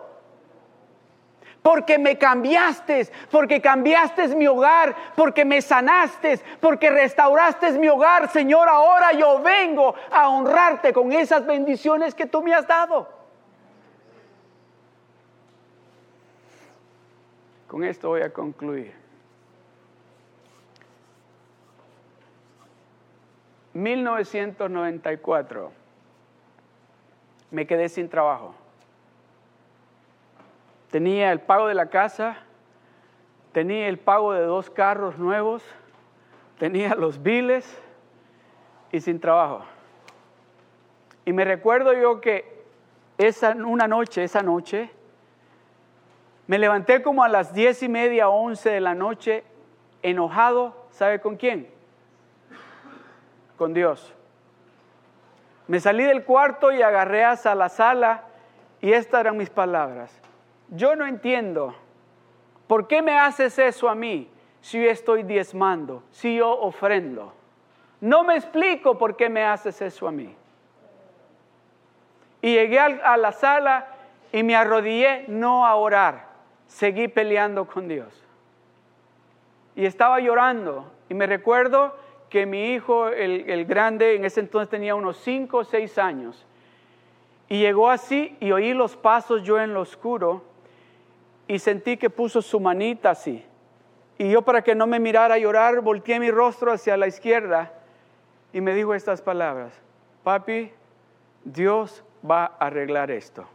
Porque 1.62 1.96
me 1.96 2.18
cambiaste, 2.18 3.08
porque 3.30 3.60
cambiaste 3.60 4.26
mi 4.34 4.48
hogar, 4.48 4.94
porque 5.14 5.44
me 5.44 5.62
sanaste, 5.62 6.40
porque 6.60 6.90
restauraste 6.90 7.70
mi 7.78 7.88
hogar. 7.88 8.28
Señor, 8.30 8.68
ahora 8.68 9.12
yo 9.12 9.40
vengo 9.40 9.94
a 10.10 10.28
honrarte 10.28 10.92
con 10.92 11.12
esas 11.12 11.46
bendiciones 11.46 12.16
que 12.16 12.26
tú 12.26 12.42
me 12.42 12.52
has 12.52 12.66
dado. 12.66 13.21
Con 17.72 17.82
esto 17.84 18.08
voy 18.10 18.20
a 18.20 18.30
concluir. 18.30 18.92
1994 23.72 25.72
me 27.50 27.66
quedé 27.66 27.88
sin 27.88 28.10
trabajo. 28.10 28.54
Tenía 30.90 31.32
el 31.32 31.40
pago 31.40 31.66
de 31.66 31.72
la 31.72 31.88
casa, 31.88 32.36
tenía 33.52 33.88
el 33.88 33.98
pago 33.98 34.34
de 34.34 34.42
dos 34.42 34.68
carros 34.68 35.16
nuevos, 35.16 35.64
tenía 36.58 36.94
los 36.94 37.22
biles 37.22 37.80
y 38.90 39.00
sin 39.00 39.18
trabajo. 39.18 39.64
Y 41.24 41.32
me 41.32 41.46
recuerdo 41.46 41.94
yo 41.94 42.20
que 42.20 42.66
esa 43.16 43.52
una 43.52 43.88
noche, 43.88 44.24
esa 44.24 44.42
noche, 44.42 44.90
me 46.52 46.58
levanté 46.58 47.00
como 47.00 47.24
a 47.24 47.30
las 47.30 47.54
diez 47.54 47.82
y 47.82 47.88
media, 47.88 48.28
once 48.28 48.68
de 48.68 48.80
la 48.82 48.94
noche, 48.94 49.42
enojado, 50.02 50.76
¿sabe 50.90 51.18
con 51.18 51.36
quién? 51.36 51.66
Con 53.56 53.72
Dios. 53.72 54.12
Me 55.66 55.80
salí 55.80 56.04
del 56.04 56.26
cuarto 56.26 56.70
y 56.70 56.82
agarré 56.82 57.24
hasta 57.24 57.54
la 57.54 57.70
sala 57.70 58.24
y 58.82 58.92
estas 58.92 59.20
eran 59.20 59.38
mis 59.38 59.48
palabras. 59.48 60.14
Yo 60.68 60.94
no 60.94 61.06
entiendo, 61.06 61.74
¿por 62.66 62.86
qué 62.86 63.00
me 63.00 63.18
haces 63.18 63.58
eso 63.58 63.88
a 63.88 63.94
mí 63.94 64.30
si 64.60 64.84
yo 64.84 64.90
estoy 64.90 65.22
diezmando, 65.22 66.02
si 66.10 66.36
yo 66.36 66.50
ofrendo? 66.50 67.32
No 67.98 68.24
me 68.24 68.36
explico 68.36 68.98
por 68.98 69.16
qué 69.16 69.30
me 69.30 69.42
haces 69.42 69.80
eso 69.80 70.06
a 70.06 70.12
mí. 70.12 70.36
Y 72.42 72.52
llegué 72.52 72.78
a 72.78 73.16
la 73.16 73.32
sala 73.32 73.86
y 74.32 74.42
me 74.42 74.54
arrodillé 74.54 75.24
no 75.28 75.64
a 75.64 75.76
orar 75.76 76.31
seguí 76.72 77.08
peleando 77.08 77.66
con 77.66 77.88
Dios. 77.88 78.08
Y 79.76 79.84
estaba 79.84 80.20
llorando. 80.20 80.90
Y 81.08 81.14
me 81.14 81.26
recuerdo 81.26 81.94
que 82.30 82.46
mi 82.46 82.72
hijo, 82.72 83.08
el, 83.08 83.64
grande, 83.66 84.16
en 84.16 84.24
ese 84.24 84.40
entonces 84.40 84.70
tenía 84.70 84.94
unos 84.94 85.18
5 85.18 85.58
o 85.58 85.64
6 85.64 85.98
años. 85.98 86.46
Y 87.48 87.58
llegó 87.58 87.90
así 87.90 88.36
y 88.40 88.52
oí 88.52 88.72
los 88.72 88.96
pasos 88.96 89.42
yo 89.42 89.60
en 89.60 89.74
lo 89.74 89.82
oscuro 89.82 90.42
y 91.46 91.58
sentí 91.58 91.98
que 91.98 92.08
puso 92.08 92.40
su 92.40 92.58
manita 92.58 93.10
así. 93.10 93.44
Y 94.16 94.30
yo 94.30 94.42
para 94.42 94.62
que 94.62 94.74
no 94.74 94.86
me 94.86 94.98
mirara 94.98 95.36
llorar, 95.36 95.80
volteé 95.82 96.18
mi 96.20 96.30
rostro 96.30 96.72
hacia 96.72 96.96
la 96.96 97.06
izquierda 97.06 97.72
y 98.52 98.62
me 98.62 98.74
dijo 98.74 98.94
estas 98.94 99.20
palabras, 99.20 99.74
papi, 100.22 100.72
Dios 101.44 102.02
va 102.28 102.44
a 102.44 102.66
arreglar 102.66 103.10
esto. 103.10 103.46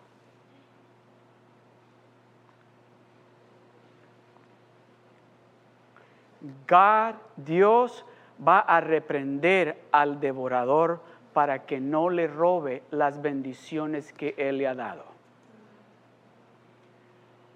God, 6.67 7.15
Dios 7.35 8.05
va 8.45 8.59
a 8.59 8.81
reprender 8.81 9.81
al 9.91 10.19
devorador 10.19 11.01
para 11.33 11.65
que 11.65 11.79
no 11.79 12.09
le 12.09 12.27
robe 12.27 12.83
las 12.91 13.21
bendiciones 13.21 14.13
que 14.13 14.35
Él 14.37 14.57
le 14.59 14.67
ha 14.67 14.75
dado. 14.75 15.05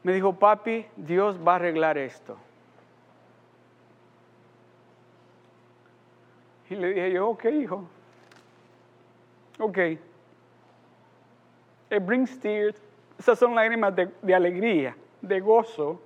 Me 0.04 0.14
dijo, 0.14 0.34
papi, 0.34 0.86
Dios 0.96 1.40
va 1.46 1.54
a 1.54 1.56
arreglar 1.56 1.98
esto. 1.98 2.38
Y 6.70 6.76
le 6.76 6.88
dije 6.88 7.12
yo, 7.12 7.30
ok, 7.30 7.46
hijo. 7.46 7.88
Ok. 9.60 9.78
It 11.92 12.06
brings 12.06 12.40
tears. 12.40 12.76
Esas 13.20 13.38
son 13.38 13.54
lágrimas 13.54 13.96
de, 13.96 14.10
de 14.22 14.34
alegría, 14.34 14.96
de 15.22 15.40
gozo 15.40 16.02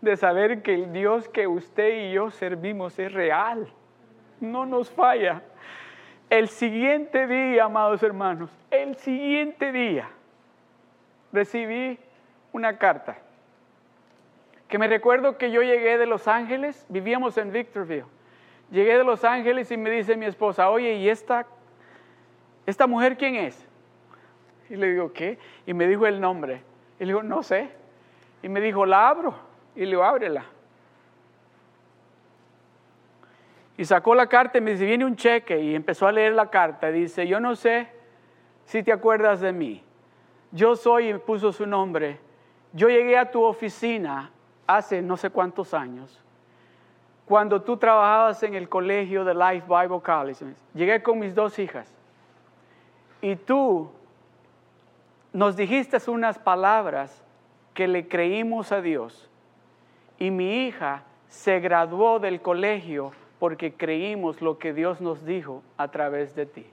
de 0.00 0.16
saber 0.16 0.62
que 0.62 0.74
el 0.74 0.92
Dios 0.92 1.28
que 1.28 1.46
usted 1.46 2.08
y 2.08 2.12
yo 2.12 2.30
servimos 2.30 2.98
es 2.98 3.12
real, 3.12 3.68
no 4.40 4.64
nos 4.66 4.90
falla. 4.90 5.42
El 6.30 6.48
siguiente 6.48 7.26
día, 7.26 7.64
amados 7.64 8.02
hermanos, 8.02 8.50
el 8.70 8.96
siguiente 8.96 9.72
día 9.72 10.08
recibí 11.32 11.98
una 12.52 12.78
carta 12.78 13.18
que 14.68 14.78
me 14.78 14.86
recuerdo 14.86 15.38
que 15.38 15.50
yo 15.50 15.62
llegué 15.62 15.96
de 15.96 16.06
Los 16.06 16.28
Ángeles, 16.28 16.84
vivíamos 16.90 17.38
en 17.38 17.50
Victorville. 17.50 18.04
Llegué 18.70 18.98
de 18.98 19.04
Los 19.04 19.24
Ángeles 19.24 19.70
y 19.70 19.78
me 19.78 19.88
dice 19.88 20.14
mi 20.14 20.26
esposa, 20.26 20.68
oye, 20.68 20.92
¿y 20.96 21.08
esta, 21.08 21.46
esta 22.66 22.86
mujer 22.86 23.16
quién 23.16 23.36
es? 23.36 23.66
Y 24.68 24.76
le 24.76 24.88
digo, 24.88 25.10
¿qué? 25.14 25.38
Y 25.64 25.72
me 25.72 25.86
dijo 25.86 26.06
el 26.06 26.20
nombre. 26.20 26.62
Y 27.00 27.04
le 27.04 27.06
digo, 27.06 27.22
no 27.22 27.42
sé. 27.42 27.70
Y 28.42 28.50
me 28.50 28.60
dijo, 28.60 28.84
la 28.84 29.08
abro 29.08 29.47
y 29.78 29.82
le 29.82 29.90
digo, 29.90 30.02
ábrela. 30.02 30.44
Y 33.76 33.84
sacó 33.84 34.12
la 34.16 34.26
carta 34.26 34.58
y 34.58 34.60
me 34.60 34.72
dice, 34.72 34.84
viene 34.84 35.04
un 35.04 35.14
cheque. 35.14 35.56
Y 35.60 35.76
empezó 35.76 36.08
a 36.08 36.12
leer 36.12 36.32
la 36.32 36.50
carta. 36.50 36.90
Dice, 36.90 37.28
yo 37.28 37.38
no 37.38 37.54
sé 37.54 37.86
si 38.64 38.82
te 38.82 38.90
acuerdas 38.90 39.40
de 39.40 39.52
mí. 39.52 39.84
Yo 40.50 40.74
soy, 40.74 41.10
y 41.10 41.14
puso 41.14 41.52
su 41.52 41.64
nombre. 41.64 42.18
Yo 42.72 42.88
llegué 42.88 43.16
a 43.16 43.30
tu 43.30 43.40
oficina 43.44 44.32
hace 44.66 45.00
no 45.00 45.16
sé 45.16 45.30
cuántos 45.30 45.72
años, 45.72 46.20
cuando 47.24 47.62
tú 47.62 47.76
trabajabas 47.76 48.42
en 48.42 48.56
el 48.56 48.68
colegio 48.68 49.24
de 49.24 49.32
Life 49.32 49.66
Bible 49.68 50.00
College. 50.02 50.44
Llegué 50.74 51.04
con 51.04 51.20
mis 51.20 51.36
dos 51.36 51.56
hijas. 51.60 51.88
Y 53.22 53.36
tú 53.36 53.92
nos 55.32 55.54
dijiste 55.56 55.98
unas 56.10 56.36
palabras 56.36 57.22
que 57.74 57.86
le 57.86 58.08
creímos 58.08 58.72
a 58.72 58.80
Dios. 58.80 59.27
Y 60.18 60.30
mi 60.30 60.66
hija 60.66 61.04
se 61.28 61.60
graduó 61.60 62.18
del 62.18 62.40
colegio 62.40 63.12
porque 63.38 63.74
creímos 63.74 64.42
lo 64.42 64.58
que 64.58 64.72
Dios 64.72 65.00
nos 65.00 65.24
dijo 65.24 65.62
a 65.76 65.88
través 65.88 66.34
de 66.34 66.46
ti. 66.46 66.66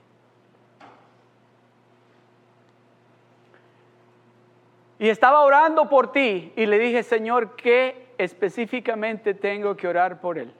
Y 4.98 5.08
estaba 5.08 5.42
orando 5.42 5.88
por 5.88 6.10
ti 6.10 6.52
y 6.56 6.66
le 6.66 6.78
dije, 6.78 7.02
Señor, 7.02 7.54
¿qué 7.54 8.06
específicamente 8.18 9.34
tengo 9.34 9.76
que 9.76 9.86
orar 9.86 10.20
por 10.20 10.38
él? 10.38 10.52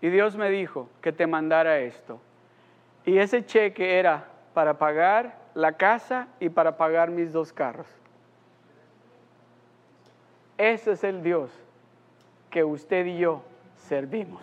Y 0.00 0.08
Dios 0.08 0.36
me 0.36 0.48
dijo 0.48 0.88
que 1.02 1.12
te 1.12 1.26
mandara 1.26 1.80
esto. 1.80 2.20
Y 3.04 3.18
ese 3.18 3.44
cheque 3.44 3.98
era 3.98 4.28
para 4.54 4.78
pagar 4.78 5.38
la 5.54 5.72
casa 5.72 6.28
y 6.38 6.48
para 6.48 6.76
pagar 6.76 7.10
mis 7.10 7.32
dos 7.32 7.52
carros. 7.52 7.99
Ese 10.60 10.92
es 10.92 11.04
el 11.04 11.22
Dios 11.22 11.50
que 12.50 12.62
usted 12.64 13.06
y 13.06 13.16
yo 13.16 13.40
servimos. 13.88 14.42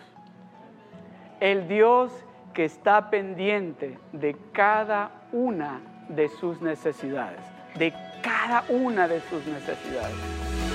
El 1.38 1.68
Dios 1.68 2.10
que 2.54 2.64
está 2.64 3.08
pendiente 3.08 3.96
de 4.12 4.36
cada 4.50 5.12
una 5.30 5.80
de 6.08 6.28
sus 6.28 6.60
necesidades, 6.60 7.38
de 7.76 7.94
cada 8.20 8.64
una 8.68 9.06
de 9.06 9.20
sus 9.20 9.46
necesidades. 9.46 10.67